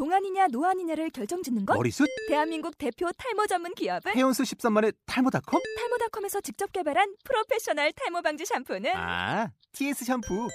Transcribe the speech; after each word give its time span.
동안이냐 0.00 0.48
노안이냐를 0.52 1.08
결정짓는 1.08 1.64
것? 1.64 1.74
머리숱? 1.74 2.06
대한민국 2.28 2.76
대표 2.76 3.08
탈모 3.16 3.46
전문 3.46 3.74
기업은 3.74 4.12
회원 4.14 4.36
수 4.36 4.42
13만의 4.42 4.94
탈모닷컴? 5.06 5.62
탈모닷컴에서 5.78 6.42
직접 6.42 6.70
개발한 6.70 7.14
프로페셔널 7.24 7.92
탈모 7.92 8.20
방지 8.20 8.44
샴푸는 8.44 8.90
아, 8.94 9.50
TS 9.72 10.04
샴푸. 10.04 10.48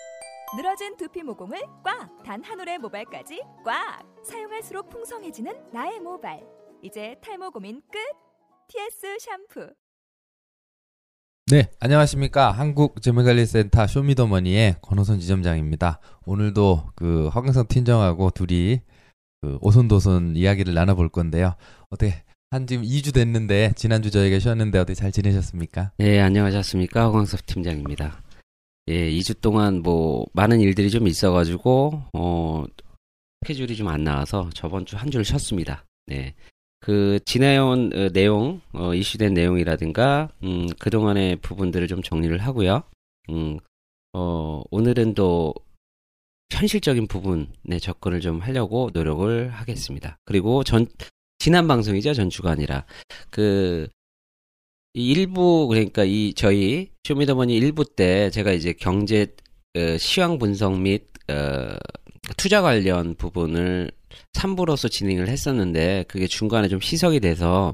늘어진 0.56 0.96
두피 0.96 1.24
모공을 1.24 1.60
꽉! 1.84 2.22
단 2.24 2.44
한 2.44 2.60
올의 2.60 2.78
모발까지 2.78 3.42
꽉! 3.66 4.04
사용할수록 4.24 4.92
풍성해지는 4.92 5.72
나의 5.74 6.00
모발. 6.02 6.40
이제 6.84 7.16
탈모 7.24 7.50
고민 7.50 7.82
끝! 7.92 7.98
TS 8.68 9.18
샴푸. 9.20 9.74
네, 11.48 11.68
안녕하십니까. 11.80 12.52
한국재물관리센터 12.52 13.88
쇼미더머니의 13.88 14.76
권호선 14.84 15.20
지점장입니다. 15.20 16.00
오늘도 16.26 16.92
그 16.96 17.28
허경성 17.30 17.66
팀장하고 17.68 18.30
둘이 18.30 18.82
그 19.42 19.58
오손도손 19.62 20.36
이야기를 20.36 20.74
나눠볼 20.74 21.10
건데요. 21.10 21.56
어떻게 21.90 22.14
한 22.52 22.68
지금 22.68 22.84
2주 22.84 23.14
됐는데 23.14 23.74
지난주 23.76 24.12
저희가 24.12 24.38
쉬었는데 24.40 24.78
어떻게 24.78 24.94
잘 24.94 25.12
지내셨습니까? 25.12 25.92
네, 25.98 26.20
안녕하셨습니까. 26.20 27.06
허광섭 27.06 27.46
팀장입니다. 27.48 28.22
예, 28.90 29.10
2주 29.10 29.42
동안 29.42 29.82
뭐 29.82 30.26
많은 30.34 30.60
일들이 30.60 30.90
좀 30.92 31.08
있어 31.08 31.32
가지고 31.32 32.04
어 32.14 32.64
스케줄이 33.42 33.76
좀 33.76 33.88
안 33.88 34.04
나와서 34.04 34.50
저번 34.54 34.86
주 34.86 34.96
한 34.96 35.10
주를 35.10 35.26
쉬었습니다. 35.26 35.86
네. 36.06 36.36
그 36.80 37.20
지내온 37.26 37.92
어, 37.96 38.10
내용, 38.10 38.62
어, 38.74 38.94
이슈된 38.94 39.34
내용이라든가 39.34 40.30
음, 40.44 40.68
그동안의 40.80 41.38
부분들을 41.38 41.88
좀 41.88 42.02
정리를 42.04 42.36
하고요. 42.40 42.84
음, 43.30 43.58
어, 44.14 44.62
오늘은 44.72 45.14
또 45.16 45.54
현실적인 46.52 47.08
부분에 47.08 47.80
접근을 47.80 48.20
좀 48.20 48.40
하려고 48.40 48.92
노력을 48.94 49.50
하겠습니다. 49.50 50.18
그리고 50.26 50.64
전 50.64 50.86
지난 51.40 51.68
방송이죠 51.68 52.14
전주가 52.14 52.52
아니라 52.52 52.86
그이 53.32 53.88
일부 54.94 55.68
그러니까 55.68 56.04
이 56.04 56.34
저희 56.36 56.92
쇼미더머니 57.04 57.56
일부 57.56 57.86
때 57.86 58.30
제가 58.30 58.52
이제 58.52 58.74
경제 58.74 59.28
어, 59.76 59.98
시황 59.98 60.38
분석 60.38 60.80
및 60.80 61.08
어, 61.30 61.76
투자 62.38 62.62
관련 62.62 63.16
부분을 63.16 63.92
3부로서 64.34 64.92
진행을 64.92 65.30
했었는데 65.30 66.06
그게 66.08 66.28
중간에 66.28 66.68
좀 66.68 66.80
희석이 66.82 67.22
돼서 67.22 67.74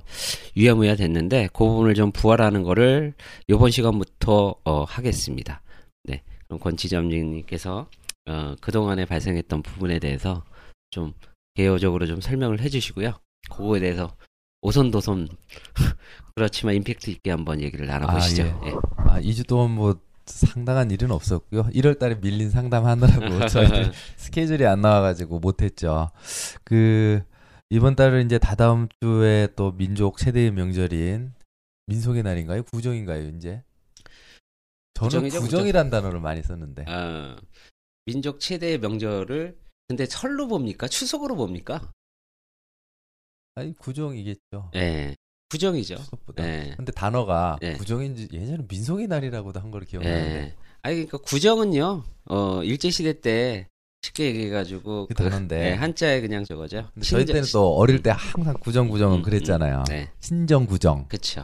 유야무야 0.56 0.96
됐는데 0.96 1.50
그 1.54 1.66
부분을 1.66 1.96
좀 1.96 2.12
부활하는 2.12 2.64
거를 2.64 3.14
이번 3.48 3.72
시간부터 3.72 4.56
어, 4.64 4.84
하겠습니다. 4.84 5.62
네, 6.04 6.22
그럼 6.46 6.60
권 6.60 6.78
지점님께서 6.78 7.88
어, 8.28 8.56
그동안에 8.62 9.06
발생했던 9.06 9.64
부분에 9.64 10.00
대해서 10.00 10.44
좀 10.92 11.14
개요적으로 11.56 12.06
좀 12.06 12.22
설명을 12.22 12.60
해주시고요. 12.62 13.14
그거에 13.50 13.80
대해서 13.80 14.16
오손도손 14.62 15.30
그렇지만 16.36 16.76
임팩트 16.76 17.10
있게 17.10 17.32
한번 17.32 17.62
얘기를 17.62 17.88
나눠보시죠. 17.88 18.44
아, 18.44 18.62
예. 18.66 18.74
아, 18.98 19.22
2주 19.22 19.48
동안 19.48 19.72
뭐 19.72 20.00
상당한 20.26 20.92
일은 20.92 21.12
없었고요. 21.12 21.64
1월 21.74 21.98
달에 21.98 22.16
밀린 22.16 22.50
상담하느라고 22.50 23.48
저희들 23.48 23.92
스케줄이 24.18 24.66
안 24.66 24.82
나와가지고 24.82 25.40
못했죠. 25.40 26.12
그 26.64 27.24
이번 27.70 27.96
달은 27.96 28.26
이제 28.26 28.38
다다음 28.38 28.88
주에 29.02 29.48
또 29.56 29.72
민족 29.72 30.18
최대의 30.18 30.52
명절인 30.52 31.34
민속의 31.88 32.24
날인가요? 32.24 32.64
구정인가요? 32.64 33.30
이제 33.30 33.64
저는 34.94 35.10
구정이죠, 35.10 35.40
구정이란 35.42 35.90
단어를 35.90 36.20
많이 36.20 36.42
썼는데 36.42 36.86
어, 36.88 37.36
민족 38.08 38.40
최대의 38.40 38.80
명절을 38.80 39.58
근데 39.90 40.06
설로 40.06 40.48
봅니까? 40.48 40.88
추석으로 40.88 41.36
봅니까? 41.36 41.92
아니 43.56 43.74
구정이겠죠. 43.76 44.72
예. 44.76 45.16
구정이죠. 45.50 45.96
추석보다. 45.98 46.44
예. 46.48 46.74
근데 46.78 46.92
단어가 46.94 47.58
예. 47.62 47.74
구정인지 47.74 48.30
예전에 48.32 48.64
민속의 48.68 49.08
날이라고도 49.08 49.60
한 49.60 49.72
걸 49.72 49.84
기억나는데 49.86 50.36
예. 50.36 50.56
아니 50.84 50.96
그러니까 50.96 51.18
구정은요. 51.20 52.04
어, 52.30 52.64
일제 52.64 52.90
시대 52.92 53.20
때 53.20 53.68
쉽게 54.04 54.26
얘기해 54.28 54.50
가지고 54.52 55.08
그 55.08 55.14
단어인데. 55.14 55.72
예, 55.72 55.74
한자에 55.74 56.22
그냥 56.22 56.46
저거죠. 56.46 56.90
근데 56.94 57.06
저희 57.06 57.26
때는 57.26 57.44
또 57.52 57.76
어릴 57.76 58.02
때 58.04 58.12
항상 58.12 58.54
구정 58.62 58.88
구정은 58.88 59.18
음, 59.18 59.22
그랬잖아요. 59.22 59.84
네. 59.90 60.10
신정 60.22 60.66
구정. 60.66 61.08
그렇죠. 61.10 61.44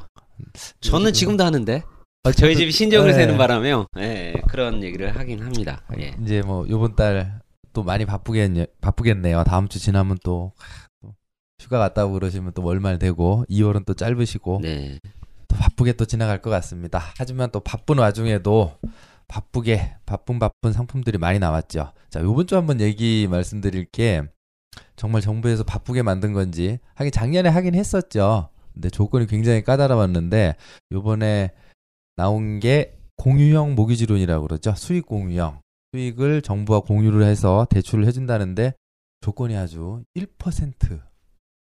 저는 0.81 1.11
지금도 1.13 1.43
하는데 1.43 1.81
아, 1.85 1.92
저희 2.31 2.53
저도- 2.53 2.57
집이 2.57 2.71
신정을 2.71 3.09
예. 3.09 3.13
세는 3.13 3.37
바람에요. 3.37 3.87
예, 3.97 4.33
그런 4.47 4.81
얘기를 4.81 5.13
하긴 5.13 5.41
합니다. 5.43 5.81
예. 5.99 6.15
이제 6.21 6.41
뭐 6.41 6.65
요번 6.69 6.95
달 6.95 7.41
또 7.73 7.81
많이 7.83 8.05
바쁘겠 8.05 8.79
바쁘겠네요. 8.81 9.43
다음 9.45 9.67
주 9.67 9.79
지나면 9.79 10.19
또, 10.23 10.51
하, 10.57 10.85
또 11.01 11.15
휴가 11.59 11.79
갔다 11.79 12.05
오고 12.05 12.13
그러시면 12.13 12.53
또 12.53 12.63
월말 12.63 12.99
되고 12.99 13.43
2월은 13.49 13.83
또 13.87 13.95
짧으시고 13.95 14.59
네. 14.61 14.99
또 15.47 15.55
바쁘게 15.57 15.93
또 15.93 16.05
지나갈 16.05 16.39
것 16.39 16.51
같습니다. 16.51 17.01
하지만 17.17 17.49
또 17.51 17.59
바쁜 17.61 17.97
와중에도 17.97 18.77
바쁘게 19.27 19.95
바쁜 20.05 20.37
바쁜 20.37 20.71
상품들이 20.71 21.17
많이 21.17 21.39
나왔죠. 21.39 21.93
자, 22.11 22.21
요번 22.21 22.45
주 22.45 22.55
한번 22.55 22.79
얘기 22.79 23.27
말씀드릴 23.27 23.85
게 23.85 24.21
정말 24.95 25.21
정부에서 25.23 25.63
바쁘게 25.63 26.03
만든 26.03 26.31
건지 26.33 26.77
하긴 26.93 27.11
작년에 27.11 27.49
하긴 27.49 27.73
했었죠. 27.73 28.49
근데 28.71 28.91
조건이 28.91 29.25
굉장히 29.25 29.63
까다로웠는데 29.63 30.55
요번에 30.91 31.51
나온 32.15 32.59
게 32.59 32.95
공유형 33.17 33.75
모기지론이라고 33.75 34.47
그러죠. 34.47 34.73
수익 34.75 35.05
공유형. 35.05 35.61
수익을 35.93 36.41
정부와 36.41 36.81
공유를 36.81 37.23
해서 37.23 37.67
대출을 37.69 38.05
해준다는데 38.07 38.73
조건이 39.21 39.55
아주 39.55 40.03
1% 40.15 41.01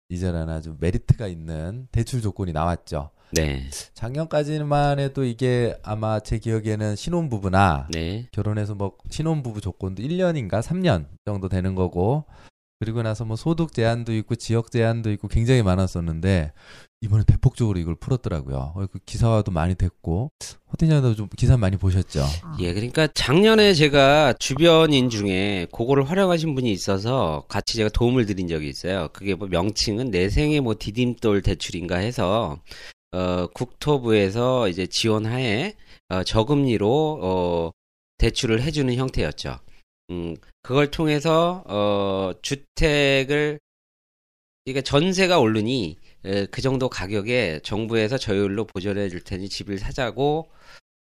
이자라는 0.10 0.54
아주 0.54 0.76
메리트가 0.80 1.28
있는 1.28 1.88
대출 1.92 2.22
조건이 2.22 2.54
나왔죠. 2.54 3.10
네. 3.32 3.68
작년까지만 3.96 5.00
해도 5.00 5.24
이게 5.24 5.76
아마 5.82 6.20
제 6.20 6.38
기억에는 6.38 6.96
신혼부부나 6.96 7.88
네. 7.92 8.28
결혼해서 8.32 8.76
뭐 8.76 8.96
신혼부부 9.10 9.60
조건도 9.60 10.04
1년인가 10.04 10.62
3년 10.62 11.08
정도 11.26 11.50
되는 11.50 11.74
거고 11.74 12.26
그리고 12.84 13.02
나서 13.02 13.24
뭐 13.24 13.38
소득 13.38 13.72
제한도 13.72 14.14
있고 14.14 14.36
지역 14.36 14.70
제한도 14.70 15.10
있고 15.14 15.30
굉장히 15.30 15.64
많았었는데 15.64 16.52
이번에 17.00 17.24
대폭적으로 17.26 17.80
이걸 17.80 17.96
풀었더라고요. 17.96 18.74
그 18.92 19.00
기사화도 19.06 19.52
많이 19.52 19.76
됐고 19.76 20.32
호티냐도 20.72 21.16
좀 21.16 21.30
기사 21.38 21.56
많이 21.56 21.78
보셨죠? 21.78 22.26
예, 22.60 22.74
그러니까 22.74 23.08
작년에 23.08 23.74
제가 23.74 24.34
주변인 24.34 25.10
중에 25.10 25.68
그거를 25.72 26.10
활용하신 26.10 26.56
분이 26.56 26.70
있어서 26.74 27.46
같이 27.48 27.78
제가 27.78 27.90
도움을 27.90 28.26
드린 28.26 28.50
적이 28.50 28.68
있어요. 28.68 29.08
그게 29.14 29.34
뭐 29.34 29.48
명칭은 29.48 30.12
내생의 30.12 30.60
뭐 30.60 30.76
디딤돌 30.78 31.42
대출인가 31.42 31.98
해서 31.98 32.60
어 33.14 33.48
국토부에서 33.54 34.68
이제 34.68 34.88
지원하에 34.88 35.76
어, 36.10 36.24
저금리로 36.24 37.20
어 37.22 37.72
대출을 38.18 38.62
해주는 38.62 38.94
형태였죠. 38.94 39.60
음, 40.10 40.36
그걸 40.62 40.92
통해서 40.92 41.64
어 41.68 42.34
주택을 42.42 43.60
그러니까 44.66 44.82
전세가 44.84 45.40
오르니 45.40 45.98
에, 46.26 46.46
그 46.48 46.62
정도 46.62 46.90
가격에 46.90 47.60
정부에서 47.64 48.18
저율로 48.18 48.66
보전해 48.66 49.10
줄 49.10 49.22
테니 49.22 49.50
집을 49.50 49.78
사자고 49.78 50.50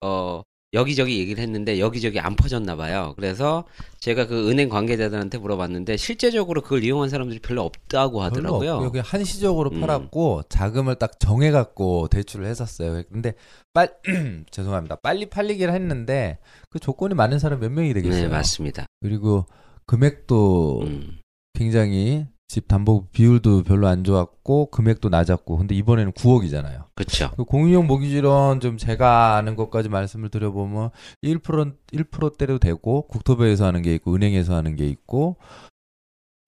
어 0.02 0.42
여기저기 0.76 1.18
얘기를 1.18 1.42
했는데 1.42 1.80
여기저기 1.80 2.20
안 2.20 2.36
퍼졌나 2.36 2.76
봐요. 2.76 3.14
그래서 3.16 3.64
제가 3.98 4.26
그 4.26 4.50
은행 4.50 4.68
관계자들한테 4.68 5.38
물어봤는데 5.38 5.96
실제적으로 5.96 6.60
그걸 6.60 6.84
이용한 6.84 7.08
사람들이 7.08 7.40
별로 7.40 7.62
없다고 7.62 8.22
하더라고요. 8.22 8.90
그냥 8.90 9.04
한시적으로 9.06 9.70
음. 9.70 9.80
팔았고 9.80 10.42
자금을 10.50 10.96
딱 10.96 11.18
정해 11.18 11.50
갖고 11.50 12.08
대출을 12.08 12.46
했었어요. 12.46 13.02
근데 13.10 13.32
빨 13.72 13.96
죄송합니다. 14.52 14.96
빨리 14.96 15.26
팔리긴 15.26 15.70
했는데 15.70 16.38
그 16.68 16.78
조건이 16.78 17.14
많은 17.14 17.38
사람 17.38 17.60
몇 17.60 17.72
명이 17.72 17.94
되겠어요. 17.94 18.22
네, 18.24 18.28
맞습니다. 18.28 18.86
그리고 19.00 19.46
금액도 19.86 20.82
음, 20.82 21.18
굉장히 21.54 22.26
집 22.48 22.68
담보 22.68 23.08
비율도 23.10 23.64
별로 23.64 23.88
안 23.88 24.04
좋았고 24.04 24.70
금액도 24.70 25.08
낮았고 25.08 25.58
근데 25.58 25.74
이번에는 25.74 26.12
9억이잖아요. 26.12 26.86
그렇죠. 26.94 27.30
그 27.36 27.44
공유형 27.44 27.86
모기지론 27.86 28.60
좀 28.60 28.76
제가 28.76 29.34
아는 29.34 29.56
것까지 29.56 29.88
말씀을 29.88 30.28
드려보면 30.30 30.90
1% 31.24 31.76
1%대로 31.92 32.58
되고 32.58 33.06
국토부에서 33.08 33.66
하는 33.66 33.82
게 33.82 33.94
있고 33.94 34.14
은행에서 34.14 34.54
하는 34.54 34.76
게 34.76 34.86
있고 34.88 35.36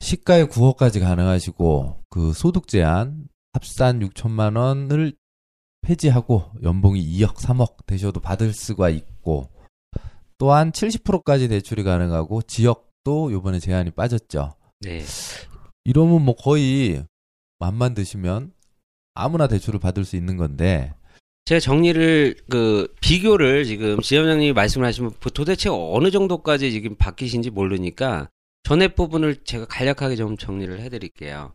시가에 0.00 0.44
9억까지 0.44 1.00
가능하시고 1.00 2.04
그 2.10 2.32
소득 2.32 2.68
제한 2.68 3.26
합산 3.52 3.98
6천만 4.00 4.56
원을 4.56 5.14
폐지하고 5.82 6.52
연봉이 6.62 7.02
2억 7.02 7.34
3억 7.36 7.86
되셔도 7.86 8.20
받을 8.20 8.52
수가 8.52 8.88
있고 8.90 9.48
또한 10.38 10.70
70%까지 10.70 11.48
대출이 11.48 11.82
가능하고 11.82 12.42
지역도 12.42 13.32
요번에 13.32 13.58
제한이 13.58 13.90
빠졌죠. 13.90 14.54
네. 14.80 15.02
이러면 15.88 16.20
뭐 16.22 16.36
거의 16.36 17.02
맘만 17.60 17.94
드시면 17.94 18.52
아무나 19.14 19.48
대출을 19.48 19.80
받을 19.80 20.04
수 20.04 20.16
있는 20.16 20.36
건데 20.36 20.92
제가 21.46 21.60
정리를 21.60 22.34
그 22.50 22.94
비교를 23.00 23.64
지금 23.64 23.98
지점장님이 23.98 24.52
말씀을 24.52 24.86
하시면 24.86 25.12
도대체 25.32 25.70
어느 25.72 26.10
정도까지 26.10 26.72
지금 26.72 26.94
바뀌신지 26.96 27.48
모르니까 27.48 28.28
전액 28.64 28.96
부분을 28.96 29.36
제가 29.44 29.64
간략하게 29.64 30.16
좀 30.16 30.36
정리를 30.36 30.78
해드릴게요. 30.78 31.54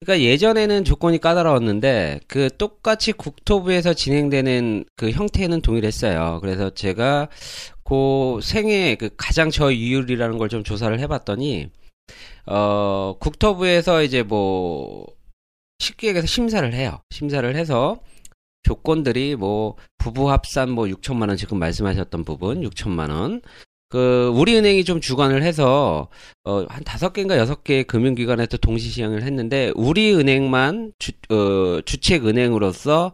그러니까 0.00 0.24
예전에는 0.26 0.82
조건이 0.84 1.18
까다로웠는데 1.18 2.22
그 2.26 2.50
똑같이 2.58 3.12
국토부에서 3.12 3.94
진행되는 3.94 4.86
그 4.96 5.12
형태는 5.12 5.60
동일했어요. 5.60 6.40
그래서 6.40 6.70
제가 6.70 7.28
그 7.84 8.40
생애 8.42 8.96
그 8.96 9.10
가장 9.16 9.50
저이율이라는 9.50 10.36
걸 10.36 10.48
좀 10.48 10.64
조사를 10.64 10.98
해봤더니 10.98 11.70
어 12.46 13.16
국토부에서 13.20 14.02
이제 14.02 14.22
뭐 14.22 15.06
쉽게 15.78 16.08
얘기해서 16.08 16.26
심사를 16.26 16.72
해요. 16.74 17.00
심사를 17.10 17.54
해서 17.56 17.98
조건들이 18.62 19.36
뭐 19.36 19.76
부부 19.98 20.30
합산 20.30 20.70
뭐 20.70 20.86
6천만 20.86 21.28
원 21.28 21.36
지금 21.36 21.58
말씀하셨던 21.58 22.24
부분 22.24 22.62
6천만 22.62 23.10
원. 23.10 23.42
그 23.90 24.28
우리은행이 24.34 24.84
좀 24.84 25.00
주관을 25.00 25.42
해서 25.42 26.08
어 26.44 26.66
한 26.68 26.84
다섯 26.84 27.12
개인가 27.14 27.38
여섯 27.38 27.64
개의 27.64 27.84
금융기관에서 27.84 28.58
동시 28.58 28.90
시행을 28.90 29.22
했는데 29.22 29.72
우리은행만 29.76 30.92
주, 30.98 31.12
어, 31.30 31.80
주책 31.86 32.26
은행으로서 32.26 33.12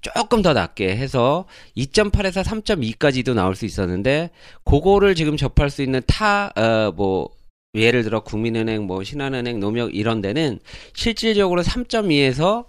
조금 0.00 0.42
더 0.42 0.52
낮게 0.52 0.96
해서 0.96 1.46
2.8에서 1.76 2.44
3.2까지도 2.44 3.34
나올 3.34 3.56
수 3.56 3.64
있었는데 3.66 4.30
그거를 4.64 5.14
지금 5.16 5.36
접할 5.36 5.70
수 5.70 5.82
있는 5.82 6.00
타 6.06 6.52
어 6.56 6.92
뭐 6.94 7.30
예를 7.74 8.02
들어 8.02 8.20
국민은행 8.22 8.84
뭐 8.86 9.02
신한은행 9.02 9.60
노력 9.60 9.94
이런 9.94 10.20
데는 10.20 10.60
실질적으로 10.94 11.62
3.2에서 11.62 12.66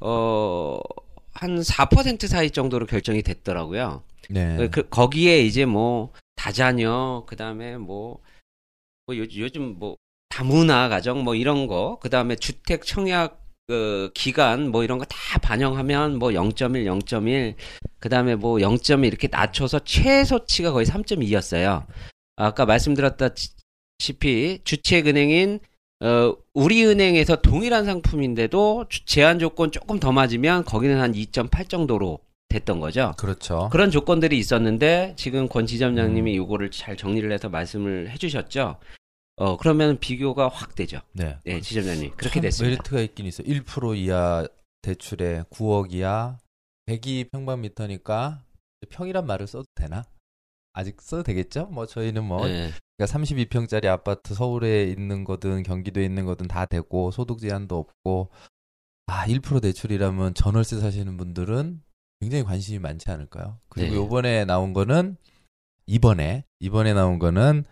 어 0.00 0.80
한 1.40 1.58
4% 1.58 2.26
사이 2.26 2.50
정도로 2.50 2.84
결정이 2.84 3.22
됐더라고요. 3.22 4.02
네. 4.28 4.68
그 4.68 4.86
거기에 4.88 5.40
이제 5.40 5.64
뭐 5.64 6.12
다자녀 6.36 7.24
그다음에 7.26 7.78
뭐, 7.78 8.18
뭐 9.06 9.16
요, 9.16 9.22
요즘 9.36 9.78
뭐 9.78 9.96
다문화 10.28 10.90
가정 10.90 11.24
뭐 11.24 11.34
이런 11.34 11.66
거 11.66 11.98
그다음에 12.00 12.36
주택 12.36 12.84
청약 12.84 13.40
그 13.66 14.10
기간 14.14 14.70
뭐 14.70 14.84
이런 14.84 14.98
거 14.98 15.06
다 15.06 15.38
반영하면 15.38 16.18
뭐 16.18 16.30
0.1, 16.30 16.84
0.1 16.84 17.54
그다음에 18.00 18.34
뭐 18.34 18.58
0.1 18.58 19.06
이렇게 19.06 19.28
낮춰서 19.30 19.80
최소치가 19.80 20.72
거의 20.72 20.84
3.2였어요. 20.84 21.86
아까 22.36 22.66
말씀드렸다 22.66 23.30
시피 24.00 24.60
주책은행인 24.64 25.60
어, 26.02 26.34
우리은행에서 26.54 27.42
동일한 27.42 27.84
상품인데도 27.84 28.86
제한 29.04 29.38
조건 29.38 29.70
조금 29.70 30.00
더 30.00 30.12
맞으면 30.12 30.64
거기는 30.64 30.98
한 30.98 31.12
2.8 31.12 31.68
정도로 31.68 32.18
됐던 32.48 32.80
거죠. 32.80 33.12
그렇죠. 33.18 33.68
그런 33.70 33.90
조건들이 33.90 34.38
있었는데 34.38 35.14
지금 35.16 35.46
권 35.46 35.66
지점장님이 35.66 36.34
이거를 36.34 36.70
잘 36.70 36.96
정리를 36.96 37.30
해서 37.30 37.48
말씀을 37.48 38.10
해주셨죠. 38.10 38.76
어 39.36 39.56
그러면 39.58 39.98
비교가 39.98 40.48
확 40.48 40.74
되죠. 40.74 41.00
네. 41.12 41.36
네, 41.44 41.60
지점장님 41.60 42.12
그렇게 42.16 42.34
참 42.34 42.42
됐습니다. 42.42 42.70
메리트가 42.70 43.00
있긴 43.02 43.26
있어. 43.26 43.42
1% 43.42 43.96
이하 43.98 44.48
대출에 44.82 45.44
9억 45.50 45.92
이하 45.92 46.38
102 46.86 47.24
평방미터니까 47.30 48.42
평이란 48.88 49.26
말을 49.26 49.46
써도 49.46 49.64
되나? 49.74 50.04
아직 50.80 51.00
써도 51.00 51.22
되겠죠? 51.22 51.66
뭐 51.66 51.86
저희는 51.86 52.24
뭐 52.24 52.46
네, 52.46 52.70
그러니까 52.96 53.18
32평짜리 53.18 53.86
아파트 53.86 54.34
서울에 54.34 54.84
있는 54.84 55.24
거든 55.24 55.62
경기도에 55.62 56.04
있는 56.04 56.26
거든 56.26 56.48
다 56.48 56.66
되고 56.66 57.10
소득 57.10 57.38
제한도 57.38 57.78
없고 57.78 58.30
아, 59.06 59.26
1% 59.26 59.62
대출이라면 59.62 60.34
전월세 60.34 60.78
사시는 60.78 61.16
분들은 61.16 61.82
굉장히 62.20 62.44
관심이 62.44 62.78
많지 62.78 63.10
않을까요? 63.10 63.58
그리고 63.68 63.90
네. 63.90 63.96
요번에 63.96 64.44
나온 64.44 64.72
거는 64.72 65.16
이번에 65.86 66.44
이번에 66.60 66.94
나온 66.94 67.18
거는 67.18 67.64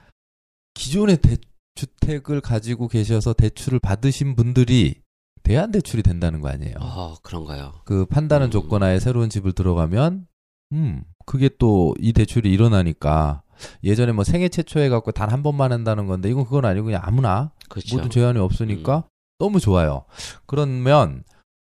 기존의 0.75 1.19
대, 1.19 1.37
주택을 1.75 2.41
가지고 2.41 2.89
계셔서 2.89 3.35
대출을 3.35 3.79
받으신 3.79 4.35
분들이 4.35 5.01
대안 5.45 5.71
대출이 5.71 6.03
된다는 6.03 6.41
거 6.41 6.49
아니에요. 6.49 6.75
어 6.81 7.15
그런가요? 7.23 7.81
그 7.85 8.05
판다는 8.07 8.49
음. 8.49 8.51
조건 8.51 8.83
하에 8.83 8.99
새로운 8.99 9.31
집을 9.31 9.53
들어가면 9.53 10.27
음 10.73 11.05
그게 11.29 11.49
또 11.59 11.95
이 12.01 12.13
대출이 12.13 12.51
일어나니까 12.53 13.43
예전에 13.85 14.13
뭐 14.13 14.25
생애 14.25 14.49
최초에 14.49 14.89
갖고 14.89 15.13
단 15.13 15.31
한 15.31 15.43
번만 15.43 15.73
한다는 15.73 16.07
건데 16.07 16.31
이건 16.31 16.45
그건 16.45 16.65
아니고 16.65 16.87
그냥 16.87 17.03
아무나 17.05 17.53
그렇죠. 17.69 17.97
모든 17.97 18.11
제한이 18.11 18.39
없으니까 18.39 19.05
너무 19.39 19.61
좋아요. 19.61 20.05
그러면 20.47 21.23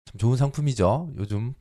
참 0.06 0.18
좋은 0.19 0.38
상품이죠. 0.38 1.13
요즘 1.18 1.54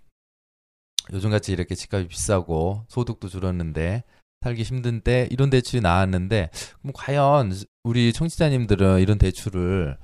요즘 1.12 1.30
같이 1.30 1.52
이렇게 1.52 1.74
집값이 1.74 2.08
비싸고 2.08 2.84
소득도 2.88 3.28
줄었는데 3.28 4.04
살기 4.42 4.62
힘든 4.62 5.00
때 5.00 5.26
이런 5.30 5.48
대출이 5.50 5.80
나왔는데 5.80 6.50
그럼 6.80 6.92
과연 6.94 7.52
우리 7.84 8.12
청취자님들은 8.12 9.00
이런 9.00 9.16
대출을 9.18 9.96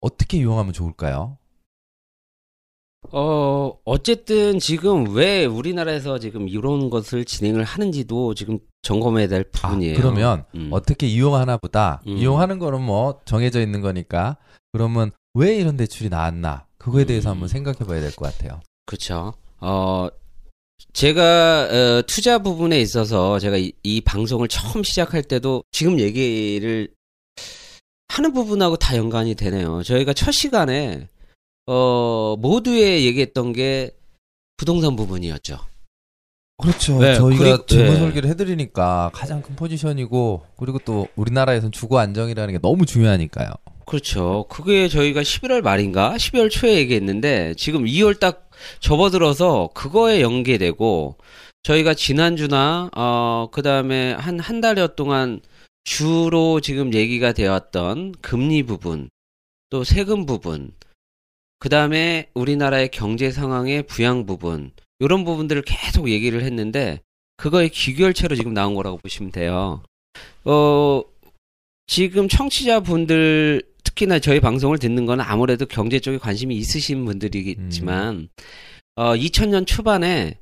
어떻게 0.00 0.38
이용하면 0.38 0.72
좋을까요? 0.72 1.38
어 3.10 3.72
어쨌든 3.84 4.58
지금 4.58 5.14
왜 5.14 5.44
우리나라에서 5.44 6.18
지금 6.18 6.48
이런 6.48 6.88
것을 6.88 7.24
진행을 7.24 7.64
하는지도 7.64 8.34
지금 8.34 8.58
점검해야 8.82 9.26
될 9.28 9.44
아, 9.52 9.68
부분이에요. 9.68 9.96
그러면 9.96 10.44
음. 10.54 10.68
어떻게 10.72 11.06
이용하나 11.08 11.56
보다. 11.56 12.00
음. 12.06 12.16
이용하는 12.16 12.58
거는 12.58 12.80
뭐 12.80 13.20
정해져 13.24 13.60
있는 13.60 13.80
거니까. 13.80 14.36
그러면 14.72 15.10
왜 15.34 15.56
이런 15.56 15.76
대출이 15.76 16.08
나왔나? 16.08 16.66
그거에 16.78 17.04
대해서 17.04 17.28
음. 17.30 17.32
한번 17.32 17.48
생각해 17.48 17.78
봐야 17.80 18.00
될 18.00 18.12
것 18.12 18.32
같아요. 18.32 18.60
그렇죠. 18.86 19.34
어 19.60 20.08
제가 20.94 21.68
어, 21.98 22.02
투자 22.06 22.38
부분에 22.38 22.80
있어서 22.80 23.38
제가 23.38 23.56
이, 23.56 23.72
이 23.82 24.00
방송을 24.00 24.48
처음 24.48 24.82
시작할 24.82 25.22
때도 25.22 25.62
지금 25.70 25.98
얘기를 26.00 26.88
하는 28.08 28.32
부분하고 28.32 28.76
다 28.76 28.96
연관이 28.96 29.34
되네요. 29.34 29.82
저희가 29.82 30.12
첫 30.12 30.32
시간에 30.32 31.08
어 31.66 32.36
모두에 32.38 33.04
얘기했던 33.04 33.52
게 33.52 33.90
부동산 34.56 34.96
부분이었죠. 34.96 35.58
그렇죠. 36.58 36.98
네, 37.00 37.14
저희가 37.14 37.64
재무 37.66 37.92
네. 37.92 37.96
설계를 37.96 38.30
해드리니까 38.30 39.10
가장 39.12 39.42
큰 39.42 39.56
포지션이고 39.56 40.42
그리고 40.56 40.78
또 40.84 41.08
우리나라에선 41.16 41.72
주거 41.72 41.98
안정이라는 41.98 42.52
게 42.52 42.58
너무 42.60 42.86
중요하니까요. 42.86 43.50
그렇죠. 43.86 44.44
그게 44.48 44.88
저희가 44.88 45.22
11월 45.22 45.60
말인가 45.62 46.14
12월 46.16 46.50
초에 46.50 46.76
얘기했는데 46.76 47.54
지금 47.56 47.84
2월 47.84 48.20
딱 48.20 48.48
접어들어서 48.80 49.70
그거에 49.74 50.20
연계되고 50.20 51.16
저희가 51.64 51.94
지난주나 51.94 52.90
어 52.94 53.48
그다음에 53.52 54.12
한 54.12 54.38
한 54.40 54.60
달여 54.60 54.88
동안 54.88 55.40
주로 55.84 56.60
지금 56.60 56.94
얘기가 56.94 57.32
되었던 57.32 58.14
금리 58.20 58.62
부분 58.62 59.08
또 59.70 59.82
세금 59.82 60.26
부분 60.26 60.70
그 61.62 61.68
다음에 61.68 62.26
우리나라의 62.34 62.88
경제 62.88 63.30
상황의 63.30 63.84
부양 63.84 64.26
부분 64.26 64.72
이런 64.98 65.24
부분들을 65.24 65.62
계속 65.62 66.10
얘기를 66.10 66.42
했는데 66.42 66.98
그거의 67.36 67.68
귀결체로 67.68 68.34
지금 68.34 68.52
나온 68.52 68.74
거라고 68.74 68.96
보시면 68.96 69.30
돼요. 69.30 69.80
어 70.44 71.02
지금 71.86 72.26
청취자분들 72.26 73.62
특히나 73.84 74.18
저희 74.18 74.40
방송을 74.40 74.80
듣는 74.80 75.06
건 75.06 75.20
아무래도 75.20 75.64
경제 75.66 76.00
쪽에 76.00 76.18
관심이 76.18 76.56
있으신 76.56 77.04
분들이겠지만 77.04 78.28
어 78.96 79.14
2000년 79.14 79.64
초반에 79.64 80.40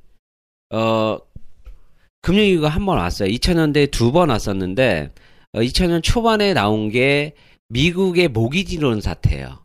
어 0.73 1.19
금융위기가 2.23 2.67
한 2.67 2.83
번 2.87 2.97
왔어요. 2.97 3.29
2000년대에 3.29 3.91
두 3.91 4.11
번 4.11 4.29
왔었는데 4.29 5.11
어, 5.53 5.59
2000년 5.59 6.01
초반에 6.01 6.55
나온 6.55 6.89
게 6.89 7.35
미국의 7.69 8.29
모기지론 8.29 9.01
사태예요. 9.01 9.59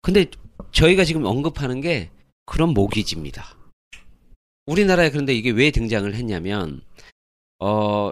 근데 0.00 0.26
저희가 0.70 1.04
지금 1.04 1.24
언급하는 1.24 1.80
게 1.80 2.10
그런 2.46 2.70
모기지입니다. 2.70 3.56
우리나라에 4.66 5.10
그런데 5.10 5.34
이게 5.34 5.50
왜 5.50 5.70
등장을 5.70 6.12
했냐면 6.14 6.82
어 7.58 8.10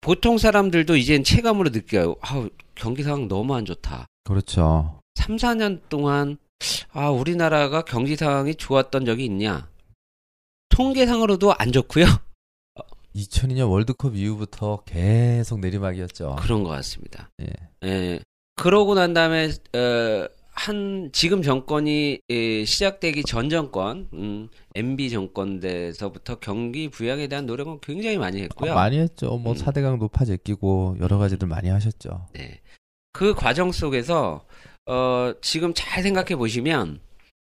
보통 0.00 0.38
사람들도 0.38 0.96
이젠 0.96 1.24
체감으로 1.24 1.70
느껴요. 1.70 2.16
아, 2.20 2.48
경기 2.74 3.02
상황 3.02 3.28
너무 3.28 3.54
안 3.54 3.64
좋다. 3.64 4.06
그렇죠. 4.24 5.00
3, 5.14 5.36
4년 5.36 5.80
동안 5.88 6.38
아, 6.92 7.10
우리나라가 7.10 7.82
경기 7.84 8.16
상황이 8.16 8.54
좋았던 8.54 9.04
적이 9.04 9.26
있냐? 9.26 9.68
통계상으로도 10.70 11.54
안 11.56 11.72
좋고요. 11.72 12.04
2002년 13.14 13.70
월드컵 13.70 14.16
이후부터 14.16 14.82
계속 14.86 15.60
내리막이었죠. 15.60 16.36
그런 16.40 16.64
것 16.64 16.70
같습니다. 16.70 17.30
예. 17.42 17.48
예. 17.84 18.20
그러고 18.56 18.94
난 18.94 19.12
다음에 19.12 19.50
어, 19.74 20.28
한 20.54 21.10
지금 21.12 21.42
정권이 21.42 22.20
예, 22.30 22.64
시작되기 22.64 23.22
전 23.24 23.48
정권, 23.48 24.08
음, 24.12 24.48
MB 24.74 25.10
정권에서부터 25.10 26.36
경기 26.40 26.88
부양에 26.88 27.26
대한 27.26 27.46
노력은 27.46 27.80
굉장히 27.82 28.18
많이 28.18 28.42
했고요. 28.42 28.72
아, 28.72 28.74
많이 28.74 28.98
했죠. 28.98 29.38
뭐 29.38 29.52
음. 29.54 29.56
4대강 29.56 29.98
높아 29.98 30.24
제끼고 30.26 30.96
여러 31.00 31.16
가지들 31.18 31.48
많이 31.48 31.68
하셨죠. 31.70 32.26
네. 32.34 32.60
그 33.12 33.34
과정 33.34 33.72
속에서 33.72 34.44
어, 34.86 35.32
지금 35.40 35.72
잘 35.74 36.02
생각해 36.02 36.36
보시면 36.36 37.00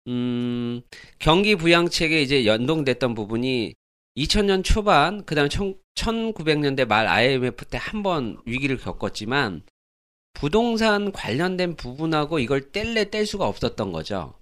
음, 0.08 0.82
경기 1.18 1.56
부양책에 1.56 2.20
이제 2.20 2.44
연동됐던 2.44 3.14
부분이 3.14 3.74
2000년 4.16 4.62
초반 4.64 5.24
그다음 5.24 5.48
1900년대 5.94 6.86
말 6.86 7.06
IMF 7.06 7.64
때 7.66 7.78
한 7.78 8.02
번 8.02 8.36
위기를 8.44 8.76
겪었지만 8.76 9.62
부동산 10.34 11.12
관련된 11.12 11.76
부분하고 11.76 12.38
이걸 12.38 12.72
뗄래 12.72 13.10
뗄 13.10 13.26
수가 13.26 13.46
없었던 13.46 13.92
거죠. 13.92 14.34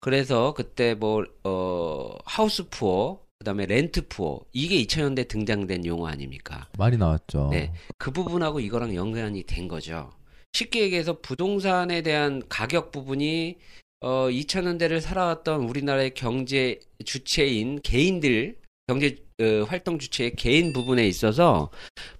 그래서 0.00 0.54
그때 0.54 0.94
뭐, 0.94 1.24
어, 1.44 2.14
하우스 2.24 2.68
푸어, 2.68 3.20
그 3.38 3.44
다음에 3.44 3.66
렌트 3.66 4.06
푸어, 4.08 4.40
이게 4.52 4.82
2000년대 4.84 5.28
등장된 5.28 5.84
용어 5.86 6.06
아닙니까? 6.06 6.68
많이 6.78 6.96
나왔죠. 6.96 7.48
네. 7.50 7.72
그 7.98 8.10
부분하고 8.10 8.60
이거랑 8.60 8.94
연관이 8.94 9.42
된 9.44 9.66
거죠. 9.68 10.10
쉽게 10.52 10.82
얘기해서 10.82 11.20
부동산에 11.20 12.02
대한 12.02 12.42
가격 12.48 12.90
부분이 12.90 13.58
어 14.00 14.28
2000년대를 14.28 15.00
살아왔던 15.00 15.62
우리나라의 15.64 16.14
경제 16.14 16.78
주체인 17.04 17.80
개인들 17.82 18.56
경제 18.88 19.16
어, 19.40 19.64
활동 19.68 19.98
주체의 19.98 20.34
개인 20.34 20.72
부분에 20.72 21.06
있어서 21.06 21.70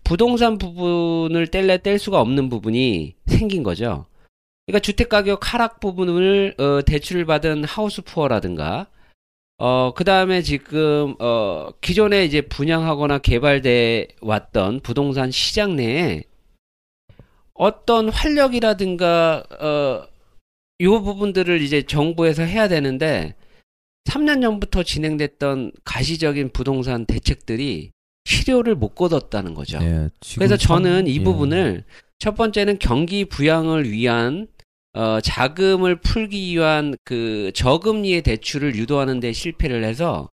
부동산 0.05 0.59
부분을 0.59 1.49
뗄래 1.49 1.79
뗄 1.79 1.99
수가 1.99 2.21
없는 2.21 2.49
부분이 2.49 3.15
생긴 3.27 3.63
거죠. 3.65 4.07
그러니까 4.67 4.81
주택 4.83 5.09
가격 5.09 5.53
하락 5.53 5.81
부분을 5.81 6.55
어, 6.59 6.83
대출을 6.83 7.25
받은 7.25 7.65
하우스 7.65 8.03
푸어라든가 8.03 8.87
어, 9.61 9.93
그 9.93 10.05
다음에 10.05 10.41
지금, 10.41 11.17
어, 11.19 11.71
기존에 11.81 12.25
이제 12.25 12.43
분양하거나 12.43 13.19
개발돼 13.19 14.07
왔던 14.21 14.81
부동산 14.81 15.33
시장 15.33 15.75
내에 15.75 16.23
어떤 17.55 18.09
활력이라든가, 18.09 19.43
어, 19.61 20.07
요 20.81 21.03
부분들을 21.03 21.61
이제 21.61 21.83
정부에서 21.83 22.45
해야 22.45 22.69
되는데, 22.69 23.35
3년 24.09 24.41
전부터 24.41 24.83
진행됐던 24.83 25.73
가시적인 25.85 26.51
부동산 26.53 27.05
대책들이 27.05 27.91
실효를 28.25 28.75
못 28.75 28.95
거뒀다는 28.95 29.55
거죠. 29.55 29.79
예, 29.83 30.09
그래서 30.35 30.57
참- 30.57 30.83
저는 30.83 31.07
이 31.07 31.19
예. 31.19 31.23
부분을 31.25 31.85
첫 32.19 32.35
번째는 32.35 32.79
경기 32.79 33.25
부양을 33.27 33.91
위한 33.91 34.49
어, 34.95 35.21
자금을 35.21 36.01
풀기 36.01 36.55
위한 36.57 36.97
그 37.05 37.53
저금리의 37.55 38.23
대출을 38.23 38.75
유도하는 38.75 39.21
데 39.21 39.33
실패를 39.33 39.85
해서 39.85 40.29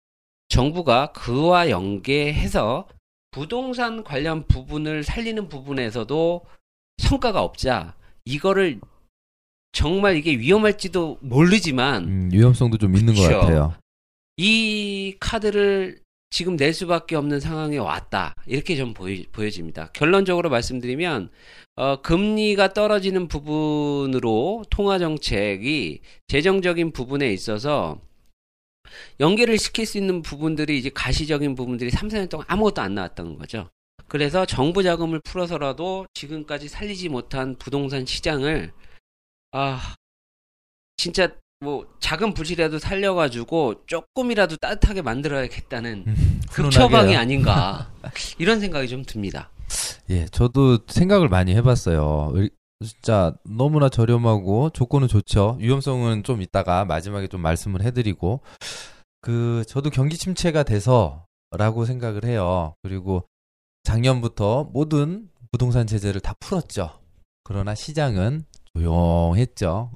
정부가 0.48 1.12
그와 1.12 1.70
연계해서 1.70 2.86
부동산 3.30 4.04
관련 4.04 4.46
부분을 4.46 5.02
살리는 5.02 5.48
부분에서도 5.48 6.42
성과가 6.98 7.42
없자 7.42 7.96
이거를 8.26 8.78
정말 9.72 10.16
이게 10.16 10.32
위험할지도 10.32 11.18
모르지만 11.20 12.04
음, 12.04 12.30
위험성도 12.32 12.78
좀 12.78 12.94
있는 12.94 13.14
것 13.14 13.22
그쵸. 13.22 13.40
같아요. 13.40 13.74
이 14.36 15.16
카드를 15.18 16.02
지금 16.30 16.56
낼 16.56 16.72
수밖에 16.72 17.14
없는 17.16 17.40
상황에 17.40 17.76
왔다. 17.76 18.34
이렇게 18.46 18.74
좀 18.74 18.94
보이, 18.94 19.26
보여집니다. 19.26 19.90
결론적으로 19.92 20.48
말씀드리면, 20.48 21.28
어, 21.76 22.00
금리가 22.00 22.72
떨어지는 22.72 23.28
부분으로 23.28 24.64
통화 24.70 24.98
정책이 24.98 26.00
재정적인 26.28 26.92
부분에 26.92 27.30
있어서 27.32 28.00
연계를 29.20 29.58
시킬 29.58 29.84
수 29.84 29.98
있는 29.98 30.22
부분들이 30.22 30.78
이제 30.78 30.90
가시적인 30.92 31.54
부분들이 31.54 31.90
3, 31.90 32.08
4년 32.08 32.30
동안 32.30 32.46
아무것도 32.48 32.80
안 32.80 32.94
나왔다는 32.94 33.36
거죠. 33.36 33.68
그래서 34.08 34.46
정부 34.46 34.82
자금을 34.82 35.20
풀어서라도 35.24 36.06
지금까지 36.14 36.68
살리지 36.68 37.10
못한 37.10 37.56
부동산 37.58 38.06
시장을, 38.06 38.72
아, 39.52 39.94
진짜 40.96 41.28
뭐 41.60 41.86
작은 42.00 42.34
부실이라도 42.34 42.78
살려가지고 42.78 43.86
조금이라도 43.86 44.56
따뜻하게 44.56 45.02
만들어야겠다는 45.02 46.04
음, 46.06 46.40
극처방이 46.50 46.88
훈훈하게요. 47.14 47.18
아닌가 47.18 47.92
이런 48.38 48.60
생각이 48.60 48.88
좀 48.88 49.04
듭니다. 49.04 49.50
예, 50.10 50.26
저도 50.26 50.78
생각을 50.88 51.28
많이 51.28 51.54
해봤어요. 51.54 52.32
의- 52.34 52.50
진짜 52.84 53.32
너무나 53.44 53.88
저렴하고 53.88 54.70
조건은 54.70 55.06
좋죠. 55.06 55.56
위험성은 55.60 56.24
좀 56.24 56.42
이따가 56.42 56.84
마지막에 56.84 57.28
좀 57.28 57.40
말씀을 57.40 57.80
해드리고 57.82 58.40
그 59.20 59.62
저도 59.68 59.90
경기 59.90 60.16
침체가 60.16 60.64
돼서라고 60.64 61.84
생각을 61.86 62.24
해요. 62.24 62.74
그리고 62.82 63.28
작년부터 63.84 64.64
모든 64.72 65.28
부동산 65.52 65.86
제재를 65.86 66.20
다 66.20 66.34
풀었죠. 66.40 66.98
그러나 67.44 67.76
시장은 67.76 68.46
조용했죠. 68.74 69.90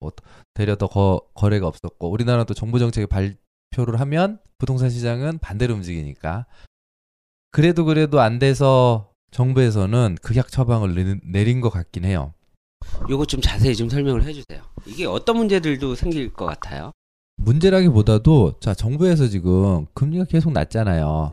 뭐더 0.00 0.88
거, 0.88 1.22
거래가 1.34 1.66
없었고 1.66 2.10
우리나라도 2.10 2.54
정부 2.54 2.78
정책에 2.78 3.06
발표를 3.06 4.00
하면 4.00 4.38
부동산 4.58 4.90
시장은 4.90 5.38
반대로 5.38 5.74
움직이니까 5.74 6.46
그래도 7.50 7.84
그래도 7.84 8.20
안 8.20 8.38
돼서 8.38 9.12
정부에서는 9.30 10.16
극약 10.22 10.48
처방을 10.48 10.94
내- 10.94 11.20
내린 11.24 11.60
것 11.60 11.70
같긴 11.70 12.04
해요. 12.04 12.34
요거 13.08 13.26
좀 13.26 13.40
자세히 13.40 13.76
좀 13.76 13.88
설명을 13.88 14.24
해주세요. 14.24 14.62
이게 14.86 15.06
어떤 15.06 15.36
문제들도 15.36 15.94
생길 15.94 16.32
것 16.32 16.46
같아요. 16.46 16.90
문제라기보다도 17.36 18.58
자 18.60 18.74
정부에서 18.74 19.28
지금 19.28 19.86
금리가 19.94 20.24
계속 20.24 20.52
낮잖아요. 20.52 21.32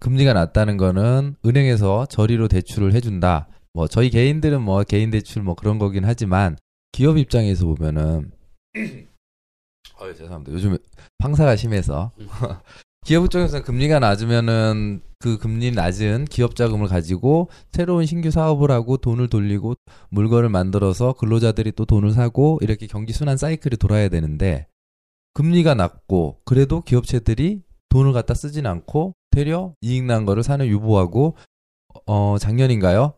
금리가 0.00 0.32
낮다는 0.32 0.76
거는 0.76 1.36
은행에서 1.44 2.06
저리로 2.06 2.48
대출을 2.48 2.94
해준다. 2.94 3.48
뭐 3.76 3.86
저희 3.86 4.08
개인들은 4.08 4.62
뭐 4.62 4.82
개인 4.84 5.10
대출 5.10 5.42
뭐 5.42 5.54
그런 5.54 5.78
거긴 5.78 6.06
하지만 6.06 6.56
기업 6.92 7.18
입장에서 7.18 7.66
보면은 7.66 8.32
어 10.00 10.14
죄송합니다. 10.14 10.50
요즘 10.50 10.78
황사가 11.18 11.56
심해서 11.56 12.10
음. 12.18 12.26
기업 13.04 13.30
쪽에서 13.30 13.62
금리가 13.62 13.98
낮으면은 13.98 15.02
그 15.18 15.36
금리 15.36 15.72
낮은 15.72 16.24
기업 16.24 16.56
자금을 16.56 16.88
가지고 16.88 17.50
새로운 17.70 18.06
신규 18.06 18.30
사업을 18.30 18.70
하고 18.70 18.96
돈을 18.96 19.28
돌리고 19.28 19.74
물건을 20.08 20.48
만들어서 20.48 21.12
근로자들이 21.12 21.72
또 21.72 21.84
돈을 21.84 22.12
사고 22.12 22.58
이렇게 22.62 22.86
경기 22.86 23.12
순환 23.12 23.36
사이클이 23.36 23.76
돌아야 23.76 24.08
되는데 24.08 24.68
금리가 25.34 25.74
낮고 25.74 26.40
그래도 26.46 26.80
기업체들이 26.80 27.60
돈을 27.90 28.14
갖다 28.14 28.32
쓰진 28.32 28.64
않고 28.64 29.12
되려 29.30 29.74
이익 29.82 30.04
난 30.04 30.24
거를 30.24 30.42
사내 30.42 30.66
유보하고 30.66 31.36
어 32.06 32.36
작년인가요? 32.40 33.12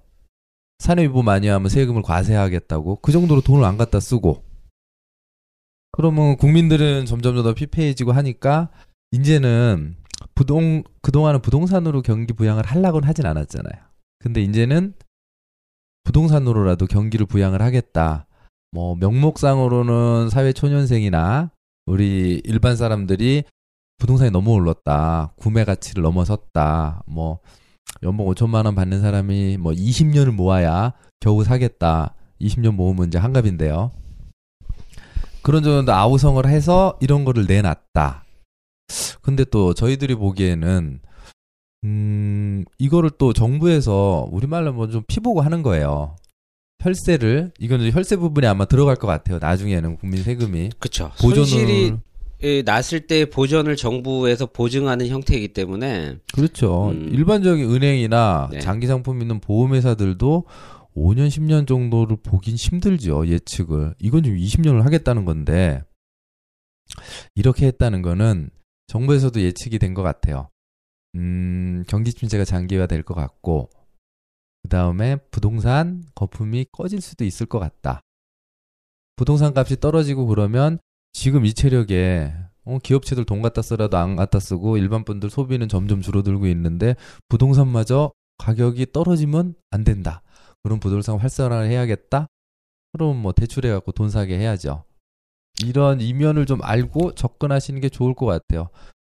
사내 0.79 1.05
유보 1.05 1.23
많이 1.23 1.49
하면 1.49 1.69
세금을 1.69 2.03
과세하겠다고 2.03 2.97
그 2.97 3.13
정도로 3.13 3.41
돈을 3.41 3.65
안 3.65 3.77
갖다 3.77 4.01
쓰고 4.01 4.45
그러면 5.93 6.37
국민들은 6.37 7.07
점점 7.07 7.43
더 7.43 7.55
피폐해지고 7.55 8.13
하니까 8.13 8.71
이제는 9.11 9.97
부동 10.35 10.85
그동안은 11.03 11.43
부동산으로 11.43 12.03
경기 12.03 12.33
부양을 12.33 12.65
하려고는 12.65 13.09
하진 13.09 13.27
않았잖아요. 13.27 13.83
근데 14.19 14.43
이제는 14.43 14.95
부동산으로라도 16.05 16.87
경기를 16.87 17.27
부양을 17.27 17.63
하겠다. 17.63 18.27
뭐 18.71 18.95
명목상으로는 18.97 20.31
사회 20.31 20.53
초년생이나 20.53 21.51
우리 21.87 22.41
일반 22.45 22.77
사람들이 22.77 23.45
부동산이 23.99 24.31
너무 24.31 24.53
올랐다. 24.53 25.33
구매 25.37 25.65
가치를 25.65 26.03
넘어섰다. 26.03 27.03
뭐 27.07 27.41
연봉 28.03 28.27
5천만 28.29 28.65
원 28.65 28.75
받는 28.75 29.01
사람이 29.01 29.57
뭐 29.59 29.73
20년을 29.73 30.31
모아야 30.31 30.93
겨우 31.21 31.43
사겠다. 31.45 32.15
20년 32.41 32.73
모으면 32.75 33.09
이제 33.09 33.19
한갑인데요. 33.19 33.91
그런 35.43 35.63
정도 35.63 35.93
아우성을 35.93 36.45
해서 36.47 36.97
이런 37.01 37.25
거를 37.25 37.47
내놨다. 37.47 38.25
근데 39.23 39.45
또 39.45 39.75
저희들이 39.75 40.15
보기에는 40.15 41.01
음 41.85 42.65
이거를 42.79 43.11
또 43.19 43.33
정부에서 43.33 44.29
우리말로 44.31 44.73
뭐 44.73 44.87
좀 44.89 45.03
피보고 45.07 45.41
하는 45.41 45.63
거예요. 45.63 46.17
혈세를 46.81 47.53
이건 47.59 47.91
혈세 47.91 48.17
부분이 48.17 48.47
아마 48.47 48.65
들어갈 48.65 48.97
것 48.97 49.07
같아요. 49.09 49.39
나중에는 49.41 49.97
국민 49.97 50.23
세금이 50.23 50.71
그렇죠. 50.79 51.11
보존을 51.21 51.35
손실이 51.47 51.85
예, 51.87 51.97
났을 52.65 53.07
때 53.07 53.25
보전을 53.29 53.77
정부에서 53.77 54.47
보증하는 54.47 55.09
형태이기 55.09 55.49
때문에 55.53 56.19
그렇죠. 56.35 56.91
음. 56.91 57.09
일반적인 57.13 57.69
은행이나 57.69 58.49
네. 58.53 58.61
장기 58.61 58.87
상품 58.87 59.21
있는 59.21 59.41
보험회사들도 59.41 60.45
5년 60.97 61.29
10년 61.29 61.67
정도를 61.67 62.17
보긴 62.23 62.55
힘들죠. 62.57 63.27
예측을. 63.27 63.95
이건 63.99 64.23
지금 64.25 64.39
20년을 64.39 64.83
하겠다는 64.83 65.25
건데 65.25 65.83
이렇게 67.35 67.67
했다는 67.67 68.03
거는 68.03 68.51
정부에서도 68.87 69.41
예측이 69.41 69.79
된 69.79 69.95
것 69.95 70.03
같아요. 70.03 70.49
음, 71.15 71.85
경기 71.89 72.13
침체가 72.13 72.45
장기화 72.45 72.87
될 72.87 73.03
것 73.03 73.15
같고 73.15 73.71
그 74.63 74.69
다음에 74.69 75.17
부동산 75.31 76.03
거품이 76.15 76.67
꺼질 76.73 77.01
수도 77.01 77.25
있을 77.25 77.47
것 77.47 77.59
같다. 77.59 78.01
부동산 79.17 79.53
값이 79.57 79.81
떨어지고 79.81 80.27
그러면 80.27 80.79
지금 81.13 81.45
이 81.45 81.53
체력에 81.53 82.33
어, 82.65 82.79
기업체들 82.83 83.25
돈 83.25 83.41
갖다 83.41 83.63
쓰라도 83.63 83.97
안 83.97 84.15
갖다 84.15 84.39
쓰고 84.39 84.77
일반 84.77 85.05
분들 85.05 85.31
소비는 85.31 85.69
점점 85.69 86.03
줄어들고 86.03 86.47
있는데 86.49 86.97
부동산마저 87.29 88.13
가격이 88.37 88.93
떨어지면 88.93 89.55
안 89.71 89.85
된다. 89.85 90.23
그럼 90.63 90.81
부동산 90.81 91.19
활성화를 91.19 91.69
해야겠다. 91.71 92.27
그럼 92.93 93.17
뭐 93.17 93.33
대출해 93.33 93.71
갖고 93.71 93.93
돈 93.93 94.11
사게 94.11 94.39
해야죠. 94.39 94.85
이런 95.65 96.01
이면을 96.01 96.47
좀 96.47 96.61
알고 96.63 97.15
접근하시는 97.15 97.81
게 97.81 97.89
좋을 97.89 98.15
것 98.15 98.27
같아요. 98.27 98.69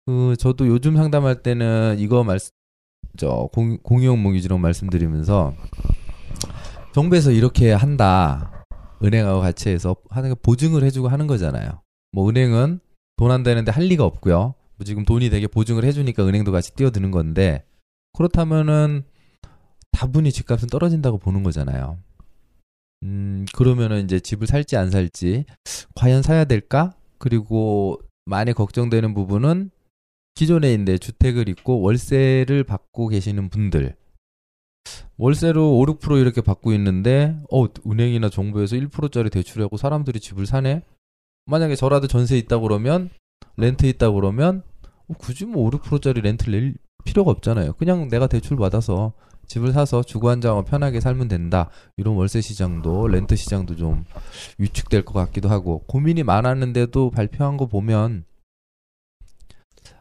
그 0.06 0.36
저도 0.38 0.68
요즘 0.68 0.98
상담할 0.98 1.42
때는 1.42 1.98
이거 2.00 2.24
말씀 2.24 2.52
저 3.18 3.50
공, 3.54 3.78
공유형 3.78 4.22
모기지로 4.22 4.58
말씀드리면서 4.58 5.54
정부에서 6.94 7.32
이렇게 7.32 7.72
한다. 7.72 8.66
은행하고 9.04 9.42
같이 9.42 9.70
해서 9.70 9.96
하는 10.10 10.30
거 10.30 10.36
보증을 10.42 10.84
해주고 10.84 11.08
하는 11.08 11.28
거잖아요. 11.28 11.83
뭐 12.14 12.30
은행은 12.30 12.80
돈 13.18 13.32
안 13.32 13.44
되는데 13.44 13.72
할 13.72 13.86
리가 13.86 14.06
없고요. 14.06 14.56
뭐 14.76 14.86
지금 14.86 15.04
돈이 15.06 15.30
되게 15.30 15.48
보증을 15.48 15.84
해주니까 15.84 16.26
은행도 16.26 16.52
같이 16.52 16.74
뛰어드는 16.76 17.12
건데 17.12 17.66
그렇다면은 18.14 19.04
다분히 19.92 20.32
집값은 20.32 20.68
떨어진다고 20.70 21.18
보는 21.18 21.44
거잖아요. 21.44 21.98
음 23.04 23.46
그러면은 23.54 24.04
이제 24.06 24.20
집을 24.20 24.48
살지 24.48 24.78
안 24.78 24.90
살지 24.90 25.46
과연 25.96 26.22
사야 26.22 26.46
될까? 26.46 26.96
그리고 27.18 28.00
많이 28.26 28.54
걱정되는 28.54 29.14
부분은 29.14 29.72
기존에 30.36 30.74
있는 30.74 30.98
주택을 31.00 31.50
있고 31.50 31.82
월세를 31.82 32.64
받고 32.64 33.10
계시는 33.10 33.50
분들 33.50 33.96
월세로 35.18 35.78
5, 35.80 35.86
6% 35.86 36.20
이렇게 36.20 36.42
받고 36.42 36.74
있는데 36.74 37.38
어 37.52 37.66
은행이나 37.86 38.30
정부에서 38.30 38.76
1%짜리 38.76 39.30
대출하고 39.30 39.78
사람들이 39.78 40.20
집을 40.20 40.46
사네. 40.46 40.82
만약에 41.46 41.76
저라도 41.76 42.08
전세 42.08 42.38
있다 42.38 42.60
그러면 42.60 43.10
렌트 43.58 43.86
있다 43.86 44.12
그러면 44.12 44.64
어, 45.08 45.14
굳이 45.18 45.46
뭐 45.46 45.66
5, 45.68 45.72
6%짜리 45.72 46.22
렌트를 46.22 46.60
낼 46.60 46.76
필요가 47.04 47.32
없잖아요. 47.32 47.74
그냥 47.74 48.08
내가 48.08 48.28
대출 48.28 48.58
받아서 48.58 49.14
집을 49.48 49.74
사서 49.74 50.04
주거 50.04 50.30
한장하고 50.30 50.64
편하게 50.64 51.02
살면 51.02 51.28
된다. 51.28 51.70
이런 51.98 52.16
월세 52.16 52.40
시장도 52.40 53.08
렌트 53.08 53.36
시장도 53.36 53.76
좀 53.76 54.06
위축될 54.58 55.04
것 55.04 55.14
같기도 55.14 55.50
하고 55.50 55.84
고민이 55.86 56.24
많았는데도 56.24 57.12
발표한 57.12 57.58
거 57.58 57.66
보면 57.68 58.24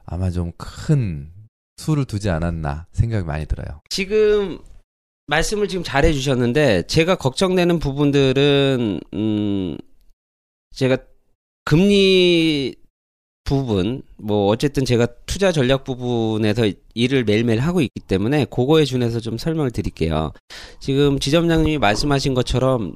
아마 0.05 0.31
좀 0.31 0.53
큰 0.57 1.33
수를 1.77 2.05
두지 2.05 2.31
않았나 2.31 2.87
생각이 2.93 3.27
많이 3.27 3.47
들어요. 3.47 3.81
지금 3.91 4.59
말씀을 5.27 5.69
지금 5.69 5.83
잘 5.83 6.05
해주셨는데 6.05 6.87
제가 6.87 7.17
걱정되는 7.17 7.79
부분들은 7.79 9.01
음 9.15 9.79
제가 10.75 10.99
금리 11.65 12.75
부분 13.45 14.03
뭐 14.17 14.47
어쨌든 14.47 14.85
제가 14.85 15.07
투자 15.27 15.53
전략 15.53 15.85
부분에서 15.85 16.71
일을 16.95 17.25
매일매일 17.25 17.61
하고 17.61 17.81
있기 17.81 18.01
때문에 18.07 18.45
그거에 18.47 18.85
준해서 18.85 19.21
좀 19.21 19.37
설명을 19.37 19.71
드릴게요. 19.71 20.33
지금 20.81 21.19
지점장님이 21.19 21.79
말씀하신 21.79 22.35
것처럼 22.35 22.95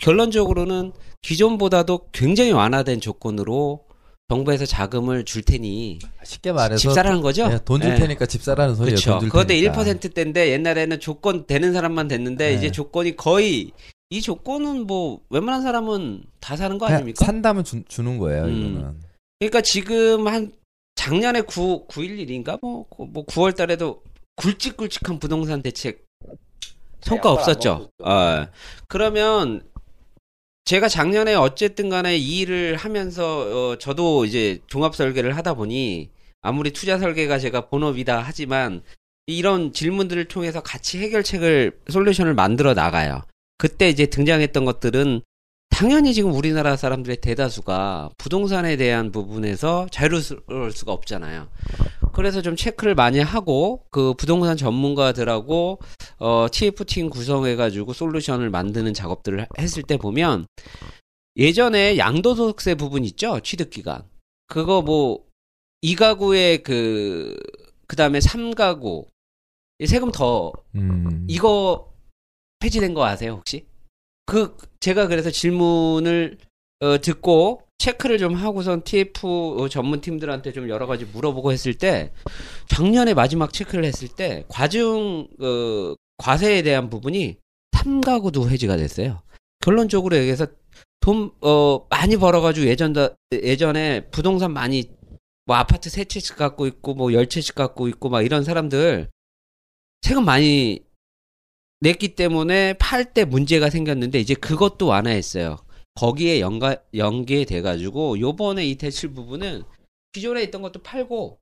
결론적으로는 0.00 0.92
기존보다도 1.20 2.08
굉장히 2.12 2.52
완화된 2.52 3.00
조건으로 3.00 3.84
정부에서 4.28 4.64
자금을 4.64 5.24
줄 5.24 5.42
테니 5.42 5.98
쉽게 6.24 6.52
말해서 6.52 6.78
집 6.78 6.92
사라는 6.92 7.20
거죠? 7.20 7.48
네, 7.48 7.58
돈줄 7.62 7.90
네. 7.90 7.96
테니까 7.96 8.24
집 8.24 8.42
사라는 8.42 8.76
소리예요. 8.76 8.96
그렇죠. 8.96 9.18
그것도 9.18 9.48
테니까. 9.48 9.74
1%대인데 9.74 10.52
옛날에는 10.52 11.00
조건 11.00 11.46
되는 11.46 11.74
사람만 11.74 12.08
됐는데 12.08 12.48
네. 12.48 12.54
이제 12.54 12.70
조건이 12.70 13.14
거의 13.16 13.72
이 14.12 14.20
조건은 14.20 14.86
뭐 14.86 15.22
웬만한 15.30 15.62
사람은 15.62 16.24
다 16.38 16.54
사는 16.54 16.76
거 16.76 16.84
아닙니까? 16.84 17.24
산다면 17.24 17.64
주, 17.64 17.82
주는 17.84 18.18
거예요. 18.18 18.44
음. 18.44 18.50
이거는. 18.50 19.00
그러니까 19.38 19.62
지금 19.62 20.28
한 20.28 20.52
작년에 20.96 21.40
9 21.40 21.86
911인가 21.88 22.58
뭐, 22.60 22.86
그- 22.90 23.04
뭐 23.04 23.24
9월 23.24 23.56
달에도 23.56 24.02
굵직굵직한 24.36 25.18
부동산 25.18 25.62
대책 25.62 26.04
성과 27.00 27.32
없었죠. 27.32 27.88
아, 28.04 28.48
그러면 28.86 29.62
제가 30.66 30.90
작년에 30.90 31.34
어쨌든 31.34 31.88
간에 31.88 32.14
이 32.18 32.40
일을 32.40 32.76
하면서 32.76 33.70
어, 33.70 33.78
저도 33.78 34.26
이제 34.26 34.58
종합 34.66 34.94
설계를 34.94 35.38
하다 35.38 35.54
보니 35.54 36.10
아무리 36.42 36.70
투자 36.70 36.98
설계가 36.98 37.38
제가 37.38 37.70
본업이다 37.70 38.20
하지만 38.20 38.82
이런 39.26 39.72
질문들을 39.72 40.26
통해서 40.26 40.62
같이 40.62 40.98
해결책을 40.98 41.78
솔루션을 41.88 42.34
만들어 42.34 42.74
나가요. 42.74 43.22
그때 43.62 43.88
이제 43.88 44.06
등장했던 44.06 44.64
것들은 44.64 45.20
당연히 45.70 46.14
지금 46.14 46.32
우리나라 46.32 46.74
사람들의 46.74 47.18
대다수가 47.20 48.10
부동산에 48.18 48.76
대한 48.76 49.12
부분에서 49.12 49.86
자유로울 49.92 50.72
수가 50.72 50.92
없잖아요. 50.92 51.46
그래서 52.12 52.42
좀 52.42 52.56
체크를 52.56 52.96
많이 52.96 53.20
하고 53.20 53.84
그 53.92 54.14
부동산 54.14 54.56
전문가들하고 54.56 55.78
어 56.18 56.46
TF팀 56.50 57.08
구성해 57.08 57.54
가지고 57.54 57.92
솔루션을 57.92 58.50
만드는 58.50 58.94
작업들을 58.94 59.46
했을 59.56 59.84
때 59.84 59.96
보면 59.96 60.46
예전에 61.36 61.98
양도소득세 61.98 62.74
부분 62.74 63.04
있죠 63.04 63.38
취득 63.44 63.70
기간 63.70 64.02
그거 64.48 64.82
뭐 64.82 65.24
2가구에 65.84 66.64
그 66.64 67.38
그다음에 67.86 68.18
3가구 68.18 69.06
세금 69.86 70.10
더 70.10 70.52
음. 70.74 71.24
이거 71.28 71.91
폐지된 72.62 72.94
거 72.94 73.04
아세요 73.04 73.32
혹시? 73.32 73.66
그 74.24 74.56
제가 74.80 75.08
그래서 75.08 75.30
질문을 75.30 76.38
어, 76.80 77.00
듣고 77.00 77.62
체크를 77.78 78.18
좀 78.18 78.34
하고선 78.34 78.84
TF 78.84 79.26
어, 79.26 79.68
전문 79.68 80.00
팀들한테 80.00 80.52
좀 80.52 80.68
여러 80.68 80.86
가지 80.86 81.04
물어보고 81.04 81.50
했을 81.50 81.74
때 81.74 82.12
작년에 82.68 83.14
마지막 83.14 83.52
체크를 83.52 83.84
했을 83.84 84.08
때 84.08 84.44
과중 84.48 85.28
어, 85.40 85.94
과세에 86.18 86.62
대한 86.62 86.88
부분이 86.88 87.36
3가구도 87.72 88.48
해지가 88.48 88.76
됐어요. 88.76 89.22
결론적으로 89.60 90.16
얘기해서 90.16 90.46
돈 91.00 91.32
어, 91.40 91.84
많이 91.90 92.16
벌어가지고 92.16 92.66
예전 92.66 92.94
예전에 93.32 94.08
부동산 94.10 94.52
많이 94.52 94.88
뭐 95.46 95.56
아파트 95.56 95.90
세 95.90 96.04
채씩 96.04 96.36
갖고 96.36 96.68
있고 96.68 96.94
뭐 96.94 97.12
열 97.12 97.28
채씩 97.28 97.56
갖고 97.56 97.88
있고 97.88 98.08
막 98.08 98.22
이런 98.22 98.44
사람들 98.44 99.08
세금 100.02 100.24
많이 100.24 100.80
냈기 101.82 102.14
때문에 102.14 102.74
팔 102.74 103.12
때 103.12 103.24
문제가 103.24 103.68
생겼는데 103.68 104.20
이제 104.20 104.34
그것도 104.34 104.86
완화했어요. 104.86 105.58
거기에 105.96 106.38
연가, 106.40 106.76
연계돼 106.94 107.60
가지고 107.60 108.20
요번에 108.20 108.64
이 108.64 108.76
대출 108.76 109.12
부분은 109.12 109.64
기존에 110.12 110.44
있던 110.44 110.62
것도 110.62 110.80
팔고 110.84 111.38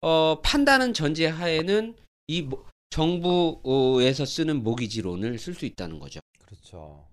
어 0.00 0.40
판다는 0.42 0.94
전제 0.94 1.26
하에는 1.26 1.94
이 2.28 2.42
모- 2.42 2.64
정부에서 2.88 4.24
쓰는 4.24 4.62
모기지론을 4.62 5.38
쓸 5.38 5.52
수 5.54 5.66
있다는 5.66 5.98
거죠. 5.98 6.20
그렇죠. 6.46 7.06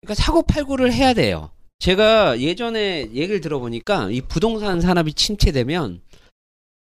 그러니까 0.00 0.14
사고 0.14 0.42
팔고를 0.42 0.94
해야 0.94 1.12
돼요. 1.12 1.50
제가 1.78 2.40
예전에 2.40 3.10
얘기를 3.12 3.42
들어보니까 3.42 4.10
이 4.10 4.22
부동산 4.22 4.80
산업이 4.80 5.12
침체되면 5.12 6.00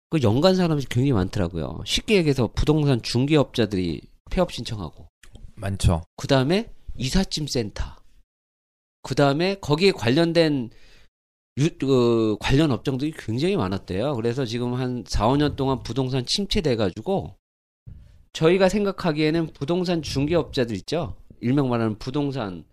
그 0.10 0.22
연간 0.24 0.56
산업이 0.56 0.86
굉장히 0.86 1.12
많더라고요. 1.12 1.82
쉽게 1.86 2.16
얘기해서 2.16 2.48
부동산 2.56 3.02
중개업자들이 3.02 4.02
폐업 4.30 4.52
신청하고 4.52 5.08
많죠. 5.56 6.04
그 6.16 6.28
다음에 6.28 6.72
이삿짐 6.98 7.48
센터. 7.48 7.84
그 9.02 9.16
다음에 9.16 9.56
거기에 9.56 9.92
관련된 9.92 10.70
유, 11.58 11.78
그 11.78 12.38
관련 12.40 12.72
업종들이 12.72 13.12
굉장히 13.18 13.56
많았대요. 13.56 14.16
그래서 14.16 14.46
지금 14.46 14.74
한 14.76 15.04
4, 15.08 15.28
5년 15.28 15.56
동안 15.56 15.82
부동산 15.82 16.26
침체돼가지고 16.26 17.36
저희가 18.34 18.70
생각하기에는 18.70 19.48
부동산 19.54 20.02
중개업자들 20.02 20.76
있죠. 20.78 21.16
일명 21.42 21.70
말하는 21.70 21.98
부동산 21.98 22.63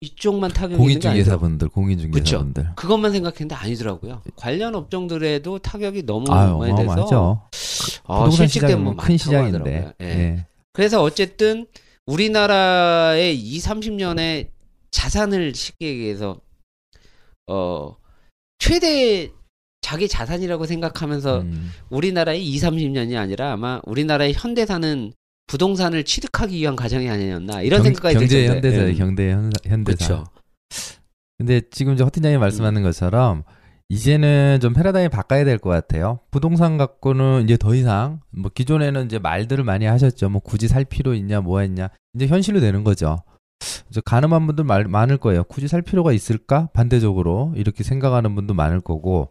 이쪽만 0.00 0.50
타격이 0.52 0.74
있는 0.82 1.00
게 1.00 1.08
아니죠. 1.08 1.38
공인중개사분들, 1.38 1.68
공인중개사분들. 1.70 2.72
그것만 2.76 3.12
생각했는데 3.12 3.54
아니더라고요. 3.54 4.20
관련 4.36 4.74
업종들에도 4.74 5.58
타격이 5.58 6.02
너무 6.04 6.30
아유, 6.32 6.58
많이 6.58 6.72
돼서 6.72 6.82
어마어마하죠. 6.82 7.48
아, 8.04 8.18
부동산 8.18 8.46
시장은 8.46 8.84
많다고 8.84 8.96
큰 8.96 9.16
시장인데. 9.16 9.92
예. 10.02 10.06
예. 10.06 10.46
그래서 10.76 11.02
어쨌든 11.02 11.64
우리나라의 12.04 13.34
2, 13.34 13.58
30년의 13.60 14.48
자산을 14.90 15.54
쉽게 15.54 15.88
얘기해서 15.88 16.38
어 17.46 17.96
최대 18.58 19.30
자기 19.80 20.06
자산이라고 20.06 20.66
생각하면서 20.66 21.40
음. 21.40 21.70
우리나라의 21.88 22.46
2, 22.46 22.58
30년이 22.58 23.16
아니라 23.16 23.52
아마 23.52 23.80
우리나라의 23.86 24.34
현대사는 24.34 25.14
부동산을 25.46 26.04
취득하기 26.04 26.54
위한 26.58 26.76
가정이 26.76 27.08
아니었나 27.08 27.62
이런 27.62 27.82
경- 27.82 27.94
생각이 27.94 28.14
들 28.14 28.20
경제. 28.26 28.46
현대사, 28.48 28.82
음. 28.82 28.94
경제 28.96 29.30
현, 29.30 29.50
현대사. 29.64 30.06
그렇죠. 30.08 30.24
근데 31.38 31.62
지금 31.70 31.94
이제 31.94 32.04
허 32.04 32.10
팀장님 32.10 32.38
말씀하는 32.38 32.82
것처럼 32.82 33.44
이제는 33.88 34.58
좀 34.60 34.72
패러다임이 34.72 35.08
바꿔야 35.10 35.44
될 35.44 35.58
것 35.58 35.70
같아요. 35.70 36.18
부동산 36.30 36.76
갖고는 36.76 37.44
이제 37.44 37.56
더 37.56 37.74
이상 37.74 38.20
뭐 38.30 38.50
기존에는 38.52 39.06
이제 39.06 39.18
말들을 39.18 39.62
많이 39.64 39.86
하셨죠. 39.86 40.28
뭐 40.28 40.40
굳이 40.40 40.68
살 40.68 40.84
필요 40.84 41.14
있냐, 41.14 41.40
뭐가 41.40 41.64
있냐. 41.64 41.88
이제 42.14 42.26
현실로 42.26 42.60
되는 42.60 42.82
거죠. 42.84 43.18
이제 43.88 44.00
가늠한 44.04 44.46
분들 44.48 44.64
말, 44.64 44.84
많을 44.84 45.16
거예요. 45.18 45.44
굳이 45.44 45.68
살 45.68 45.82
필요가 45.82 46.12
있을까? 46.12 46.68
반대적으로 46.72 47.52
이렇게 47.56 47.84
생각하는 47.84 48.34
분도 48.34 48.54
많을 48.54 48.80
거고. 48.80 49.30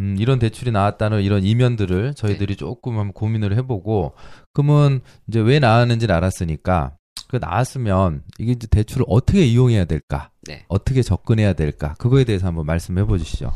음, 0.00 0.16
이런 0.18 0.40
대출이 0.40 0.72
나왔다는 0.72 1.22
이런 1.22 1.44
이면들을 1.44 2.14
저희들이 2.14 2.56
조금 2.56 2.98
한번 2.98 3.12
고민을 3.12 3.56
해보고, 3.58 4.14
그러면 4.52 5.00
이제 5.28 5.38
왜 5.38 5.60
나왔는지를 5.60 6.12
알았으니까, 6.12 6.96
그 7.28 7.36
나왔으면 7.36 8.22
이게 8.40 8.52
이제 8.52 8.66
대출을 8.66 9.06
어떻게 9.08 9.44
이용해야 9.46 9.84
될까? 9.84 10.30
네. 10.42 10.64
어떻게 10.66 11.00
접근해야 11.02 11.52
될까? 11.52 11.94
그거에 11.98 12.24
대해서 12.24 12.48
한번 12.48 12.66
말씀해 12.66 13.04
보시죠. 13.04 13.52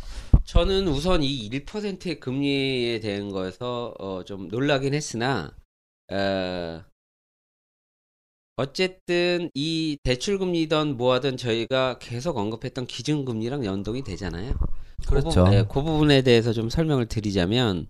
저는 0.48 0.88
우선 0.88 1.22
이 1.22 1.50
1%의 1.50 2.20
금리에 2.20 3.00
대한 3.00 3.28
거에서 3.28 3.94
어, 3.98 4.24
좀 4.24 4.48
놀라긴 4.48 4.94
했으나 4.94 5.54
어, 6.11 6.82
어쨌든 8.56 9.50
이 9.52 9.98
대출금리든 10.02 10.96
뭐하든 10.96 11.37
저희가 11.37 11.98
계속 11.98 12.38
언급했던 12.38 12.87
기준금리랑 12.87 13.66
연동이 13.66 14.02
되잖아요. 14.02 14.54
그렇죠. 15.06 15.28
그, 15.28 15.34
부분, 15.34 15.50
네, 15.50 15.62
그 15.64 15.82
부분에 15.82 16.22
대해서 16.22 16.54
좀 16.54 16.70
설명을 16.70 17.08
드리자면 17.08 17.87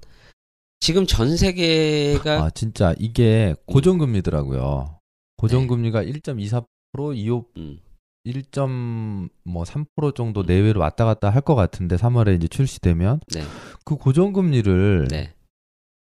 지금 0.80 1.06
전 1.06 1.36
세계가 1.36 2.42
아 2.42 2.50
진짜 2.50 2.92
이게 2.98 3.54
고정금리더라고요. 3.66 4.98
고정금리가 5.36 6.02
1.24% 6.02 6.66
25 7.16 7.87
음, 8.28 9.28
1.3% 9.46 10.14
정도 10.14 10.42
내외로 10.42 10.80
왔다 10.80 11.04
갔다 11.04 11.30
할 11.30 11.40
것 11.42 11.54
같은데 11.54 11.96
3월에 11.96 12.36
이제 12.36 12.48
출시되면 12.48 13.20
네, 13.34 13.42
그 13.84 13.96
고정금리를 13.96 15.08
네, 15.10 15.32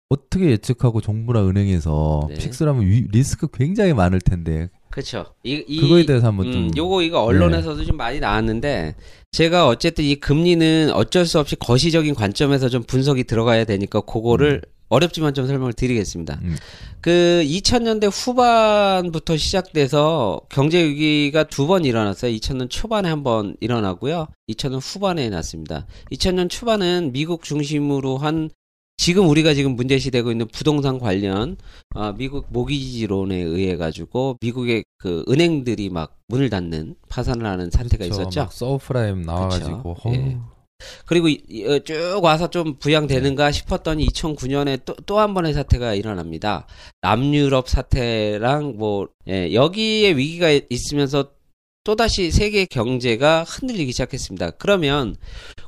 어떻게 0.10 0.50
예측하고 0.52 1.00
정부나 1.02 1.46
은행에서 1.48 2.28
네. 2.30 2.36
픽스를 2.36 2.72
하면 2.74 2.86
위- 2.86 3.08
리스크 3.12 3.48
굉장히 3.54 3.94
많을 3.94 4.20
텐데. 4.22 4.70
그렇죠. 4.90 5.26
이, 5.44 5.64
이 5.68 5.80
그거에 5.80 6.06
대해서 6.06 6.28
한번 6.28 6.52
좀 6.52 6.64
음, 6.64 6.72
요거 6.76 7.04
이거 7.04 7.22
언론에서도 7.22 7.84
좀 7.86 7.98
많이 7.98 8.20
나왔는데 8.20 8.96
제가 9.32 9.68
어쨌든 9.68 10.04
이 10.06 10.16
금리는 10.16 10.92
어쩔 10.94 11.26
수 11.26 11.40
없이 11.40 11.56
거시적인 11.56 12.16
관점에서 12.16 12.68
좀 12.70 12.82
분석이 12.84 13.26
들어가야 13.26 13.66
되니까 13.66 14.02
그거를 14.02 14.62
어렵지만 14.90 15.34
좀 15.34 15.48
설명을 15.48 15.74
드리겠습니다. 15.74 16.40
음. 16.44 16.56
그 17.02 17.44
2000년대 17.46 18.10
후반부터 18.12 19.38
시작돼서 19.38 20.42
경제 20.50 20.84
위기가 20.84 21.44
두 21.44 21.68
번 21.68 21.84
일어났어요. 21.86 22.32
2000년 22.34 22.70
초반에 22.70 23.10
한 23.10 23.24
번 23.24 23.56
일어나고요. 23.60 24.28
2000년 24.50 24.80
후반에 24.82 25.30
났습니다. 25.30 25.86
2000년 26.12 26.50
초반은 26.50 27.12
미국 27.12 27.44
중심으로 27.44 28.18
한 28.18 28.50
지금 29.00 29.28
우리가 29.30 29.54
지금 29.54 29.76
문제시되고 29.76 30.32
있는 30.32 30.48
부동산 30.48 30.98
관련 30.98 31.58
아, 31.94 32.14
미국 32.18 32.48
모기지론에 32.50 33.36
의해 33.36 33.76
가지고 33.78 34.38
미국의 34.42 34.86
그 34.98 35.24
은행들이 35.30 35.90
막 35.90 36.16
문을 36.30 36.50
닫는 36.50 36.96
파산을 37.10 37.46
하는 37.46 37.70
사태가 37.70 38.06
그쵸, 38.06 38.22
있었죠. 38.22 38.40
막 38.40 38.54
서브프라임 38.54 39.22
나와가지고 39.22 39.96
예. 40.14 40.38
그리고 41.06 41.28
이- 41.28 41.42
이- 41.50 41.66
어, 41.66 41.80
쭉 41.80 42.20
와서 42.22 42.50
좀 42.50 42.76
부양되는가 42.78 43.52
싶었더니 43.52 44.06
2009년에 44.08 44.84
또 44.86 44.94
또 45.06 45.20
한 45.20 45.34
번의 45.34 45.54
사태가 45.54 45.94
일어납니다. 45.96 46.68
남유럽 47.02 47.68
사태랑 47.70 48.76
뭐 48.78 49.08
예, 49.28 49.54
여기에 49.54 50.16
위기가 50.16 50.50
있으면서 50.70 51.32
또다시 51.84 52.32
세계 52.32 52.66
경제가 52.66 53.44
흔들리기 53.44 53.92
시작했습니다. 53.94 54.52
그러면 54.52 55.16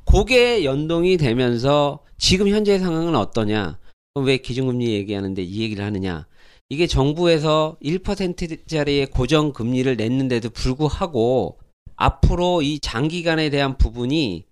그게 0.06 0.66
연동이 0.66 1.18
되면서 1.18 2.00
지금 2.18 2.50
현재 2.50 2.78
상황은 2.78 3.16
어떠냐? 3.16 3.80
그럼 4.14 4.28
왜 4.28 4.38
기준금리 4.38 4.92
얘기하는데 4.92 5.42
이 5.42 5.62
얘기를 5.62 5.84
하느냐? 5.86 6.28
이게 6.70 6.86
정부에서 6.88 7.78
1%짜리의 7.82 9.08
고정금리를 9.08 9.96
냈는데도 9.96 10.50
불구하고 10.50 11.58
앞으로 11.96 12.62
이 12.62 12.80
장기간에 12.80 13.50
대한 13.50 13.78
부분이 13.78 14.44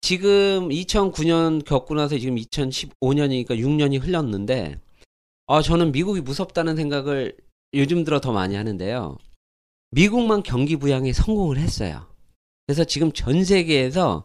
지금 0.00 0.68
2009년 0.68 1.64
겪고 1.64 1.94
나서 1.94 2.18
지금 2.18 2.36
2015년이니까 2.36 3.50
6년이 3.50 4.00
흘렀는데 4.00 4.78
아 5.46 5.62
저는 5.62 5.92
미국이 5.92 6.20
무섭다는 6.20 6.76
생각을 6.76 7.36
요즘 7.74 8.04
들어 8.04 8.20
더 8.20 8.32
많이 8.32 8.54
하는데요. 8.54 9.18
미국만 9.90 10.42
경기 10.42 10.76
부양에 10.76 11.12
성공을 11.12 11.58
했어요. 11.58 12.06
그래서 12.66 12.84
지금 12.84 13.12
전 13.12 13.44
세계에서 13.44 14.24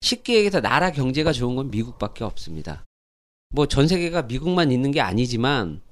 쉽게 0.00 0.34
얘기해서 0.34 0.60
나라 0.60 0.90
경제가 0.90 1.32
좋은 1.32 1.56
건 1.56 1.70
미국밖에 1.70 2.24
없습니다. 2.24 2.84
뭐 3.54 3.66
전 3.66 3.86
세계가 3.86 4.22
미국만 4.22 4.72
있는 4.72 4.90
게 4.90 5.00
아니지만 5.00 5.82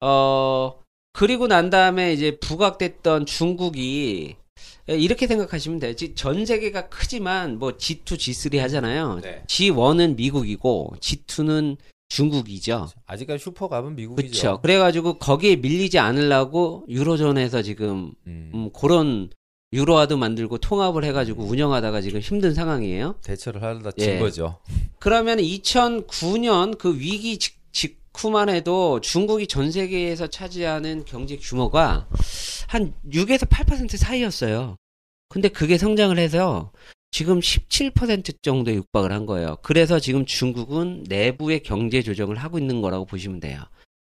어 0.00 0.82
그리고 1.12 1.46
난 1.46 1.70
다음에 1.70 2.12
이제 2.12 2.38
부각됐던 2.38 3.26
중국이 3.26 4.36
예, 4.38 4.45
이렇게 4.88 5.26
생각하시면 5.26 5.80
돼요. 5.80 5.94
지- 5.96 6.14
전 6.14 6.46
세계가 6.46 6.88
크지만 6.88 7.58
뭐 7.58 7.72
G2, 7.72 8.04
G3 8.04 8.58
하잖아요. 8.58 9.20
네. 9.22 9.42
G1은 9.48 10.14
미국이고 10.16 10.94
G2는 11.00 11.76
중국이죠. 12.08 12.88
아직까지 13.06 13.42
슈퍼갑은 13.42 13.96
미국이죠. 13.96 14.28
그렇죠. 14.28 14.60
그래가지고 14.62 15.18
거기에 15.18 15.56
밀리지 15.56 15.98
않으려고 15.98 16.84
유로존에서 16.88 17.62
지금 17.62 18.12
음, 18.28 18.50
음, 18.54 18.70
그런 18.72 19.28
유로화도 19.72 20.16
만들고 20.16 20.58
통합을 20.58 21.02
해가지고 21.04 21.42
운영하다가 21.42 22.00
지금 22.00 22.20
힘든 22.20 22.54
상황이에요. 22.54 23.16
대처를 23.24 23.60
하려다 23.60 23.90
진 23.90 24.08
예. 24.10 24.18
거죠. 24.20 24.58
그러면 25.00 25.38
2009년 25.38 26.78
그 26.78 26.96
위기 26.96 27.38
직, 27.38 27.55
직후만 28.16 28.48
해도 28.48 29.00
중국이 29.00 29.46
전 29.46 29.70
세계에서 29.70 30.26
차지하는 30.28 31.04
경제 31.04 31.36
규모가 31.36 32.08
한 32.66 32.94
6에서 33.10 33.48
8% 33.48 33.96
사이였어요. 33.96 34.76
근데 35.28 35.48
그게 35.48 35.76
성장을 35.76 36.18
해서 36.18 36.72
지금 37.10 37.40
17% 37.40 38.42
정도에 38.42 38.74
육박을 38.74 39.12
한 39.12 39.26
거예요. 39.26 39.58
그래서 39.62 40.00
지금 40.00 40.24
중국은 40.24 41.04
내부의 41.08 41.62
경제 41.62 42.02
조정을 42.02 42.36
하고 42.36 42.58
있는 42.58 42.80
거라고 42.80 43.04
보시면 43.04 43.40
돼요. 43.40 43.62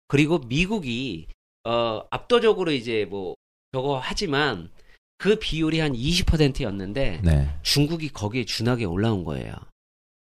그리고 0.08 0.38
미국이 0.40 1.26
어 1.64 2.02
압도적으로 2.10 2.72
이제 2.72 3.06
뭐 3.08 3.34
저거 3.72 4.00
하지만 4.02 4.70
그 5.16 5.36
비율이 5.36 5.78
한 5.78 5.92
20%였는데 5.92 7.20
네. 7.22 7.48
중국이 7.62 8.08
거기에 8.08 8.44
준하게 8.44 8.84
올라온 8.84 9.24
거예요. 9.24 9.54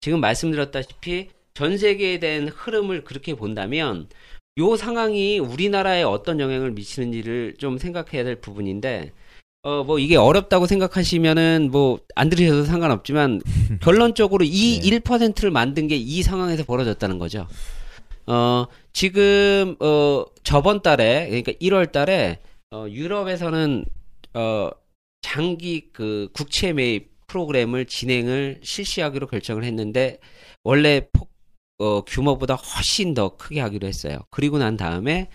지금 0.01 0.21
말씀드렸다시피 0.21 1.31
전 1.55 1.77
세계에 1.79 2.19
대한 2.21 2.49
흐름을 2.49 3.05
그렇게 3.05 3.35
본다면 3.35 4.09
요 4.59 4.77
상황이 4.77 5.39
우리나라에 5.39 6.03
어떤 6.03 6.41
영향을 6.41 6.73
미치는지를 6.73 7.55
좀 7.59 7.79
생각해야 7.79 8.25
될 8.25 8.37
부분인데 8.41 9.13
어 9.63 9.83
뭐 9.85 9.99
이게 9.99 10.17
어렵다고 10.17 10.67
생각하시면은 10.67 11.69
뭐 11.71 11.99
안 12.17 12.29
들으셔도 12.31 12.65
상관없지만 12.65 13.41
결론적으로 13.83 14.45
이 14.45 14.81
네. 14.81 15.01
1%를 15.01 15.51
만든 15.51 15.87
게 15.89 15.97
이 15.97 16.23
상황에서 16.23 16.65
벌어졌다는 16.65 17.19
거죠. 17.19 17.47
어 18.27 18.67
지금 18.93 19.77
어 19.81 20.25
저번 20.45 20.83
달에 20.83 21.27
그러니까 21.29 21.53
1월 21.61 21.91
달에 21.93 22.39
어 22.73 22.87
유럽에서는 22.89 23.85
어 24.35 24.71
장기 25.23 25.91
그 25.93 26.29
국채 26.33 26.73
매입 26.73 27.11
프로그램을 27.27 27.87
진행을 27.87 28.61
실시하기로 28.63 29.27
결정을 29.29 29.65
했는데 29.65 30.19
원래 30.65 31.03
폭, 31.13 31.30
어, 31.81 32.03
규모보다 32.05 32.55
훨씬 32.57 33.15
더 33.15 33.37
크게 33.37 33.61
하기로 33.61 33.89
했어요. 33.89 34.19
그리고 34.31 34.59
난 34.59 34.77
다음에 34.77 35.29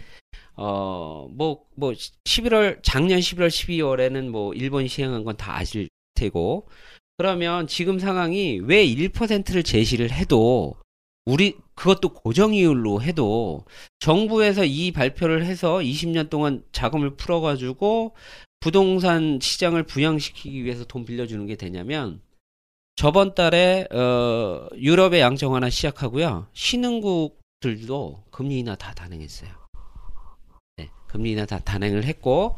어, 0.56 1.28
뭐, 1.32 1.66
뭐, 1.76 1.92
11월, 2.26 2.80
작년 2.84 3.20
11월, 3.20 3.50
12월에는 3.50 4.30
뭐, 4.30 4.54
일본이 4.54 4.88
시행한 4.88 5.24
건 5.26 5.36
다 5.38 5.58
아실 5.58 5.90
테고, 6.16 6.68
그러면 7.18 7.68
지금 7.68 8.00
상황이 8.00 8.60
왜 8.64 8.86
1%를 8.86 9.64
제시를 9.64 10.12
해도, 10.12 10.76
우리, 11.26 11.56
그것도 11.76 12.10
고정이율로 12.14 13.02
해도, 13.02 13.66
정부에서 14.00 14.64
이 14.66 14.92
발표를 14.92 15.46
해서 15.46 15.80
20년 15.80 16.30
동안 16.30 16.64
자금을 16.72 17.18
풀어가지고, 17.18 18.16
부동산 18.62 19.40
시장을 19.42 19.84
부양시키기 19.84 20.64
위해서 20.64 20.86
돈 20.86 21.06
빌려주는 21.06 21.46
게 21.48 21.56
되냐면, 21.58 22.22
저번 22.96 23.36
달에, 23.36 23.88
어, 23.92 24.68
유럽의 24.76 25.20
양정화나 25.20 25.70
시작하고요. 25.70 26.48
신흥국들도 26.54 28.24
금리 28.32 28.60
인하 28.60 28.76
다 28.76 28.94
단행했어요. 28.94 29.50
네, 30.78 30.90
금리 31.08 31.32
인하 31.32 31.46
다 31.46 31.60
단행을 31.60 32.06
했고, 32.06 32.56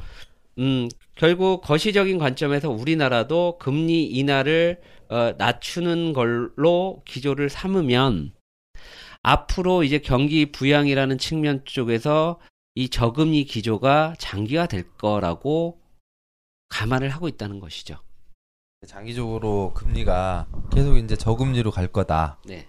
음, 0.60 0.90
결국 1.16 1.62
거시적인 1.62 2.18
관점에서 2.20 2.70
우리나라도 2.70 3.58
금리 3.60 4.06
인하를 4.06 4.82
어, 5.10 5.34
낮추는 5.38 6.14
걸로 6.14 7.02
기조를 7.06 7.50
삼으면 7.50 8.34
앞으로 9.24 9.84
이제 9.84 10.00
경기 10.00 10.52
부양이라는 10.52 11.18
측면 11.18 11.62
쪽에서 11.66 12.40
이 12.76 12.90
저금리 12.90 13.46
기조가 13.46 14.16
장기화 14.20 14.68
될 14.68 14.90
거라고 14.98 15.80
감안을 16.70 17.10
하고 17.10 17.28
있다는 17.28 17.60
것이죠. 17.60 18.00
장기적으로 18.86 19.74
금리가 19.74 20.48
계속 20.72 20.98
이제 20.98 21.16
저금리로 21.16 21.72
갈 21.72 21.88
거다. 21.88 22.38
네. 22.46 22.68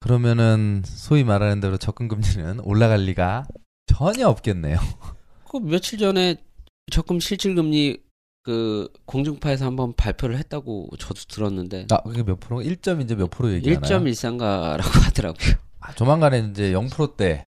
그러면은 0.00 0.82
소위 0.84 1.24
말하는 1.24 1.60
대로 1.60 1.76
적금 1.78 2.08
금리는 2.08 2.60
올라갈 2.60 3.00
리가 3.04 3.46
전혀 3.86 4.28
없겠네요. 4.28 4.78
그 5.50 5.58
며칠 5.58 5.98
전에 5.98 6.36
적금 6.90 7.20
실질 7.20 7.54
금리 7.54 8.02
그 8.42 8.88
공중파에서 9.04 9.66
한번 9.66 9.94
발표를 9.94 10.38
했다고 10.38 10.90
저도 10.98 11.20
들었는데 11.28 11.86
아, 11.90 12.02
그게 12.02 12.22
몇 12.22 12.40
프로? 12.40 12.60
1점 12.60 13.02
이제 13.02 13.14
몇 13.14 13.30
프로 13.30 13.52
얘기하나요? 13.52 14.00
1.13가라고 14.00 15.04
하더라고요. 15.04 15.56
아, 15.80 15.92
조만간에 15.94 16.48
이제 16.50 16.72
0%대. 16.72 17.44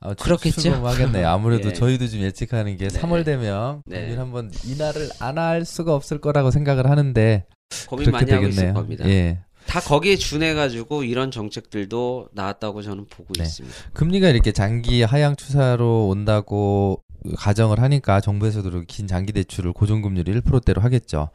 아, 0.00 0.14
출- 0.14 0.24
그렇겠죠. 0.24 0.60
출범하겠네. 0.60 1.24
아무래도 1.24 1.68
예. 1.70 1.72
저희도 1.72 2.06
지금 2.06 2.24
예측하는 2.24 2.76
게 2.76 2.88
네. 2.88 3.00
3월 3.00 3.24
되면 3.24 3.82
네. 3.86 4.02
금리 4.06 4.16
한번 4.16 4.50
인하를 4.64 5.08
안할 5.18 5.64
수가 5.64 5.94
없을 5.94 6.20
거라고 6.20 6.50
생각을 6.50 6.88
하는데 6.88 7.46
고민 7.88 8.06
그렇게 8.06 8.24
많이 8.24 8.32
하고 8.32 8.46
있을 8.48 8.56
되겠네요. 8.56 8.74
겁니다. 8.74 9.08
예. 9.08 9.40
다 9.66 9.80
거기에 9.80 10.16
준해 10.16 10.54
가지고 10.54 11.02
이런 11.04 11.30
정책들도 11.30 12.28
나왔다고 12.32 12.80
저는 12.82 13.06
보고 13.10 13.34
네. 13.34 13.42
있습니다. 13.42 13.76
금리가 13.92 14.28
이렇게 14.28 14.52
장기 14.52 15.02
하향 15.02 15.36
추세로 15.36 16.08
온다고 16.08 17.02
가정을 17.36 17.80
하니까 17.82 18.20
정부에서도 18.20 18.82
긴 18.86 19.06
장기 19.06 19.32
대출을 19.32 19.72
고정금리를 19.72 20.40
1%대로 20.42 20.80
하겠죠. 20.80 21.30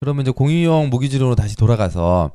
그러면 0.00 0.22
이제 0.22 0.30
공유형 0.32 0.90
모기지론으로 0.90 1.34
다시 1.34 1.56
돌아가서 1.56 2.32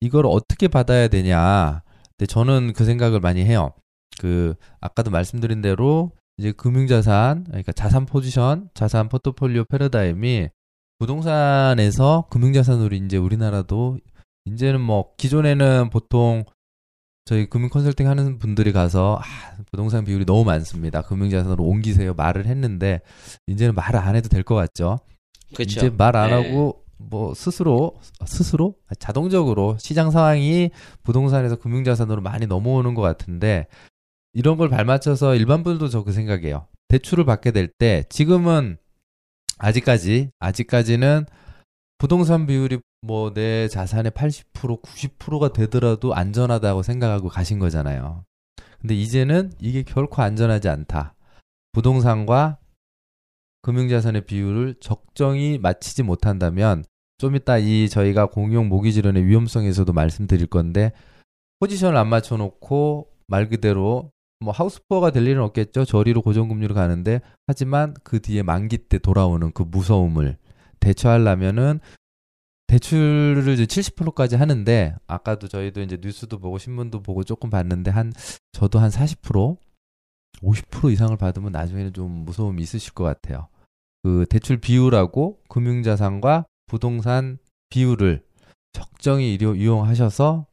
이걸 0.00 0.26
어떻게 0.26 0.68
받아야 0.68 1.08
되냐. 1.08 1.82
근데 2.18 2.26
저는 2.26 2.72
그 2.74 2.84
생각을 2.84 3.20
많이 3.20 3.42
해요. 3.44 3.72
그 4.20 4.54
아까도 4.82 5.10
말씀드린 5.10 5.62
대로 5.62 6.12
이제 6.36 6.52
금융자산, 6.52 7.44
그러니까 7.44 7.72
자산 7.72 8.04
포지션, 8.04 8.68
자산 8.74 9.08
포트폴리오 9.08 9.64
패러다임이 9.64 10.50
부동산에서 10.98 12.26
금융자산으로 12.30 12.94
이제 12.96 13.16
우리나라도 13.16 13.98
이제는 14.44 14.82
뭐 14.82 15.12
기존에는 15.16 15.88
보통 15.88 16.44
저희 17.24 17.48
금융 17.48 17.70
컨설팅 17.70 18.08
하는 18.08 18.38
분들이 18.38 18.72
가서 18.72 19.18
아, 19.22 19.24
부동산 19.70 20.04
비율이 20.04 20.26
너무 20.26 20.44
많습니다. 20.44 21.00
금융자산으로 21.00 21.64
옮기세요 21.64 22.12
말을 22.12 22.44
했는데 22.46 23.00
이제는 23.46 23.74
말을 23.74 23.98
안 24.00 24.16
해도 24.16 24.28
될 24.28 24.42
것 24.42 24.54
같죠. 24.54 24.98
그렇죠. 25.54 25.80
이제 25.80 25.90
말안 25.90 26.28
네. 26.30 26.48
하고 26.50 26.84
뭐 26.98 27.32
스스로 27.32 27.98
스스로 28.26 28.74
자동적으로 28.98 29.78
시장 29.78 30.10
상황이 30.10 30.70
부동산에서 31.02 31.56
금융자산으로 31.56 32.20
많이 32.20 32.46
넘어오는 32.46 32.92
것 32.94 33.00
같은데 33.00 33.66
이런 34.32 34.56
걸 34.56 34.68
발맞춰서 34.68 35.34
일반 35.34 35.62
분들도 35.62 35.88
저 35.88 36.04
그 36.04 36.12
생각이에요. 36.12 36.66
대출을 36.88 37.24
받게 37.24 37.50
될 37.52 37.68
때 37.68 38.04
지금은 38.08 38.78
아직까지 39.58 40.30
아직까지는 40.38 41.26
부동산 41.98 42.46
비율이 42.46 42.78
뭐 43.02 43.32
내 43.32 43.68
자산의 43.68 44.12
80% 44.12 44.82
90%가 44.82 45.52
되더라도 45.52 46.14
안전하다고 46.14 46.82
생각하고 46.82 47.28
가신 47.28 47.58
거잖아요. 47.58 48.24
근데 48.80 48.94
이제는 48.94 49.52
이게 49.58 49.82
결코 49.82 50.22
안전하지 50.22 50.68
않다. 50.68 51.14
부동산과 51.72 52.58
금융자산의 53.62 54.24
비율을 54.24 54.76
적정히 54.80 55.58
맞추지 55.58 56.02
못한다면 56.02 56.84
좀 57.18 57.36
이따 57.36 57.58
이 57.58 57.88
저희가 57.88 58.26
공용 58.26 58.68
모기지론의 58.68 59.26
위험성에서도 59.26 59.92
말씀드릴 59.92 60.46
건데 60.46 60.92
포지션을 61.60 61.98
안 61.98 62.08
맞춰놓고 62.08 63.08
말 63.26 63.48
그대로 63.50 64.10
뭐 64.40 64.52
하우스포어가 64.52 65.10
될 65.10 65.26
일은 65.26 65.42
없겠죠. 65.42 65.84
저리로 65.84 66.22
고정금리로 66.22 66.74
가는데 66.74 67.20
하지만 67.46 67.94
그 68.02 68.20
뒤에 68.20 68.42
만기 68.42 68.78
때 68.78 68.98
돌아오는 68.98 69.52
그 69.52 69.62
무서움을 69.62 70.38
대처하려면은 70.80 71.80
대출을 72.66 73.48
이제 73.52 73.64
70%까지 73.66 74.36
하는데 74.36 74.94
아까도 75.06 75.48
저희도 75.48 75.82
이제 75.82 75.98
뉴스도 76.00 76.38
보고 76.38 76.56
신문도 76.56 77.02
보고 77.02 77.24
조금 77.24 77.50
봤는데 77.50 77.90
한 77.90 78.12
저도 78.52 78.78
한 78.78 78.90
40% 78.90 79.56
50% 80.42 80.92
이상을 80.92 81.14
받으면 81.16 81.52
나중에는 81.52 81.92
좀 81.92 82.10
무서움이 82.24 82.62
있으실 82.62 82.94
것 82.94 83.04
같아요. 83.04 83.48
그 84.02 84.24
대출 84.30 84.56
비율하고 84.56 85.40
금융자산과 85.48 86.46
부동산 86.66 87.38
비율을 87.68 88.22
적정히 88.72 89.34
이용- 89.34 89.58
이용하셔서 89.58 90.46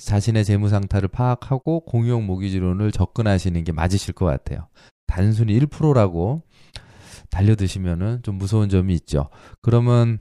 자신의 0.00 0.44
재무 0.44 0.68
상태를 0.68 1.08
파악하고 1.08 1.80
공용 1.80 2.26
모기지론을 2.26 2.92
접근하시는 2.92 3.62
게 3.64 3.72
맞으실 3.72 4.14
것 4.14 4.26
같아요. 4.26 4.68
단순히 5.06 5.58
1%라고 5.58 6.42
달려드시면은 7.30 8.22
좀 8.22 8.36
무서운 8.36 8.68
점이 8.68 8.94
있죠. 8.94 9.28
그러면 9.62 10.18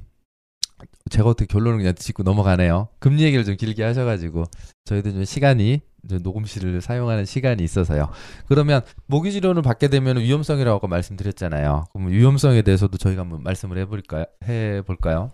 제가 1.09 1.29
어떻게 1.29 1.45
결론을 1.45 1.79
그냥 1.79 1.95
짚고 1.95 2.23
넘어가네요. 2.23 2.89
금리 2.99 3.23
얘기를 3.23 3.43
좀 3.43 3.55
길게 3.55 3.83
하셔가지고 3.83 4.45
저희도 4.85 5.11
좀 5.11 5.25
시간이 5.25 5.81
녹음실을 6.01 6.81
사용하는 6.81 7.25
시간이 7.25 7.63
있어서요. 7.63 8.09
그러면 8.47 8.81
모기지론을 9.07 9.61
받게 9.61 9.89
되면 9.89 10.17
위험성이라고 10.17 10.77
아까 10.77 10.87
말씀드렸잖아요. 10.87 11.85
그럼 11.91 12.09
위험성에 12.09 12.61
대해서도 12.61 12.97
저희가 12.97 13.21
한번 13.21 13.43
말씀을 13.43 13.77
해볼까요? 13.79 14.25
해볼까요? 14.47 15.31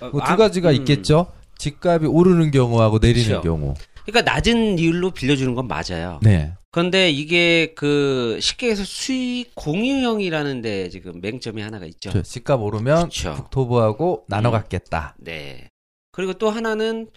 뭐두 0.00 0.20
아, 0.20 0.36
가지가 0.36 0.70
음. 0.70 0.74
있겠죠. 0.76 1.32
집값이 1.66 2.06
오르는 2.06 2.50
경우하고 2.50 2.98
내리는 2.98 3.28
그렇죠. 3.28 3.42
경우. 3.42 3.74
그러니까 4.04 4.32
낮은 4.32 4.80
이율로 4.80 5.12
빌려주는 5.12 5.54
건 5.54 5.68
맞아요. 5.68 6.18
네. 6.22 6.52
그런데 6.72 7.10
이게 7.10 7.72
그 7.74 8.38
쉽게 8.40 8.70
해서 8.70 8.82
수익 8.84 9.54
공유형이라는 9.54 10.60
데 10.62 10.88
지금 10.88 11.20
맹점이 11.20 11.62
하나가 11.62 11.86
있죠. 11.86 12.10
저 12.10 12.22
집값 12.22 12.60
오르면 12.60 12.96
그렇죠. 13.10 13.34
국토부하고 13.34 14.24
나눠 14.28 14.50
음. 14.50 14.52
갖겠다. 14.52 15.14
네. 15.18 15.68
그리고 16.10 16.32
또 16.34 16.50
하나는 16.50 17.08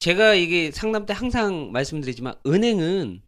제가 0.00 0.34
이게 0.34 0.70
상담 0.72 1.06
때 1.06 1.12
항상 1.12 1.70
말씀드리지만 1.70 2.34
은행은 2.46 3.22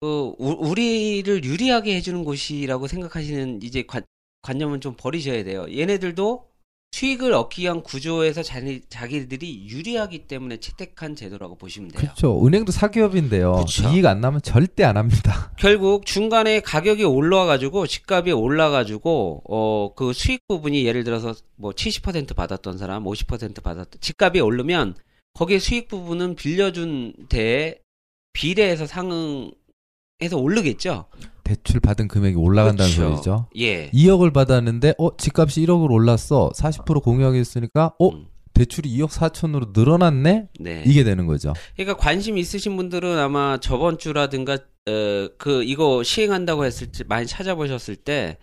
그 0.00 0.34
우- 0.38 0.68
우리를 0.70 1.42
유리하게 1.42 1.96
해주는 1.96 2.22
곳이라고 2.22 2.86
생각하시는 2.86 3.62
이제 3.62 3.82
관, 3.86 4.02
관념은 4.42 4.80
좀 4.82 4.94
버리셔야 4.96 5.42
돼요. 5.42 5.64
얘네들도 5.70 6.46
수익을 6.96 7.34
얻기 7.34 7.62
위한 7.62 7.82
구조에서 7.82 8.42
자기, 8.42 8.80
자기들이 8.88 9.68
유리하기 9.68 10.26
때문에 10.28 10.56
채택한 10.56 11.14
제도라고 11.14 11.56
보시면 11.56 11.90
돼요. 11.90 12.00
그렇죠. 12.00 12.46
은행도 12.46 12.72
사기업인데요. 12.72 13.56
그쵸. 13.56 13.90
이익 13.90 14.06
안 14.06 14.22
나면 14.22 14.40
절대 14.40 14.82
안 14.82 14.96
합니다. 14.96 15.52
결국 15.60 16.06
중간에 16.06 16.60
가격이 16.60 17.04
올라와가지고 17.04 17.86
집값이 17.86 18.32
올라가지고 18.32 19.42
어 19.46 19.76
그 19.94 20.12
수익 20.12 20.40
부분이 20.48 20.84
예를 20.86 21.04
들어서 21.04 21.34
뭐 21.56 21.72
70% 21.72 22.34
받았던 22.34 22.78
사람, 22.78 23.04
50% 23.04 23.62
받았던 23.62 24.00
집값이 24.00 24.40
오르면 24.40 24.94
거기에 25.34 25.58
수익 25.58 25.88
부분은 25.88 26.34
빌려준 26.34 27.12
데 27.28 27.80
비례해서 28.32 28.86
상응해서 28.86 29.52
오르겠죠. 30.36 31.06
대출 31.46 31.78
받은 31.78 32.08
금액이 32.08 32.36
올라간다는 32.36 32.92
그렇죠. 32.92 33.14
소리죠. 33.14 33.46
예. 33.58 33.88
2억을 33.92 34.32
받았는데 34.32 34.94
어 34.98 35.16
집값이 35.16 35.64
1억으로 35.64 35.92
올랐어. 35.92 36.50
40% 36.56 37.04
공유하겠으니까 37.04 37.94
어 38.00 38.08
음, 38.08 38.26
대출이 38.52 38.90
2억 38.98 39.10
4천으로 39.10 39.72
늘어났네. 39.72 40.48
네. 40.58 40.82
이게 40.84 41.04
되는 41.04 41.26
거죠. 41.26 41.52
그러니까 41.76 41.96
관심 41.96 42.36
있으신 42.36 42.76
분들은 42.76 43.16
아마 43.18 43.58
저번 43.60 43.96
주라든가 43.96 44.54
어, 44.54 45.28
그 45.38 45.62
이거 45.62 46.02
시행한다고 46.02 46.64
했을 46.64 46.90
때 46.90 47.04
많이 47.06 47.26
찾아보셨을 47.28 47.94
때 47.94 48.38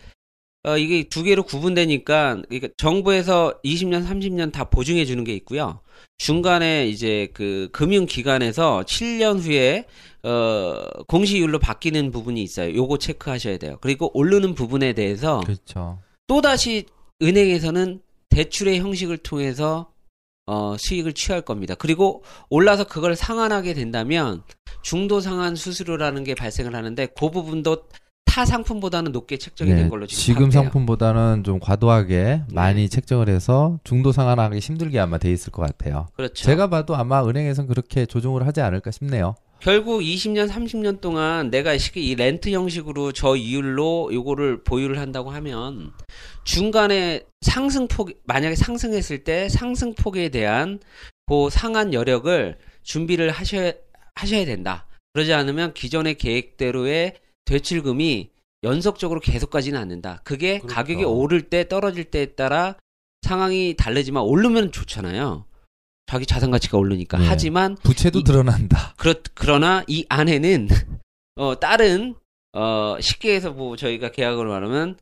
어, 0.65 0.77
이게 0.77 1.03
두 1.03 1.23
개로 1.23 1.43
구분되니까 1.43 2.43
그러니까 2.47 2.69
정부에서 2.77 3.59
20년, 3.65 4.07
30년 4.07 4.53
다 4.53 4.63
보증해 4.69 5.03
주는 5.03 5.25
게 5.25 5.33
있고요. 5.35 5.81
중간에 6.17 6.87
이제 6.87 7.27
그 7.33 7.67
금융기관에서 7.73 8.83
7년 8.87 9.41
후에 9.41 9.87
어, 10.23 11.03
공시율로 11.07 11.59
바뀌는 11.59 12.11
부분이 12.11 12.41
있어요. 12.41 12.73
요거 12.75 12.97
체크하셔야 12.97 13.57
돼요. 13.57 13.77
그리고 13.81 14.09
오르는 14.17 14.55
부분에 14.55 14.93
대해서 14.93 15.41
그렇죠. 15.41 15.99
또다시 16.27 16.85
은행에서는 17.21 18.01
대출의 18.29 18.79
형식을 18.79 19.17
통해서 19.17 19.91
어, 20.45 20.75
수익을 20.77 21.13
취할 21.13 21.41
겁니다. 21.41 21.75
그리고 21.75 22.23
올라서 22.49 22.85
그걸 22.85 23.15
상환하게 23.15 23.73
된다면 23.73 24.43
중도 24.81 25.19
상환 25.21 25.55
수수료라는 25.55 26.23
게 26.23 26.35
발생을 26.35 26.75
하는데 26.75 27.05
그 27.07 27.29
부분도 27.29 27.83
타 28.25 28.45
상품보다는 28.45 29.11
높게 29.11 29.37
책정이 29.37 29.69
된 29.75 29.89
걸로 29.89 30.07
지금, 30.07 30.45
네, 30.45 30.49
지금. 30.49 30.51
상품보다는 30.51 31.43
좀 31.43 31.59
과도하게 31.59 32.23
네. 32.23 32.43
많이 32.51 32.89
책정을 32.89 33.29
해서 33.29 33.79
중도 33.83 34.11
상환하기 34.11 34.57
힘들게 34.57 34.99
아마 34.99 35.19
돼 35.19 35.31
있을 35.31 35.51
것 35.51 35.61
같아요. 35.61 36.07
그렇죠. 36.15 36.43
제가 36.43 36.67
봐도 36.67 36.95
아마 36.95 37.23
은행에선 37.23 37.67
그렇게 37.67 38.05
조정을 38.07 38.47
하지 38.47 38.61
않을까 38.61 38.89
싶네요. 38.89 39.35
결국 39.63 40.01
20년, 40.01 40.49
30년 40.49 40.99
동안 40.99 41.49
내가 41.49 41.73
이 41.73 42.15
렌트 42.15 42.49
형식으로 42.49 43.13
저 43.13 43.37
이율로 43.37 44.09
요거를 44.11 44.65
보유를 44.65 44.99
한다고 44.99 45.31
하면 45.31 45.93
중간에 46.43 47.21
상승폭 47.39 48.11
만약에 48.25 48.55
상승했을 48.55 49.23
때 49.23 49.47
상승폭에 49.47 50.27
대한 50.29 50.79
그 51.27 51.49
상한 51.49 51.93
여력을 51.93 52.57
준비를 52.83 53.29
하셔야 53.31 53.71
하셔야 54.15 54.43
된다. 54.43 54.85
그러지 55.13 55.31
않으면 55.31 55.73
기존의 55.73 56.15
계획대로의 56.15 57.13
대출금이 57.45 58.31
연속적으로 58.63 59.21
계속 59.21 59.49
가지는 59.49 59.79
않는다. 59.79 60.19
그게 60.25 60.57
그렇죠. 60.57 60.75
가격이 60.75 61.05
오를 61.05 61.41
때 61.41 61.69
떨어질 61.69 62.03
때에 62.03 62.25
따라 62.35 62.75
상황이 63.21 63.75
다르지만 63.77 64.23
오르면 64.23 64.73
좋잖아요. 64.73 65.45
자기 66.05 66.25
자산 66.25 66.51
가치가 66.51 66.77
오르니까. 66.77 67.17
네. 67.17 67.25
하지만 67.27 67.75
부채도 67.83 68.19
이- 68.19 68.23
드러난다. 68.23 68.93
그렇, 68.97 69.15
그러나 69.33 69.83
이 69.87 70.05
안에는 70.09 70.67
어, 71.37 71.59
다른 71.59 72.15
어, 72.53 72.97
쉽게 72.99 73.33
해서 73.35 73.51
뭐 73.51 73.75
저희가 73.75 74.11
계약으로 74.11 74.49
말하면 74.51 74.97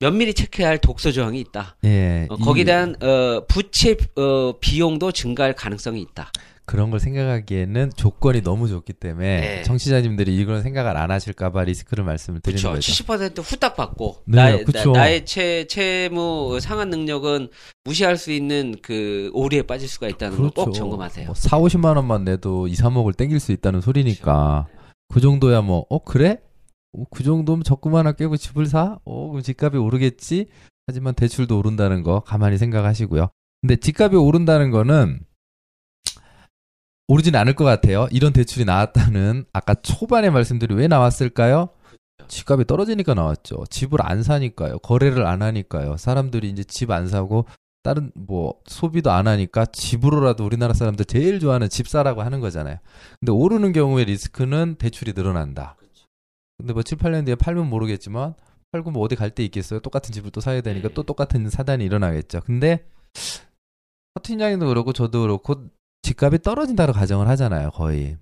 면밀히 0.00 0.34
체크해야 0.34 0.68
할 0.70 0.78
독소 0.78 1.12
조항이 1.12 1.40
있다. 1.40 1.76
예. 1.84 2.26
어, 2.30 2.36
이- 2.38 2.42
거기에 2.42 2.64
대한 2.64 2.96
어, 3.02 3.44
부채 3.48 3.96
어, 4.16 4.54
비용도 4.60 5.12
증가할 5.12 5.54
가능성이 5.54 6.00
있다. 6.02 6.30
그런 6.66 6.90
걸 6.90 6.98
생각하기에는 6.98 7.92
조건이 7.96 8.42
너무 8.42 8.68
좋기 8.68 8.92
때문에 8.92 9.40
네. 9.40 9.62
청취자님들이 9.62 10.36
이걸 10.36 10.62
생각을 10.62 10.96
안 10.96 11.10
하실까봐 11.12 11.62
리스크를 11.64 12.04
말씀을 12.04 12.40
드리는 12.40 12.60
그렇죠. 12.60 12.74
거죠. 12.74 12.92
70% 12.92 13.52
후딱 13.52 13.76
받고 13.76 14.22
네, 14.26 14.36
나의 14.36 14.64
그쵸. 14.64 14.92
나, 14.92 15.08
의 15.08 15.24
채, 15.24 15.66
채무 15.68 16.58
상환 16.60 16.90
능력은 16.90 17.48
무시할 17.84 18.16
수 18.16 18.32
있는 18.32 18.74
그 18.82 19.30
오리에 19.32 19.62
빠질 19.62 19.88
수가 19.88 20.08
있다는 20.08 20.36
걸꼭 20.38 20.74
점검하세요. 20.74 21.26
뭐 21.26 21.34
4, 21.36 21.58
50만 21.58 21.96
원만 21.96 22.24
내도 22.24 22.66
2, 22.66 22.74
3억을 22.74 23.16
땡길 23.16 23.38
수 23.38 23.52
있다는 23.52 23.80
소리니까 23.80 24.66
그 25.08 25.20
정도야 25.20 25.62
뭐 25.62 25.86
어 25.88 26.00
그래? 26.02 26.40
어, 26.92 27.04
그 27.10 27.22
정도면 27.22 27.62
적금 27.62 27.94
하나 27.94 28.10
깨고 28.10 28.36
집을 28.36 28.66
사? 28.66 28.98
어 29.04 29.28
그럼 29.28 29.42
집값이 29.42 29.76
오르겠지? 29.76 30.48
하지만 30.88 31.14
대출도 31.14 31.56
오른다는 31.58 32.02
거 32.02 32.20
가만히 32.20 32.58
생각하시고요. 32.58 33.28
근데 33.62 33.76
집값이 33.76 34.16
오른다는 34.16 34.70
거는 34.72 35.20
오르진 37.08 37.36
않을 37.36 37.54
것 37.54 37.64
같아요. 37.64 38.08
이런 38.10 38.32
대출이 38.32 38.64
나왔다는 38.64 39.44
아까 39.52 39.74
초반에 39.74 40.30
말씀드린 40.30 40.76
왜 40.78 40.88
나왔을까요? 40.88 41.68
집값이 42.28 42.64
떨어지니까 42.66 43.14
나왔죠. 43.14 43.64
집을 43.70 44.00
안 44.02 44.22
사니까요. 44.24 44.78
거래를 44.80 45.26
안 45.26 45.42
하니까요. 45.42 45.96
사람들이 45.96 46.50
이제 46.50 46.64
집 46.64 46.90
안 46.90 47.06
사고 47.06 47.46
다른 47.84 48.10
뭐 48.16 48.54
소비도 48.66 49.12
안 49.12 49.28
하니까 49.28 49.64
집으로라도 49.66 50.44
우리나라 50.44 50.74
사람들 50.74 51.04
제일 51.04 51.38
좋아하는 51.38 51.68
집 51.68 51.86
사라고 51.86 52.22
하는 52.22 52.40
거잖아요. 52.40 52.78
근데 53.20 53.30
오르는 53.30 53.72
경우에 53.72 54.02
리스크는 54.04 54.74
대출이 54.76 55.12
늘어난다. 55.14 55.76
근데 56.58 56.72
뭐 56.72 56.82
7, 56.82 56.98
8년 56.98 57.24
뒤에 57.26 57.36
팔면 57.36 57.68
모르겠지만 57.68 58.34
팔고 58.72 58.90
뭐 58.90 59.04
어디 59.04 59.14
갈 59.14 59.30
데 59.30 59.44
있겠어요? 59.44 59.78
똑같은 59.78 60.12
집을 60.12 60.32
또 60.32 60.40
사야 60.40 60.60
되니까 60.62 60.88
네. 60.88 60.94
또 60.94 61.04
똑같은 61.04 61.48
사단이 61.48 61.84
일어나겠죠. 61.84 62.40
근데 62.40 62.84
서 63.14 64.20
팀장님도 64.24 64.66
그렇고 64.66 64.92
저도 64.92 65.20
그렇고 65.22 65.68
집값이 66.06 66.38
떨어진다고 66.42 66.92
가정을 66.92 67.26
하잖아요, 67.28 67.70
거의. 67.72 68.16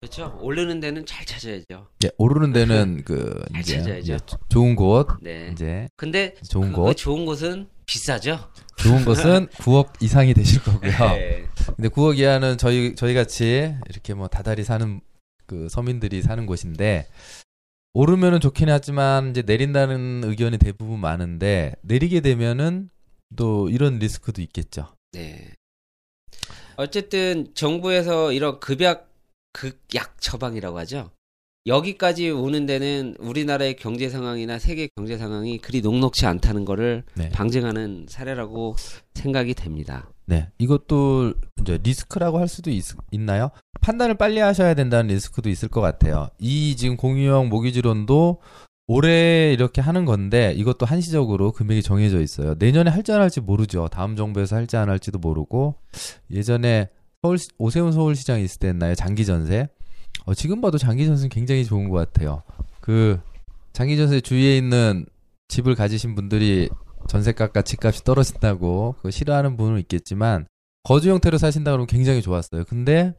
그렇죠. 0.00 0.38
오르는 0.40 0.80
데는 0.80 1.04
잘 1.04 1.26
찾아야죠. 1.26 1.88
예, 2.04 2.10
오르는 2.16 2.52
데는 2.54 3.02
그 3.04 3.44
잘 3.52 3.60
이제, 3.60 3.76
찾아야죠. 3.78 4.00
이제 4.00 4.18
좋은 4.48 4.74
곳 4.74 5.08
네. 5.20 5.50
이제 5.52 5.88
근데 5.96 6.34
좋은 6.48 6.72
그곳 6.72 6.96
좋은 6.96 7.26
곳은 7.26 7.68
비싸죠. 7.84 8.50
좋은 8.76 9.04
곳은 9.04 9.48
9억 9.60 10.02
이상이 10.02 10.32
되실 10.32 10.62
거고요. 10.62 10.90
네. 10.90 11.46
근데 11.76 11.88
9억 11.88 12.16
이하는 12.18 12.56
저희 12.56 12.94
저희 12.94 13.12
같이 13.12 13.74
이렇게 13.90 14.14
뭐 14.14 14.26
다달이 14.28 14.64
사는 14.64 15.00
그 15.46 15.68
서민들이 15.68 16.22
사는 16.22 16.46
곳인데 16.46 17.06
오르면은 17.92 18.40
좋긴 18.40 18.70
하지만 18.70 19.30
이제 19.30 19.42
내린다는 19.42 20.22
의견이 20.24 20.56
대부분 20.56 20.98
많은데 21.00 21.74
내리게 21.82 22.20
되면은 22.20 22.88
또 23.36 23.68
이런 23.68 23.98
리스크도 23.98 24.40
있겠죠. 24.42 24.94
네. 25.12 25.50
어쨌든 26.76 27.48
정부에서 27.54 28.32
이런 28.32 28.60
급약 28.60 29.10
극약 29.52 30.20
처방이라고 30.20 30.78
하죠. 30.80 31.10
여기까지 31.66 32.30
오는 32.30 32.64
데는 32.64 33.16
우리나라의 33.18 33.76
경제 33.76 34.08
상황이나 34.08 34.58
세계 34.58 34.88
경제 34.96 35.18
상황이 35.18 35.58
그리 35.58 35.82
녹록치 35.82 36.24
않다는 36.26 36.64
거를 36.64 37.04
네. 37.14 37.28
방증하는 37.30 38.06
사례라고 38.08 38.76
생각이 39.14 39.54
됩니다. 39.54 40.08
네. 40.24 40.48
이것도 40.58 41.34
이제 41.60 41.78
리스크라고 41.82 42.38
할 42.38 42.48
수도 42.48 42.70
있, 42.70 42.84
있나요? 43.10 43.50
판단을 43.82 44.14
빨리 44.14 44.38
하셔야 44.38 44.74
된다는 44.74 45.14
리스크도 45.14 45.50
있을 45.50 45.68
것 45.68 45.80
같아요. 45.80 46.28
이 46.38 46.76
지금 46.76 46.96
공유형 46.96 47.48
모기지론도 47.48 48.40
올해 48.92 49.52
이렇게 49.52 49.80
하는 49.80 50.04
건데 50.04 50.52
이것도 50.56 50.84
한시적으로 50.84 51.52
금액이 51.52 51.80
정해져 51.80 52.20
있어요. 52.20 52.56
내년에 52.58 52.90
할지 52.90 53.12
안 53.12 53.20
할지 53.20 53.40
모르죠. 53.40 53.86
다음 53.86 54.16
정부에서 54.16 54.56
할지 54.56 54.76
안 54.76 54.88
할지도 54.88 55.20
모르고 55.20 55.76
예전에 56.32 56.88
서울 57.22 57.38
오세훈 57.58 57.92
서울시장이 57.92 58.42
있을 58.42 58.58
때 58.58 58.66
했나요? 58.66 58.96
장기 58.96 59.24
전세. 59.24 59.68
어, 60.26 60.34
지금 60.34 60.60
봐도 60.60 60.76
장기 60.76 61.06
전세는 61.06 61.28
굉장히 61.28 61.64
좋은 61.64 61.88
것 61.88 61.98
같아요. 61.98 62.42
그 62.80 63.20
장기 63.72 63.96
전세 63.96 64.20
주위에 64.20 64.56
있는 64.56 65.06
집을 65.46 65.76
가지신 65.76 66.16
분들이 66.16 66.68
전세값과 67.06 67.62
집값이 67.62 68.02
떨어진다고 68.02 68.96
그거 68.96 69.10
싫어하는 69.12 69.56
분은 69.56 69.78
있겠지만 69.82 70.46
거주 70.82 71.10
형태로 71.10 71.38
사신다 71.38 71.70
그러면 71.70 71.86
굉장히 71.86 72.22
좋았어요. 72.22 72.64
근데 72.64 73.14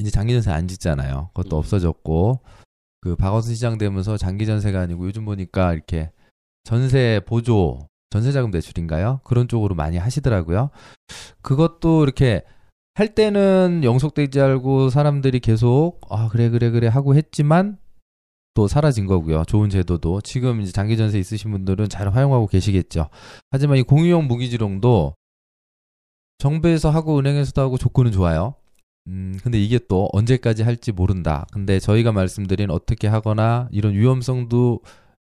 이제 0.00 0.10
장기 0.10 0.32
전세 0.32 0.50
안 0.50 0.66
짓잖아요. 0.66 1.30
그것도 1.32 1.56
음. 1.56 1.58
없어졌고 1.58 2.40
그 3.00 3.16
박원순 3.16 3.54
시장 3.54 3.78
되면서 3.78 4.16
장기 4.16 4.46
전세가 4.46 4.80
아니고 4.80 5.06
요즘 5.06 5.24
보니까 5.24 5.72
이렇게 5.72 6.10
전세 6.64 7.20
보조 7.26 7.88
전세자금 8.10 8.50
대출인가요? 8.50 9.20
그런 9.24 9.48
쪽으로 9.48 9.74
많이 9.74 9.96
하시더라고요. 9.98 10.70
그것도 11.42 12.02
이렇게 12.02 12.42
할 12.94 13.14
때는 13.14 13.82
영속되지 13.84 14.40
않고 14.40 14.90
사람들이 14.90 15.40
계속 15.40 16.00
아 16.10 16.28
그래 16.28 16.48
그래 16.48 16.70
그래 16.70 16.88
하고 16.88 17.14
했지만 17.14 17.78
또 18.54 18.66
사라진 18.66 19.06
거고요. 19.06 19.44
좋은 19.44 19.70
제도도 19.70 20.20
지금 20.22 20.60
이제 20.60 20.72
장기 20.72 20.96
전세 20.96 21.18
있으신 21.18 21.52
분들은 21.52 21.90
잘 21.90 22.08
활용하고 22.08 22.48
계시겠죠. 22.48 23.08
하지만 23.52 23.76
이 23.76 23.82
공유형 23.82 24.26
무기지롱도 24.26 25.14
정부에서 26.38 26.90
하고 26.90 27.18
은행에서도 27.18 27.60
하고 27.60 27.78
조건은 27.78 28.10
좋아요. 28.10 28.54
음, 29.08 29.38
근데 29.42 29.58
이게 29.58 29.78
또 29.88 30.08
언제까지 30.12 30.62
할지 30.62 30.92
모른다. 30.92 31.46
근데 31.52 31.80
저희가 31.80 32.12
말씀드린 32.12 32.70
어떻게 32.70 33.08
하거나 33.08 33.68
이런 33.72 33.94
위험성도 33.94 34.80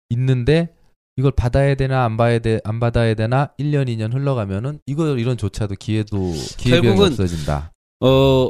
있는데 0.09 0.73
이걸 1.17 1.31
받아야 1.31 1.75
되나 1.75 2.03
안 2.05 2.17
받아야 2.17 2.39
돼, 2.39 2.59
안 2.63 2.79
받아야 2.79 3.13
되나 3.13 3.53
1년 3.59 3.87
2년 3.87 4.13
흘러가면은 4.13 4.79
이거 4.85 5.15
이런 5.17 5.37
조차도 5.37 5.75
기회도 5.75 6.17
기회비용이 6.57 6.97
결국은 6.97 7.11
없어진다. 7.11 7.71
어, 8.01 8.49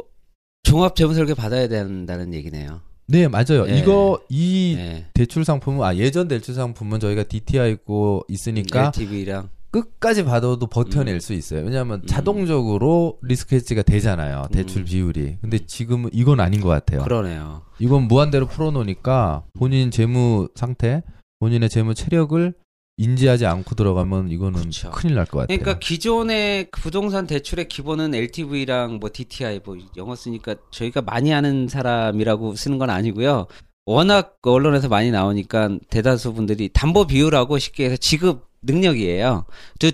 종합 0.62 0.96
재무 0.96 1.14
설계 1.14 1.34
받아야 1.34 1.68
된다는 1.68 2.32
얘기네요. 2.32 2.80
네, 3.06 3.26
맞아요. 3.26 3.66
네. 3.66 3.78
이거 3.78 4.20
이 4.28 4.74
네. 4.76 5.06
대출 5.12 5.44
상품은 5.44 5.84
아 5.84 5.96
예전 5.96 6.28
대출 6.28 6.54
상품은 6.54 7.00
저희가 7.00 7.24
DTI 7.24 7.72
있고 7.72 8.24
있으니까 8.28 8.92
LTV랑 8.96 9.48
끝까지 9.70 10.24
받아도 10.24 10.66
버텨낼 10.66 11.20
수 11.20 11.32
있어요. 11.32 11.64
왜냐하면 11.64 12.00
음. 12.02 12.06
자동적으로 12.06 13.18
리스크 13.22 13.54
헤지가 13.54 13.82
되잖아요. 13.82 14.48
대출 14.52 14.82
음. 14.82 14.84
비율이. 14.84 15.38
근데 15.40 15.58
지금은 15.64 16.10
이건 16.12 16.40
아닌 16.40 16.60
것 16.60 16.68
같아요. 16.68 17.02
그러네요. 17.02 17.62
이건 17.78 18.08
무한대로 18.08 18.46
풀어놓으니까 18.46 19.44
본인 19.54 19.90
재무 19.90 20.48
상태, 20.54 21.02
본인의 21.38 21.68
재무 21.68 21.94
체력을 21.94 22.52
인지하지 22.96 23.46
않고 23.46 23.74
들어가면 23.76 24.30
이거는 24.30 24.60
그쵸. 24.64 24.90
큰일 24.90 25.14
날 25.14 25.24
것 25.24 25.38
같아요. 25.38 25.56
그러니까 25.58 25.78
기존의 25.78 26.66
그 26.70 26.82
부동산 26.82 27.26
대출의 27.26 27.68
기본은 27.68 28.14
LTV랑 28.14 28.98
뭐 29.00 29.08
DTI 29.10 29.60
뭐 29.64 29.76
영어 29.96 30.14
쓰니까 30.16 30.56
저희가 30.70 31.00
많이 31.00 31.32
아는 31.32 31.66
사람이라고 31.68 32.56
쓰는 32.56 32.76
건 32.78 32.90
아니고요. 32.90 33.46
워낙 33.86 34.36
언론에서 34.42 34.88
많이 34.88 35.10
나오니까 35.10 35.78
대다수 35.88 36.34
분들이 36.34 36.68
담보 36.72 37.06
비율하고 37.06 37.58
쉽게 37.58 37.86
해서 37.86 37.96
지급 37.96 38.49
능력이에요. 38.62 39.46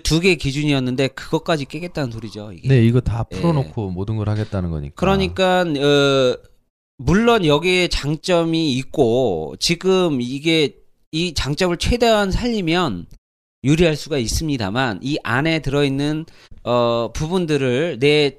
두개 0.03 0.35
기준이었는데 0.35 1.09
그것까지 1.09 1.65
깨겠다는 1.65 2.11
소리죠. 2.11 2.51
이게. 2.51 2.67
네, 2.67 2.85
이거 2.85 2.99
다 2.99 3.25
예. 3.31 3.35
풀어놓고 3.35 3.91
모든 3.91 4.17
걸 4.17 4.29
하겠다는 4.29 4.71
거니까. 4.71 4.95
그러니까 4.95 5.61
어, 5.61 6.37
물론 6.97 7.45
여기에 7.45 7.87
장점이 7.87 8.73
있고 8.73 9.55
지금 9.59 10.19
이게 10.21 10.75
이 11.11 11.33
장점을 11.33 11.75
최대한 11.77 12.31
살리면 12.31 13.07
유리할 13.63 13.95
수가 13.95 14.17
있습니다만 14.17 14.99
이 15.01 15.17
안에 15.23 15.59
들어있는 15.59 16.25
어, 16.63 17.11
부분들을 17.13 17.99
내 17.99 18.37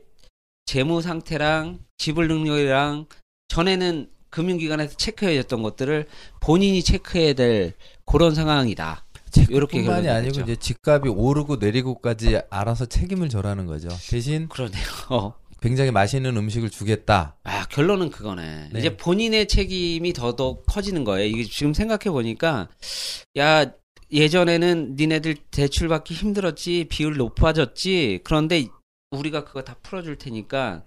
재무 0.67 1.01
상태랑 1.01 1.79
지불 1.97 2.29
능력이랑 2.29 3.07
전에는 3.49 4.11
금융기관에서 4.31 4.95
체크해줬던 4.97 5.63
것들을 5.63 6.07
본인이 6.41 6.83
체크해야 6.83 7.33
될 7.33 7.73
그런 8.05 8.35
상황이다. 8.35 9.05
이렇게 9.51 9.79
뿐만이 9.83 10.07
결론이 10.07 10.09
아니고. 10.09 10.41
이제 10.41 10.57
집값이 10.57 11.09
오르고 11.09 11.57
내리고까지 11.57 12.41
알아서 12.51 12.87
책임을 12.87 13.29
져라는 13.29 13.67
거죠. 13.67 13.89
대신 14.11 14.49
그러네요. 14.49 14.83
어. 15.11 15.35
굉장히 15.61 15.91
맛있는 15.91 16.37
음식을 16.37 16.71
주겠다. 16.71 17.37
아 17.43 17.67
결론은 17.67 18.11
그거네. 18.11 18.71
네. 18.73 18.79
이제 18.79 18.97
본인의 18.97 19.49
책임이 19.49 20.13
더더욱 20.13 20.65
커지는 20.67 21.03
거예요. 21.05 21.27
이게 21.27 21.43
지금 21.45 21.75
생각해 21.75 22.11
보니까 22.13 22.69
야 23.39 23.67
예전에는 24.13 24.95
니네들 24.97 25.37
대출 25.51 25.89
받기 25.89 26.15
힘들었지 26.15 26.87
비율 26.89 27.17
높아졌지. 27.17 28.21
그런데 28.25 28.69
우리가 29.11 29.45
그거 29.45 29.63
다 29.63 29.75
풀어줄 29.83 30.17
테니까 30.17 30.85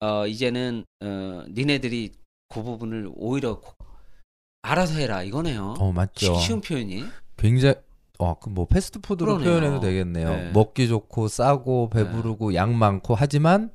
어 0.00 0.26
이제는 0.26 0.84
어 1.04 1.44
니네들이 1.50 2.12
그 2.48 2.62
부분을 2.62 3.10
오히려 3.14 3.60
고- 3.60 3.74
알아서 4.62 4.94
해라 4.94 5.22
이거네요. 5.22 5.74
어 5.78 5.92
맞죠. 5.92 6.34
쉬- 6.38 6.46
쉬운 6.46 6.60
표현이. 6.62 7.04
굉장히 7.40 7.74
어그 8.18 8.50
뭐 8.50 8.66
패스트푸드로 8.66 9.38
그러네요. 9.38 9.60
표현해도 9.60 9.80
되겠네요. 9.80 10.28
네. 10.30 10.50
먹기 10.52 10.88
좋고 10.88 11.28
싸고 11.28 11.88
배부르고 11.90 12.54
양 12.54 12.76
많고 12.78 13.14
하지만 13.14 13.70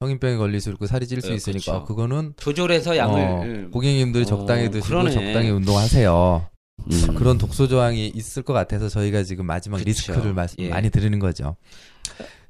성인병에 0.00 0.36
걸릴 0.36 0.60
수 0.60 0.70
있고 0.70 0.86
살이 0.86 1.06
찔수 1.06 1.28
네, 1.28 1.34
있으니까 1.34 1.72
그렇죠. 1.72 1.76
어, 1.82 1.84
그거는 1.84 2.34
조절해서 2.36 2.96
양을 2.96 3.20
어, 3.20 3.42
음, 3.42 3.70
고객님들이 3.72 4.22
어, 4.22 4.26
적당히 4.26 4.70
드시고 4.70 4.88
그러네. 4.88 5.10
적당히 5.10 5.50
운동하세요. 5.50 6.46
음. 6.90 7.14
그런 7.16 7.36
독소 7.36 7.68
조항이 7.68 8.06
있을 8.14 8.42
것 8.42 8.52
같아서 8.54 8.88
저희가 8.88 9.24
지금 9.24 9.44
마지막 9.44 9.76
그쵸. 9.78 9.88
리스크를 9.88 10.32
마- 10.32 10.46
예. 10.58 10.68
많이 10.70 10.88
드리는 10.88 11.18
거죠. 11.18 11.56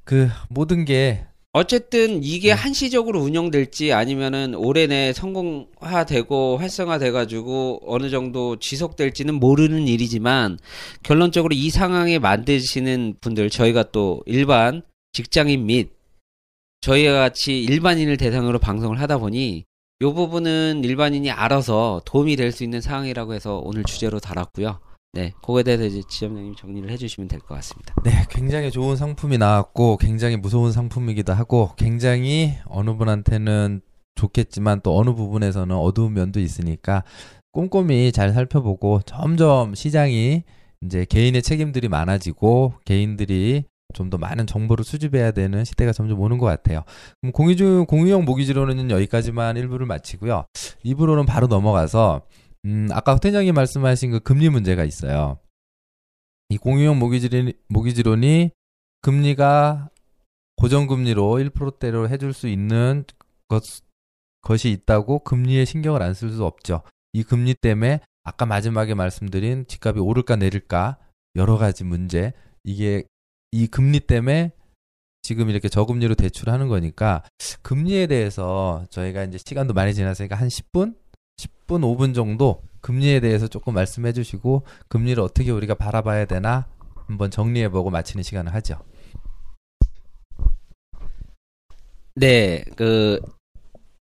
그 0.04 0.28
모든 0.48 0.84
게 0.84 1.24
어쨌든 1.52 2.22
이게 2.22 2.52
음. 2.52 2.56
한시적으로 2.56 3.20
운영될지 3.20 3.92
아니면은 3.92 4.54
올해 4.54 4.86
내 4.86 5.12
성공화되고 5.12 6.58
활성화돼가지고 6.58 7.80
어느 7.86 8.08
정도 8.08 8.56
지속될지는 8.56 9.34
모르는 9.34 9.88
일이지만 9.88 10.58
결론적으로 11.02 11.52
이 11.54 11.70
상황에 11.70 12.20
만드시는 12.20 13.16
분들 13.20 13.50
저희가 13.50 13.90
또 13.90 14.22
일반 14.26 14.82
직장인 15.12 15.66
및 15.66 15.90
저희와 16.82 17.14
같이 17.14 17.60
일반인을 17.64 18.16
대상으로 18.16 18.60
방송을 18.60 19.00
하다 19.00 19.18
보니 19.18 19.64
이 20.02 20.04
부분은 20.04 20.82
일반인이 20.84 21.30
알아서 21.32 22.00
도움이 22.04 22.36
될 22.36 22.52
수 22.52 22.62
있는 22.62 22.80
상황이라고 22.80 23.34
해서 23.34 23.60
오늘 23.64 23.82
주제로 23.84 24.20
달았고요. 24.20 24.78
네, 25.12 25.32
그거에 25.40 25.64
대해서 25.64 25.84
이제 25.84 26.02
지점장님 26.08 26.54
정리를 26.54 26.88
해주시면 26.90 27.26
될 27.28 27.40
것 27.40 27.54
같습니다. 27.56 27.94
네, 28.04 28.12
굉장히 28.30 28.70
좋은 28.70 28.94
상품이 28.96 29.38
나왔고 29.38 29.96
굉장히 29.96 30.36
무서운 30.36 30.70
상품이기도 30.70 31.32
하고 31.32 31.70
굉장히 31.76 32.54
어느 32.66 32.94
분한테는 32.94 33.80
좋겠지만 34.14 34.82
또 34.82 34.96
어느 34.98 35.12
부분에서는 35.12 35.74
어두운 35.74 36.14
면도 36.14 36.38
있으니까 36.40 37.02
꼼꼼히 37.52 38.12
잘 38.12 38.32
살펴보고 38.32 39.00
점점 39.04 39.74
시장이 39.74 40.44
이제 40.82 41.04
개인의 41.04 41.42
책임들이 41.42 41.88
많아지고 41.88 42.74
개인들이 42.84 43.64
좀 43.92 44.08
더 44.08 44.18
많은 44.18 44.46
정보를 44.46 44.84
수집해야 44.84 45.32
되는 45.32 45.64
시대가 45.64 45.92
점점 45.92 46.20
오는 46.20 46.38
것 46.38 46.46
같아요. 46.46 46.84
그럼 47.20 47.32
공유중 47.32 47.86
공유형 47.86 48.24
모기지로는 48.24 48.88
여기까지만 48.88 49.56
1부를 49.56 49.84
마치고요. 49.84 50.44
2부로는 50.84 51.26
바로 51.26 51.48
넘어가서 51.48 52.22
음, 52.66 52.88
아까 52.92 53.18
팀장님 53.18 53.54
말씀하신 53.54 54.10
그 54.12 54.20
금리 54.20 54.48
문제가 54.48 54.84
있어요. 54.84 55.38
이 56.48 56.58
공유형 56.58 56.98
모기지론, 56.98 57.52
모기지론이 57.68 58.50
금리가 59.02 59.88
고정금리로 60.56 61.38
1%대로 61.38 62.08
해줄 62.08 62.32
수 62.32 62.48
있는 62.48 63.04
것, 63.48 63.62
것이 64.42 64.70
있다고 64.70 65.20
금리에 65.20 65.64
신경을 65.64 66.02
안 66.02 66.12
쓸 66.12 66.30
수 66.30 66.44
없죠. 66.44 66.82
이 67.12 67.22
금리 67.22 67.54
때문에 67.54 68.00
아까 68.24 68.46
마지막에 68.46 68.94
말씀드린 68.94 69.66
집값이 69.66 70.00
오를까 70.00 70.36
내릴까 70.36 70.98
여러 71.36 71.56
가지 71.56 71.84
문제 71.84 72.32
이게 72.64 73.04
이 73.52 73.66
금리 73.66 74.00
때문에 74.00 74.52
지금 75.22 75.48
이렇게 75.50 75.68
저금리로 75.68 76.14
대출하는 76.14 76.68
거니까 76.68 77.22
금리에 77.62 78.06
대해서 78.06 78.86
저희가 78.90 79.24
이제 79.24 79.38
시간도 79.38 79.74
많이 79.74 79.94
지났으니까 79.94 80.36
한 80.36 80.48
10분 80.48 80.94
10분, 81.36 81.82
5분 81.82 82.14
정도 82.14 82.62
금리에 82.80 83.20
대해서 83.20 83.46
조금 83.46 83.74
말씀해 83.74 84.12
주시고 84.12 84.64
금리를 84.88 85.22
어떻게 85.22 85.50
우리가 85.50 85.74
바라봐야 85.74 86.24
되나 86.26 86.66
한번 87.06 87.30
정리해 87.30 87.68
보고 87.68 87.90
마치는 87.90 88.22
시간을 88.22 88.54
하죠. 88.54 88.78
네, 92.14 92.64
그 92.76 93.20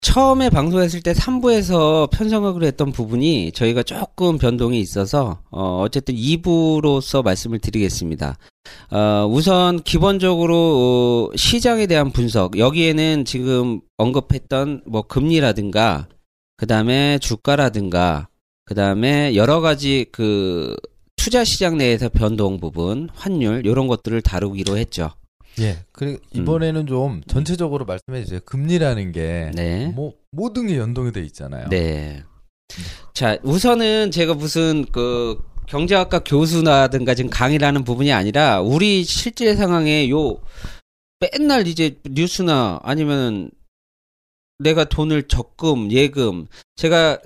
처음에 0.03 0.51
방송했을 0.51 1.01
때 1.01 1.13
3부에서 1.13 2.11
편성하기로 2.11 2.67
했던 2.67 2.91
부분이 2.91 3.53
저희가 3.53 3.85
조금 3.85 4.37
변동이 4.37 4.81
있어서 4.81 5.39
어 5.51 5.81
어쨌든 5.83 6.17
2부로서 6.17 7.23
말씀을 7.23 7.61
드리겠습니다. 7.61 8.37
어 8.91 9.29
우선 9.31 9.81
기본적으로 9.83 11.31
어, 11.33 11.37
시장에 11.37 11.87
대한 11.87 12.11
분석 12.11 12.59
여기에는 12.59 13.25
지금 13.25 13.81
언급했던 13.97 14.83
뭐 14.87 15.03
금리라든가 15.03 16.09
그 16.63 16.69
다음에 16.69 17.19
주가라든가 17.19 18.29
그 18.65 18.77
다음에 18.77 19.35
여러 19.35 19.61
가지 19.61 20.07
그 20.13 20.77
투자 21.17 21.43
시장 21.43 21.77
내에서 21.77 22.09
변동 22.09 22.61
부분, 22.61 23.09
환율 23.15 23.67
이런 23.67 23.89
것들을 23.89 24.23
다루기로 24.23 24.79
했죠. 24.79 25.11
예. 25.59 25.79
그리고 25.91 26.21
이번에는 26.33 26.87
좀 26.87 27.21
전체적으로 27.27 27.85
말씀해 27.85 28.23
주세요. 28.23 28.39
금리라는 28.45 29.11
게 29.11 29.51
네. 29.57 29.89
뭐 29.89 30.13
모든 30.31 30.69
게 30.69 30.77
연동이 30.77 31.11
돼 31.11 31.23
있잖아요. 31.23 31.69
네. 31.69 32.23
자, 33.13 33.39
우선은 33.43 34.13
제가 34.13 34.35
무슨 34.35 34.85
그 34.93 35.43
경제학과 35.67 36.21
교수라든가 36.21 37.17
지금 37.17 37.29
강의를 37.29 37.67
하는 37.67 37.83
부분이 37.83 38.13
아니라 38.13 38.61
우리 38.61 39.03
실제 39.03 39.57
상황에 39.57 40.09
요 40.11 40.39
맨날 41.19 41.67
이제 41.67 41.97
뉴스나 42.09 42.79
아니면 42.85 43.51
내가 44.63 44.85
돈을 44.85 45.25
적금, 45.25 45.91
예금 45.93 46.47
제가 46.77 47.19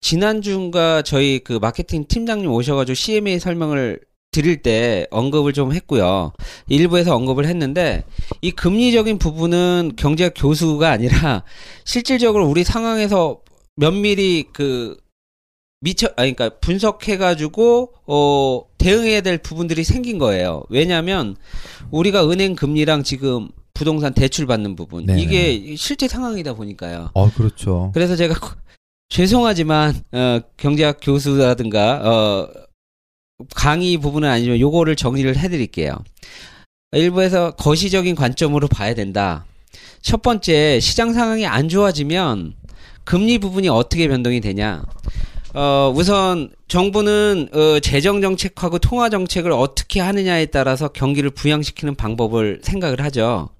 지난주인가 0.00 1.02
저희 1.02 1.40
그 1.40 1.54
마케팅 1.54 2.04
팀장님 2.06 2.50
오셔가지고 2.50 2.94
CMA 2.94 3.38
설명을 3.38 4.00
드릴 4.30 4.62
때 4.62 5.06
언급을 5.10 5.52
좀 5.52 5.72
했고요. 5.72 6.32
일부에서 6.68 7.16
언급을 7.16 7.46
했는데 7.46 8.04
이 8.42 8.50
금리적인 8.50 9.18
부분은 9.18 9.92
경제학 9.96 10.34
교수가 10.36 10.88
아니라 10.88 11.42
실질적으로 11.84 12.46
우리 12.46 12.62
상황에서 12.62 13.40
면밀히 13.76 14.44
그 14.52 14.96
미처 15.80 16.08
아니 16.16 16.34
그러니까 16.34 16.58
분석해 16.60 17.16
가지고 17.16 17.92
어 18.06 18.62
대응해야 18.78 19.20
될 19.22 19.38
부분들이 19.38 19.84
생긴 19.84 20.18
거예요. 20.18 20.64
왜냐면 20.68 21.36
우리가 21.90 22.28
은행 22.28 22.54
금리랑 22.54 23.02
지금 23.02 23.48
부동산 23.76 24.14
대출 24.14 24.46
받는 24.46 24.74
부분 24.74 25.04
네네. 25.04 25.20
이게 25.20 25.76
실제 25.76 26.08
상황이다 26.08 26.54
보니까요. 26.54 27.10
어, 27.12 27.30
그렇죠. 27.30 27.90
그래서 27.92 28.16
제가 28.16 28.34
코- 28.40 28.56
죄송하지만 29.10 29.94
어, 30.12 30.40
경제학 30.56 30.98
교수라든가 31.02 32.00
어, 32.02 32.48
강의 33.54 33.98
부분은 33.98 34.28
아니지만 34.28 34.58
요거를 34.58 34.96
정리를 34.96 35.36
해드릴게요. 35.36 35.94
일부에서 36.92 37.50
거시적인 37.52 38.14
관점으로 38.14 38.66
봐야 38.68 38.94
된다. 38.94 39.44
첫 40.00 40.22
번째 40.22 40.80
시장 40.80 41.12
상황이 41.12 41.46
안 41.46 41.68
좋아지면 41.68 42.54
금리 43.04 43.38
부분이 43.38 43.68
어떻게 43.68 44.08
변동이 44.08 44.40
되냐? 44.40 44.84
어, 45.54 45.92
우선 45.94 46.50
정부는 46.68 47.48
어, 47.52 47.80
재정 47.80 48.20
정책하고 48.22 48.78
통화 48.78 49.10
정책을 49.10 49.52
어떻게 49.52 50.00
하느냐에 50.00 50.46
따라서 50.46 50.88
경기를 50.88 51.30
부양시키는 51.30 51.94
방법을 51.94 52.60
생각을 52.62 53.02
하죠. 53.02 53.50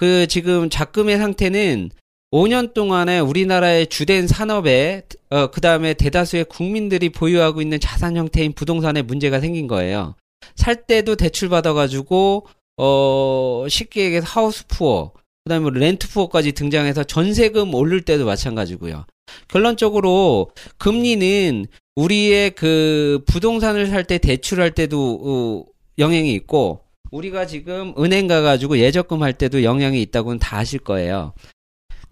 그 0.00 0.26
지금 0.28 0.70
작금의 0.70 1.18
상태는 1.18 1.90
5년 2.32 2.72
동안에 2.72 3.18
우리나라의 3.18 3.86
주된 3.88 4.26
산업에 4.26 5.02
어, 5.28 5.48
그 5.48 5.60
다음에 5.60 5.92
대다수의 5.92 6.46
국민들이 6.46 7.10
보유하고 7.10 7.60
있는 7.60 7.78
자산 7.80 8.16
형태인 8.16 8.54
부동산에 8.54 9.02
문제가 9.02 9.40
생긴 9.40 9.66
거예요. 9.66 10.14
살 10.56 10.86
때도 10.86 11.16
대출 11.16 11.50
받아 11.50 11.74
가지고 11.74 12.46
어 12.78 13.66
쉽게 13.68 14.04
얘기해서 14.04 14.26
하우스 14.26 14.66
푸어 14.68 15.12
그다음에 15.44 15.64
뭐 15.64 15.70
렌트 15.70 16.08
푸어까지 16.08 16.52
등장해서 16.52 17.04
전세금 17.04 17.74
오를 17.74 18.00
때도 18.00 18.24
마찬가지고요. 18.24 19.04
결론적으로 19.48 20.50
금리는 20.78 21.66
우리의 21.96 22.52
그 22.52 23.22
부동산을 23.26 23.88
살 23.88 24.04
때 24.04 24.16
대출할 24.16 24.70
때도 24.70 25.20
어, 25.22 25.64
영향이 25.98 26.32
있고 26.36 26.84
우리가 27.10 27.46
지금 27.46 27.94
은행 27.98 28.26
가가지고 28.26 28.78
예적금 28.78 29.22
할 29.22 29.32
때도 29.32 29.64
영향이 29.64 30.00
있다고는 30.02 30.38
다 30.38 30.58
아실 30.58 30.78
거예요. 30.78 31.32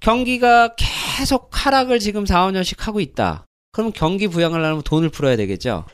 경기가 0.01 0.75
계속 0.77 1.49
하락을 1.53 1.99
지금 1.99 2.27
4, 2.27 2.47
5년씩 2.49 2.81
하고 2.81 3.01
있다. 3.01 3.47
그러면 3.73 3.93
경기 3.93 4.29
부양을 4.29 4.63
하려면 4.63 4.83
돈을 4.83 5.09
풀어야 5.09 5.37
되겠죠. 5.37 5.85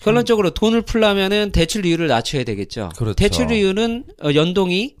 결론적으로 0.00 0.50
돈을 0.50 0.82
풀려면은 0.82 1.50
대출 1.52 1.84
이율을 1.84 2.06
낮춰야 2.06 2.44
되겠죠. 2.44 2.90
그렇죠. 2.96 3.14
대출 3.14 3.50
이율은 3.50 4.04
어, 4.22 4.34
연동이 4.34 4.94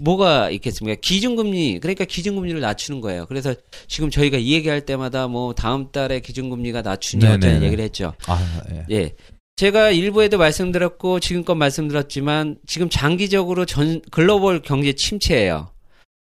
뭐가 0.00 0.50
있겠습니까? 0.50 1.00
기준금리 1.00 1.80
그러니까 1.80 2.04
기준금리를 2.04 2.60
낮추는 2.60 3.00
거예요. 3.00 3.26
그래서 3.26 3.54
지금 3.88 4.10
저희가 4.10 4.36
이 4.36 4.52
얘기할 4.52 4.82
때마다 4.82 5.26
뭐 5.26 5.54
다음 5.54 5.90
달에 5.90 6.20
기준금리가 6.20 6.82
낮추냐 6.82 7.36
네네. 7.36 7.36
어쩌냐 7.36 7.66
얘기를 7.66 7.84
했죠. 7.84 8.14
아, 8.26 8.62
예. 8.72 8.86
예. 8.90 9.14
제가 9.58 9.90
일부에도 9.90 10.38
말씀드렸고 10.38 11.18
지금껏 11.18 11.56
말씀드렸지만 11.56 12.58
지금 12.64 12.88
장기적으로 12.88 13.66
전 13.66 14.00
글로벌 14.12 14.62
경제 14.62 14.92
침체예요. 14.92 15.72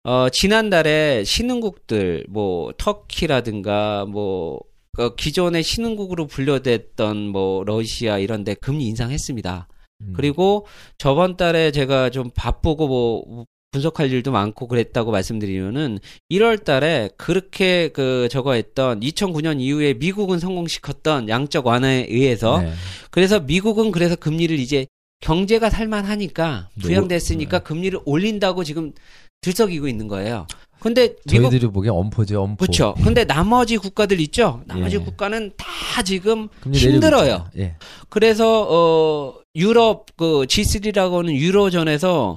어, 0.02 0.28
지난달에 0.28 1.22
신흥국들 1.22 2.26
뭐 2.28 2.72
터키라든가 2.76 4.06
뭐 4.06 4.58
어, 4.98 5.14
기존의 5.14 5.62
신흥국으로 5.62 6.26
분류됐던 6.26 7.28
뭐 7.28 7.62
러시아 7.62 8.18
이런 8.18 8.42
데 8.42 8.54
금리 8.54 8.86
인상했습니다. 8.86 9.68
음. 10.00 10.12
그리고 10.16 10.66
저번 10.98 11.36
달에 11.36 11.70
제가 11.70 12.10
좀 12.10 12.28
바쁘고 12.34 12.88
뭐 12.88 13.46
분석할 13.72 14.12
일도 14.12 14.30
많고 14.30 14.68
그랬다고 14.68 15.10
말씀드리면은 15.10 15.98
1월 16.30 16.62
달에 16.62 17.08
그렇게 17.16 17.88
그 17.88 18.28
저거 18.30 18.52
했던 18.52 19.00
2009년 19.00 19.60
이후에 19.60 19.94
미국은 19.94 20.38
성공시켰던 20.38 21.28
양적 21.28 21.66
완화에 21.66 22.06
의해서 22.08 22.60
네. 22.60 22.72
그래서 23.10 23.40
미국은 23.40 23.90
그래서 23.90 24.14
금리를 24.14 24.56
이제 24.58 24.86
경제가 25.20 25.70
살만하니까 25.70 26.68
네, 26.74 26.82
부양됐으니까 26.82 27.58
네. 27.58 27.64
금리를 27.64 27.98
올린다고 28.04 28.62
지금 28.62 28.92
들썩이고 29.40 29.88
있는 29.88 30.06
거예요. 30.06 30.46
근데 30.78 31.14
미국 31.30 31.50
저희들이 31.50 31.70
보기엔 31.70 31.94
엄포죠, 31.94 32.42
엄포. 32.42 32.56
그렇죠. 32.56 32.94
근데 33.04 33.24
나머지 33.24 33.76
국가들 33.78 34.20
있죠. 34.20 34.62
나머지 34.66 34.96
예. 34.96 35.00
국가는 35.00 35.52
다 35.56 36.02
지금 36.02 36.48
힘들어요. 36.72 37.48
예. 37.56 37.76
그래서 38.08 38.66
어 38.68 39.34
유럽 39.54 40.06
그 40.16 40.42
G3라고 40.42 41.18
하는 41.18 41.34
유로존에서 41.34 42.36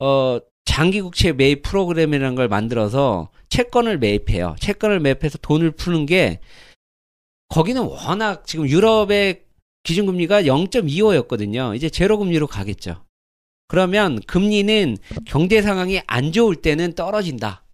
어 0.00 0.38
장기 0.68 1.00
국채 1.00 1.32
매입 1.32 1.62
프로그램이라는 1.62 2.34
걸 2.34 2.46
만들어서 2.46 3.30
채권을 3.48 3.96
매입해요. 3.96 4.54
채권을 4.60 5.00
매입해서 5.00 5.38
돈을 5.38 5.70
푸는 5.70 6.04
게 6.04 6.40
거기는 7.48 7.80
워낙 7.80 8.46
지금 8.46 8.68
유럽의 8.68 9.44
기준금리가 9.84 10.42
0.25였거든요. 10.42 11.74
이제 11.74 11.88
제로 11.88 12.18
금리로 12.18 12.46
가겠죠. 12.46 13.02
그러면 13.66 14.20
금리는 14.26 14.98
경제 15.24 15.62
상황이 15.62 16.02
안 16.06 16.32
좋을 16.32 16.56
때는 16.56 16.92
떨어진다. 16.92 17.64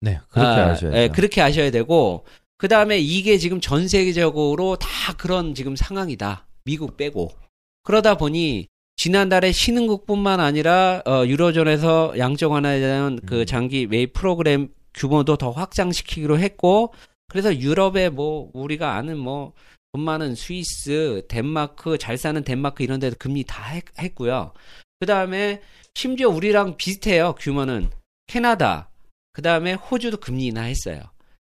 네, 0.00 0.18
그렇게 0.30 0.48
아, 0.48 0.70
아셔야죠. 0.70 0.96
예, 0.96 1.08
그렇게 1.08 1.42
아셔야 1.42 1.70
되고 1.70 2.24
그 2.56 2.68
다음에 2.68 2.98
이게 2.98 3.36
지금 3.36 3.60
전 3.60 3.86
세계적으로 3.86 4.76
다 4.76 5.12
그런 5.18 5.54
지금 5.54 5.76
상황이다. 5.76 6.46
미국 6.64 6.96
빼고 6.96 7.32
그러다 7.82 8.16
보니 8.16 8.69
지난달에 9.00 9.50
신흥국뿐만 9.52 10.40
아니라 10.40 11.02
어, 11.06 11.24
유로존에서 11.26 12.18
양적 12.18 12.52
완화에 12.52 12.80
대한 12.80 13.18
그 13.24 13.40
음. 13.40 13.46
장기 13.46 13.86
매입 13.86 14.12
프로그램 14.12 14.68
규모도 14.92 15.36
더 15.36 15.50
확장시키기로 15.50 16.38
했고 16.38 16.92
그래서 17.28 17.56
유럽에 17.58 18.10
뭐 18.10 18.50
우리가 18.52 18.96
아는 18.96 19.16
뭐 19.16 19.54
돈 19.92 20.02
많은 20.02 20.36
스위스, 20.36 21.22
덴마크, 21.28 21.98
잘 21.98 22.16
사는 22.16 22.42
덴마크 22.44 22.84
이런 22.84 23.00
데도 23.00 23.16
금리 23.18 23.42
다 23.44 23.64
했, 23.70 23.84
했고요. 23.98 24.52
그 25.00 25.06
다음에 25.06 25.62
심지어 25.94 26.28
우리랑 26.28 26.76
비슷해요. 26.76 27.34
규모는 27.38 27.90
캐나다, 28.28 28.90
그 29.32 29.42
다음에 29.42 29.72
호주도 29.72 30.18
금리 30.18 30.46
인하했어요. 30.46 31.02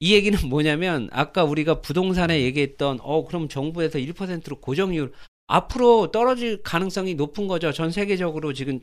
이 0.00 0.14
얘기는 0.14 0.38
뭐냐면 0.48 1.08
아까 1.10 1.42
우리가 1.42 1.80
부동산에 1.80 2.42
얘기했던 2.42 3.00
어 3.02 3.24
그럼 3.24 3.48
정부에서 3.48 3.98
1%로 3.98 4.60
고정이율 4.60 5.12
앞으로 5.48 6.12
떨어질 6.12 6.62
가능성이 6.62 7.14
높은 7.14 7.48
거죠. 7.48 7.72
전 7.72 7.90
세계적으로 7.90 8.52
지금 8.52 8.80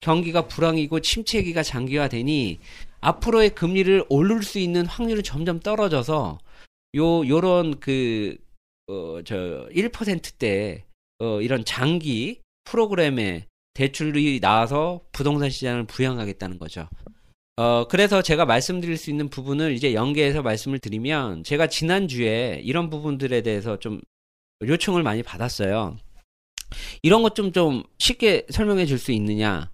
경기가 0.00 0.46
불황이고 0.46 1.00
침체기가 1.00 1.62
장기화되니 1.62 2.58
앞으로의 3.00 3.54
금리를 3.54 4.04
오를 4.08 4.42
수 4.42 4.58
있는 4.58 4.84
확률은 4.84 5.22
점점 5.22 5.60
떨어져서 5.60 6.38
요 6.96 7.28
요런 7.28 7.80
그어저 7.80 9.68
1%대 9.70 10.84
어 11.20 11.40
이런 11.40 11.64
장기 11.64 12.40
프로그램에 12.64 13.46
대출이 13.74 14.40
나와서 14.40 15.00
부동산 15.12 15.50
시장을 15.50 15.84
부양하겠다는 15.86 16.58
거죠. 16.58 16.88
어, 17.56 17.88
그래서 17.88 18.22
제가 18.22 18.44
말씀드릴 18.44 18.96
수 18.96 19.10
있는 19.10 19.28
부분을 19.28 19.72
이제 19.72 19.92
연계해서 19.92 20.42
말씀을 20.42 20.78
드리면, 20.78 21.42
제가 21.42 21.66
지난주에 21.66 22.60
이런 22.62 22.88
부분들에 22.88 23.42
대해서 23.42 23.78
좀 23.80 24.00
요청을 24.62 25.02
많이 25.02 25.24
받았어요. 25.24 25.96
이런 27.02 27.22
것좀좀 27.22 27.84
쉽게 27.98 28.46
설명해 28.50 28.86
줄 28.86 28.98
수 28.98 29.12
있느냐? 29.12 29.70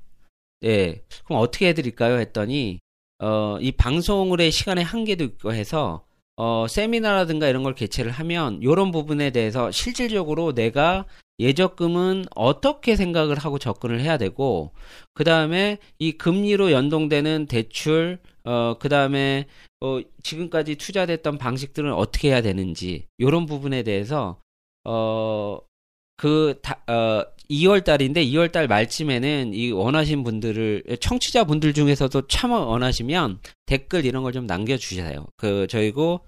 네. 0.61 1.03
그럼 1.24 1.40
어떻게 1.40 1.68
해 1.68 1.74
드릴까요? 1.74 2.18
했더니, 2.18 2.78
어, 3.18 3.59
이 3.61 3.72
방송을의 3.72 4.51
시간의 4.51 4.84
한계도 4.84 5.24
있고 5.24 5.53
해서, 5.53 6.05
어, 6.36 6.66
세미나라든가 6.68 7.49
이런 7.49 7.62
걸 7.62 7.74
개최를 7.74 8.11
하면, 8.11 8.61
이런 8.62 8.90
부분에 8.90 9.30
대해서 9.30 9.70
실질적으로 9.70 10.53
내가 10.55 11.05
예적금은 11.38 12.26
어떻게 12.34 12.97
생각을 12.97 13.38
하고 13.38 13.59
접근을 13.59 14.01
해야 14.01 14.16
되고, 14.18 14.72
그 15.14 15.24
다음에 15.24 15.78
이 15.99 16.12
금리로 16.12 16.72
연동되는 16.72 17.47
대출, 17.47 18.18
어, 18.45 18.76
그 18.78 18.88
다음에, 18.88 19.47
어, 19.80 20.01
지금까지 20.22 20.76
투자됐던 20.76 21.38
방식들은 21.38 21.92
어떻게 21.92 22.28
해야 22.30 22.40
되는지, 22.42 23.07
요런 23.20 23.47
부분에 23.47 23.82
대해서, 23.82 24.40
어, 24.84 25.59
그, 26.17 26.59
다, 26.62 26.81
어, 26.89 27.25
2월 27.51 27.85
달인데 27.85 28.25
2월 28.27 28.51
달 28.53 28.69
말쯤에는 28.69 29.53
이 29.55 29.71
원하신 29.73 30.25
분들을, 30.25 30.85
청취자 31.01 31.45
분들 31.45 31.75
중에서도 31.75 32.27
참 32.29 32.53
원하시면 32.53 33.41
댓글 33.67 34.05
이런 34.05 34.23
걸 34.23 34.33
좀 34.33 34.47
남겨주세요. 34.47 35.27
그, 35.37 35.67
저희고, 35.69 36.21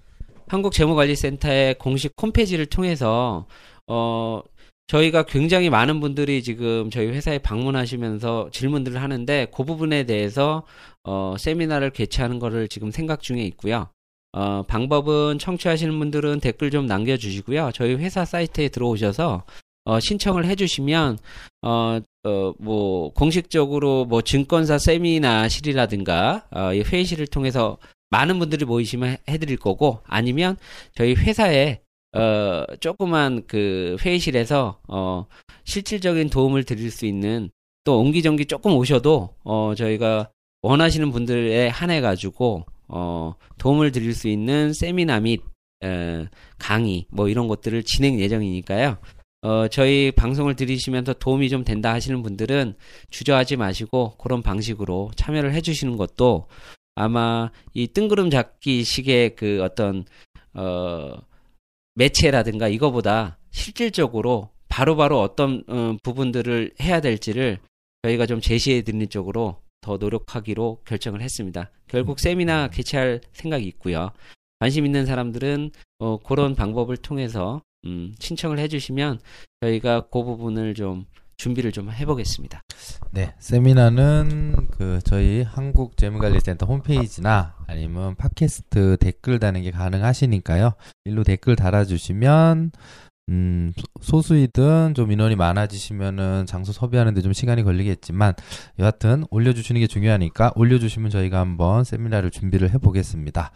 한국 0.47 0.73
재무관리센터의 0.73 1.75
공식 1.75 2.13
홈페이지를 2.21 2.65
통해서, 2.67 3.47
어, 3.87 4.41
저희가 4.87 5.23
굉장히 5.23 5.69
많은 5.69 5.99
분들이 5.99 6.41
지금 6.41 6.89
저희 6.89 7.07
회사에 7.07 7.39
방문하시면서 7.39 8.49
질문들을 8.53 9.01
하는데 9.01 9.47
그 9.53 9.65
부분에 9.65 10.05
대해서 10.05 10.63
어, 11.03 11.35
세미나를 11.37 11.89
개최하는 11.89 12.39
거를 12.39 12.69
지금 12.69 12.89
생각 12.91 13.21
중에 13.21 13.43
있고요. 13.47 13.89
어, 14.31 14.63
방법은 14.63 15.39
청취하시는 15.39 15.97
분들은 15.99 16.39
댓글 16.39 16.71
좀 16.71 16.85
남겨주시고요. 16.85 17.71
저희 17.73 17.95
회사 17.95 18.23
사이트에 18.23 18.69
들어오셔서 18.69 19.43
어, 19.87 20.01
신청을 20.01 20.45
해주시면 20.45 21.17
어, 21.61 21.99
어, 22.25 22.53
뭐 22.59 23.13
공식적으로 23.13 24.03
뭐 24.03 24.21
증권사 24.21 24.77
세미나실이라든가 24.77 26.47
어, 26.51 26.73
이 26.73 26.81
회의실을 26.81 27.27
통해서 27.27 27.77
많은 28.09 28.37
분들이 28.37 28.65
모이시면 28.65 29.09
해- 29.09 29.17
해드릴 29.29 29.55
거고 29.55 30.01
아니면 30.05 30.57
저희 30.93 31.13
회사에 31.13 31.79
어, 32.13 32.65
조그만 32.79 33.43
그 33.47 33.95
회의실에서, 34.03 34.79
어, 34.87 35.25
실질적인 35.65 36.29
도움을 36.29 36.63
드릴 36.63 36.89
수 36.89 37.05
있는 37.05 37.51
또 37.83 37.99
옹기종기 37.99 38.45
조금 38.45 38.73
오셔도, 38.75 39.35
어, 39.43 39.73
저희가 39.75 40.29
원하시는 40.63 41.11
분들에 41.11 41.67
한해 41.67 42.01
가지고, 42.01 42.65
어, 42.87 43.35
도움을 43.59 43.91
드릴 43.91 44.15
수 44.15 44.29
있는 44.29 44.73
세미나 44.73 45.19
및, 45.19 45.41
에, 45.83 46.25
강의, 46.57 47.05
뭐 47.11 47.27
이런 47.29 47.47
것들을 47.47 47.83
진행 47.83 48.19
예정이니까요. 48.19 48.97
어, 49.41 49.67
저희 49.67 50.11
방송을 50.11 50.55
들으시면서 50.55 51.13
도움이 51.13 51.49
좀 51.49 51.63
된다 51.63 51.93
하시는 51.93 52.23
분들은 52.23 52.75
주저하지 53.11 53.57
마시고 53.57 54.17
그런 54.17 54.41
방식으로 54.41 55.11
참여를 55.15 55.53
해주시는 55.53 55.97
것도 55.97 56.47
아마 56.95 57.51
이 57.73 57.87
뜬구름 57.87 58.31
잡기 58.31 58.83
식의 58.83 59.35
그 59.35 59.61
어떤, 59.63 60.05
어, 60.53 61.13
매체라든가 61.93 62.67
이거보다 62.67 63.37
실질적으로 63.51 64.49
바로바로 64.69 65.21
어떤 65.21 65.63
어, 65.67 65.95
부분들을 66.01 66.73
해야 66.81 66.99
될지를 67.01 67.59
저희가 68.03 68.25
좀 68.25 68.41
제시해 68.41 68.81
드리는 68.81 69.07
쪽으로 69.09 69.61
더 69.81 69.97
노력하기로 69.97 70.81
결정을 70.85 71.21
했습니다. 71.21 71.71
결국 71.87 72.19
세미나 72.19 72.69
개최할 72.69 73.21
생각이 73.33 73.65
있고요. 73.67 74.11
관심 74.59 74.85
있는 74.85 75.05
사람들은 75.05 75.71
어, 75.99 76.17
그런 76.17 76.55
방법을 76.55 76.97
통해서 76.97 77.61
음, 77.87 78.13
신청을 78.19 78.59
해주시면 78.59 79.19
저희가 79.61 80.07
그 80.11 80.23
부분을 80.23 80.73
좀 80.75 81.05
준비를 81.37 81.71
좀 81.71 81.89
해보겠습니다. 81.91 82.61
네, 83.11 83.33
세미나는 83.39 84.67
그 84.71 84.99
저희 85.05 85.43
한국재무관리센터 85.43 86.65
홈페이지나 86.65 87.55
아니면 87.67 88.15
팟캐스트 88.15 88.97
댓글 88.99 89.39
다는 89.39 89.61
게 89.61 89.71
가능하시니까요. 89.71 90.73
일로 91.05 91.23
댓글 91.23 91.55
달아주시면 91.55 92.71
음, 93.29 93.73
소- 93.77 93.83
소수이든 94.01 94.93
좀 94.95 95.11
인원이 95.11 95.35
많아지시면은 95.35 96.45
장소 96.47 96.71
섭외하는데 96.71 97.21
좀 97.21 97.33
시간이 97.33 97.61
걸리겠지만 97.63 98.33
여하튼 98.79 99.25
올려주시는 99.29 99.79
게 99.81 99.87
중요하니까 99.87 100.53
올려주시면 100.55 101.11
저희가 101.11 101.39
한번 101.39 101.83
세미나를 101.83 102.31
준비를 102.31 102.71
해보겠습니다. 102.73 103.51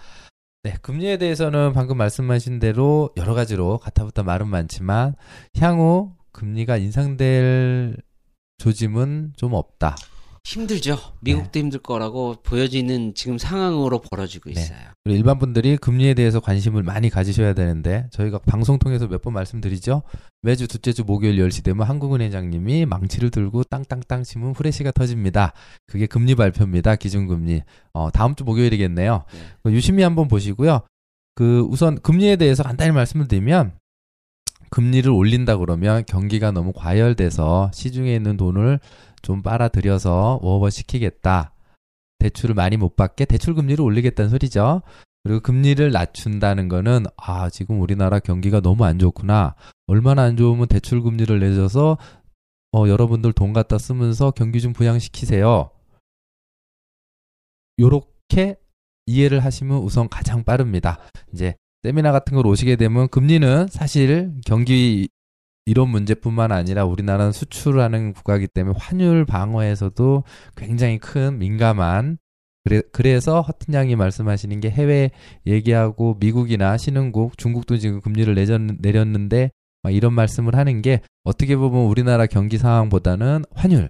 네, 0.64 0.76
금리에 0.84 1.18
대해서는 1.18 1.74
방금 1.74 1.97
말씀하신 1.97 2.59
대로 2.59 3.09
여러 3.18 3.34
가지로 3.34 3.80
가타부타 3.80 4.22
말은 4.22 4.47
많지만 4.47 5.16
향후 5.57 6.14
금리가 6.34 6.78
인상될 6.78 7.97
조짐은 8.59 9.34
좀 9.36 9.53
없다. 9.53 9.95
힘들죠. 10.44 10.98
미국도 11.22 11.60
힘들 11.60 11.80
거라고 11.80 12.36
보여지는 12.44 13.14
지금 13.14 13.38
상황으로 13.38 14.02
벌어지고 14.02 14.50
네. 14.52 14.60
있어요. 14.60 14.78
그리고 15.04 15.18
일반 15.18 15.38
분들이 15.38 15.78
금리에 15.78 16.14
대해서 16.16 16.39
관심을 16.39 16.82
많이 16.84 17.10
가지셔야 17.10 17.54
되는데 17.54 18.08
저희가 18.12 18.39
방송 18.39 18.80
통해서 18.80 19.08
몇 19.08 19.22
번 19.22 19.34
말씀드리죠. 19.34 20.02
매주 20.42 20.68
둘째 20.68 20.94
주 20.94 21.04
목요일 21.04 21.38
10시 21.38 21.64
되면 21.64 21.86
한국은행장님이 21.88 22.88
망치를 22.88 23.30
들고 23.30 23.64
땅땅땅 23.66 24.24
치면 24.24 24.54
후레쉬가 24.54 24.92
터집니다. 24.92 25.54
그게 25.86 26.08
금리 26.08 26.34
발표입니다. 26.34 26.96
기준금리. 26.96 27.62
어, 27.94 28.10
다음 28.12 28.34
주 28.34 28.44
목요일이겠네요. 28.44 29.24
네. 29.32 29.39
그 29.64 29.72
유심히 29.72 30.02
한번 30.02 30.28
보시고요. 30.28 30.82
그 31.36 31.62
우선 31.70 32.02
금리에 32.02 32.36
대해서 32.36 32.64
간단히 32.64 32.92
말씀을 32.92 33.28
드리면 33.28 33.74
금리를 34.72 35.10
올린다 35.12 35.58
그러면 35.58 36.04
경기가 36.08 36.52
너무 36.52 36.72
과열돼서 36.74 37.72
시중에 37.74 38.16
있는 38.16 38.38
돈을 38.38 38.80
좀 39.22 39.41
빨아들여서 39.41 40.39
워버 40.41 40.69
시키겠다. 40.69 41.53
대출을 42.19 42.55
많이 42.55 42.78
못 42.78 42.95
받게 42.95 43.26
대출 43.26 43.55
금리를 43.55 43.84
올리겠다는 43.84 44.30
소리죠. 44.30 44.82
그리고 45.24 45.39
금리를 45.39 45.91
낮춘다는 45.91 46.67
거는 46.67 47.05
아 47.17 47.49
지금 47.49 47.82
우리나라 47.82 48.19
경기가 48.19 48.59
너무 48.59 48.86
안 48.86 48.99
좋구나. 48.99 49.55
얼마나 49.88 50.24
안 50.24 50.38
좋으면 50.38 50.67
대출 50.67 51.01
금리를 51.01 51.39
내줘서 51.39 51.97
어 52.74 52.88
여러분들 52.88 53.34
돈 53.34 53.53
갖다 53.53 53.78
쓰면서 53.78 54.32
경기 54.32 54.61
좀 54.61 54.74
부양시키세요. 54.74 55.69
요렇게 57.80 58.57
이해를 59.05 59.43
하시면 59.43 59.80
우선 59.80 60.07
가장 60.09 60.43
빠릅니다. 60.43 60.99
이제 61.34 61.55
세미나 61.84 62.11
같은 62.11 62.36
걸 62.36 62.45
오시게 62.45 62.76
되면 62.76 63.07
금리는 63.09 63.67
사실 63.67 64.32
경기 64.45 65.09
이런 65.72 65.88
문제뿐만 65.88 66.51
아니라 66.51 66.84
우리나라는 66.84 67.32
수출하는 67.32 68.11
국가이기 68.11 68.47
때문에 68.47 68.78
환율 68.78 69.24
방어에서도 69.24 70.26
굉장히 70.57 70.97
큰 70.97 71.39
민감한 71.39 72.17
그래, 72.65 72.82
그래서 72.91 73.39
허튼 73.39 73.74
양이 73.74 73.95
말씀하시는 73.95 74.59
게 74.59 74.69
해외 74.69 75.11
얘기하고 75.47 76.17
미국이나 76.19 76.76
신흥국, 76.76 77.38
중국도 77.38 77.78
지금 77.78 78.01
금리를 78.01 78.36
내렸, 78.36 78.59
내렸는데 78.80 79.51
막 79.82 79.95
이런 79.95 80.11
말씀을 80.11 80.57
하는 80.57 80.82
게 80.82 80.99
어떻게 81.24 81.55
보면 81.55 81.86
우리나라 81.86 82.26
경기 82.26 82.57
상황보다는 82.57 83.45
환율, 83.55 83.89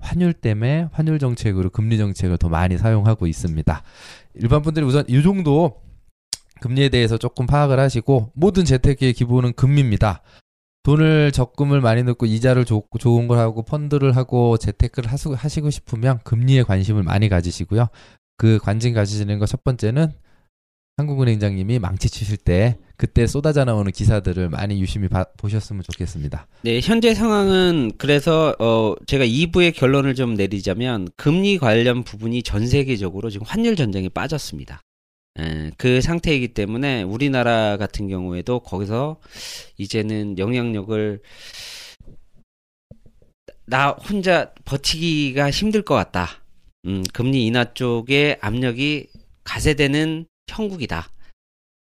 환율 0.00 0.34
때문에 0.34 0.88
환율 0.92 1.18
정책으로 1.18 1.70
금리 1.70 1.96
정책을 1.96 2.36
더 2.36 2.50
많이 2.50 2.76
사용하고 2.76 3.26
있습니다. 3.26 3.82
일반 4.34 4.60
분들이 4.60 4.84
우선 4.84 5.06
이 5.08 5.22
정도 5.22 5.80
금리에 6.60 6.90
대해서 6.90 7.16
조금 7.16 7.46
파악을 7.46 7.80
하시고 7.80 8.32
모든 8.34 8.66
재테크의 8.66 9.14
기본은 9.14 9.54
금리입니다. 9.54 10.20
돈을 10.82 11.32
적금을 11.32 11.80
많이 11.80 12.02
넣고 12.02 12.26
이자를 12.26 12.64
좋, 12.64 12.84
좋은 12.98 13.28
걸 13.28 13.38
하고 13.38 13.62
펀드를 13.62 14.16
하고 14.16 14.56
재테크를 14.56 15.10
하수, 15.10 15.32
하시고 15.32 15.70
싶으면 15.70 16.18
금리에 16.24 16.62
관심을 16.64 17.02
많이 17.02 17.28
가지시고요. 17.28 17.88
그 18.36 18.58
관심 18.58 18.92
가지시는 18.94 19.38
거 19.38 19.46
첫 19.46 19.62
번째는 19.62 20.12
한국은행장님이 20.98 21.78
망치 21.78 22.10
치실 22.10 22.36
때 22.36 22.78
그때 22.96 23.26
쏟아져 23.26 23.64
나오는 23.64 23.90
기사들을 23.90 24.50
많이 24.50 24.80
유심히 24.80 25.08
봐, 25.08 25.24
보셨으면 25.38 25.82
좋겠습니다. 25.90 26.46
네, 26.62 26.80
현재 26.80 27.14
상황은 27.14 27.92
그래서 27.98 28.54
어 28.58 28.94
제가 29.06 29.24
2부의 29.24 29.74
결론을 29.74 30.14
좀 30.14 30.34
내리자면 30.34 31.08
금리 31.16 31.58
관련 31.58 32.04
부분이 32.04 32.42
전 32.42 32.66
세계적으로 32.66 33.30
지금 33.30 33.46
환율 33.46 33.74
전쟁에 33.74 34.08
빠졌습니다. 34.10 34.82
에, 35.38 35.70
그 35.76 36.00
상태이기 36.00 36.48
때문에 36.48 37.02
우리나라 37.02 37.76
같은 37.76 38.08
경우에도 38.08 38.60
거기서 38.60 39.20
이제는 39.78 40.38
영향력을 40.38 41.22
나 43.66 43.90
혼자 43.90 44.52
버티기가 44.64 45.50
힘들 45.50 45.82
것 45.82 45.94
같다. 45.94 46.42
음, 46.84 47.02
금리 47.12 47.46
인하 47.46 47.72
쪽에 47.74 48.38
압력이 48.40 49.08
가세되는 49.44 50.26
형국이다. 50.48 51.10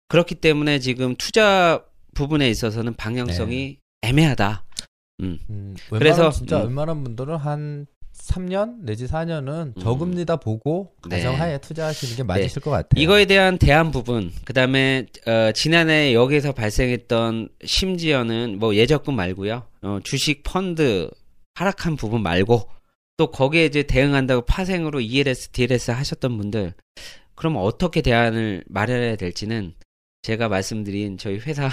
그렇기 0.08 0.34
때문에 0.36 0.78
지금 0.78 1.16
투자 1.16 1.84
부분에 2.14 2.50
있어서는 2.50 2.94
방향성이 2.94 3.78
애매하다. 4.02 4.64
음. 5.20 5.38
음, 5.48 5.76
그래서, 5.88 6.30
진짜 6.30 6.58
음. 6.60 6.66
웬만한 6.66 7.04
분들은 7.04 7.36
한 7.36 7.86
3년 8.28 8.76
내지 8.82 9.06
4년은 9.06 9.76
음. 9.76 9.80
저금리다 9.80 10.36
보고 10.36 10.92
네. 11.08 11.16
가정하에 11.16 11.58
투자하시는 11.58 12.16
게 12.16 12.22
맞으실 12.22 12.62
것 12.62 12.70
같아요. 12.70 13.02
이거에 13.02 13.24
대한 13.24 13.58
대안 13.58 13.90
부분, 13.90 14.32
그 14.44 14.52
다음에, 14.52 15.06
어, 15.26 15.52
지난해 15.52 16.14
여기서 16.14 16.52
발생했던 16.52 17.48
심지어는 17.64 18.58
뭐 18.58 18.74
예적금 18.74 19.14
말고요. 19.16 19.64
어, 19.82 19.98
주식 20.04 20.42
펀드 20.44 21.10
하락한 21.54 21.96
부분 21.96 22.22
말고 22.22 22.68
또 23.16 23.30
거기에 23.30 23.66
이제 23.66 23.82
대응한다고 23.82 24.42
파생으로 24.42 25.00
ELS, 25.00 25.48
DLS 25.48 25.90
하셨던 25.90 26.36
분들, 26.38 26.74
그럼 27.34 27.56
어떻게 27.56 28.02
대안을 28.02 28.64
마련해야 28.68 29.16
될지는 29.16 29.74
제가 30.22 30.48
말씀드린 30.48 31.18
저희 31.18 31.38
회사 31.38 31.68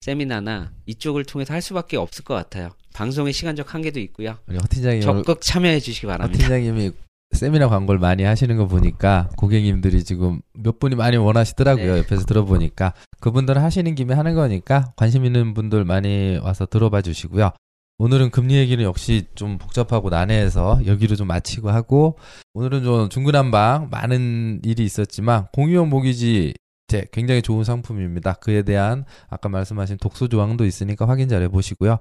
세미나나 0.00 0.72
이쪽을 0.86 1.24
통해서 1.24 1.52
할 1.52 1.60
수밖에 1.60 1.98
없을 1.98 2.24
것 2.24 2.34
같아요. 2.34 2.70
방송의 2.94 3.34
시간적 3.34 3.74
한계도 3.74 4.00
있고요. 4.00 4.38
우리 4.48 4.56
허 4.56 4.62
팀장님 4.66 5.08
오늘 5.08 5.22
적극 5.22 5.42
참여해 5.42 5.78
주시기 5.78 6.06
허 6.06 6.12
바랍니다. 6.12 6.38
팀장님이 6.38 6.92
세미나 7.32 7.68
광고를 7.68 8.00
많이 8.00 8.22
하시는 8.24 8.56
거 8.56 8.66
보니까 8.66 9.28
고객님들이 9.36 10.02
지금 10.02 10.40
몇 10.54 10.78
분이 10.78 10.96
많이 10.96 11.16
원하시더라고요. 11.18 11.92
네. 11.92 11.98
옆에서 12.00 12.24
들어보니까 12.24 12.94
그분들은 13.20 13.60
하시는 13.60 13.94
김에 13.94 14.14
하는 14.14 14.34
거니까 14.34 14.92
관심 14.96 15.26
있는 15.26 15.52
분들 15.52 15.84
많이 15.84 16.38
와서 16.42 16.64
들어봐 16.64 17.02
주시고요. 17.02 17.50
오늘은 17.98 18.30
금리 18.30 18.54
얘기는 18.54 18.82
역시 18.82 19.26
좀 19.34 19.58
복잡하고 19.58 20.08
난해해서 20.08 20.80
여기로 20.86 21.16
좀 21.16 21.28
마치고 21.28 21.68
하고 21.68 22.18
오늘은 22.54 22.82
좀 22.82 23.08
중구난방 23.10 23.88
많은 23.90 24.62
일이 24.64 24.84
있었지만 24.84 25.48
공유형 25.52 25.90
모기지 25.90 26.54
제 26.90 27.06
굉장히 27.12 27.40
좋은 27.40 27.62
상품입니다. 27.62 28.34
그에 28.34 28.62
대한 28.62 29.04
아까 29.28 29.48
말씀하신 29.48 29.98
독소 29.98 30.26
조항도 30.26 30.66
있으니까 30.66 31.06
확인 31.06 31.28
잘 31.28 31.40
해보시고요. 31.42 31.98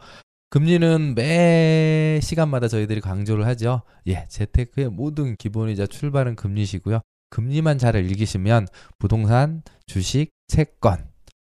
금리는 0.50 1.14
매 1.14 2.20
시간마다 2.24 2.68
저희들이 2.68 3.00
강조를 3.00 3.46
하죠. 3.46 3.84
예, 4.08 4.26
재테크의 4.30 4.90
모든 4.90 5.36
기본이자 5.36 5.86
출발은 5.86 6.36
금리시고요. 6.36 7.02
금리만 7.30 7.78
잘 7.78 7.96
읽으시면 7.98 8.68
부동산, 8.98 9.62
주식, 9.86 10.32
채권, 10.48 11.08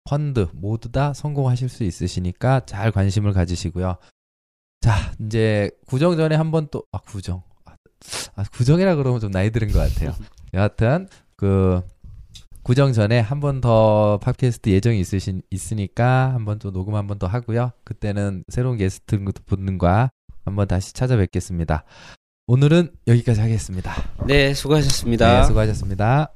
펀드 0.04 0.48
모두 0.52 0.92
다 0.92 1.14
성공하실 1.14 1.70
수 1.70 1.86
있으시니까 1.86 2.66
잘 2.66 2.92
관심을 2.92 3.32
가지시고요. 3.32 3.96
자, 4.82 5.14
이제 5.22 5.72
구정 5.86 6.18
전에 6.18 6.36
한번 6.36 6.68
또, 6.70 6.84
아, 6.92 6.98
구정. 6.98 7.44
아, 8.36 8.44
구정이라 8.52 8.96
그러면 8.96 9.22
좀 9.22 9.32
나이 9.32 9.52
들은 9.52 9.72
것 9.72 9.80
같아요. 9.80 10.14
여하튼, 10.54 11.08
그, 11.38 11.82
구정 12.64 12.94
전에 12.94 13.20
한 13.20 13.40
번 13.40 13.60
더 13.62 14.20
팟캐스트 14.22 14.70
예정이 14.70 15.00
있으신, 15.00 15.42
있으니까 15.50 16.34
한 16.34 16.46
번 16.46 16.60
또 16.60 16.72
녹음 16.72 16.96
한 16.96 17.08
번 17.08 17.18
더 17.20 17.28
하고요. 17.28 17.72
그때는 17.84 18.44
새로운 18.50 18.78
게스트 18.78 19.18
분과 19.46 20.12
한 20.46 20.56
번 20.56 20.68
다시 20.68 20.94
찾아뵙겠습니다. 20.94 21.84
오늘은 22.48 22.92
여기까지 23.08 23.40
하겠습니다. 23.42 23.94
네, 24.28 24.54
수고하셨습니다. 24.54 25.42
네, 25.42 25.48
수고하셨습니다. 25.48 26.34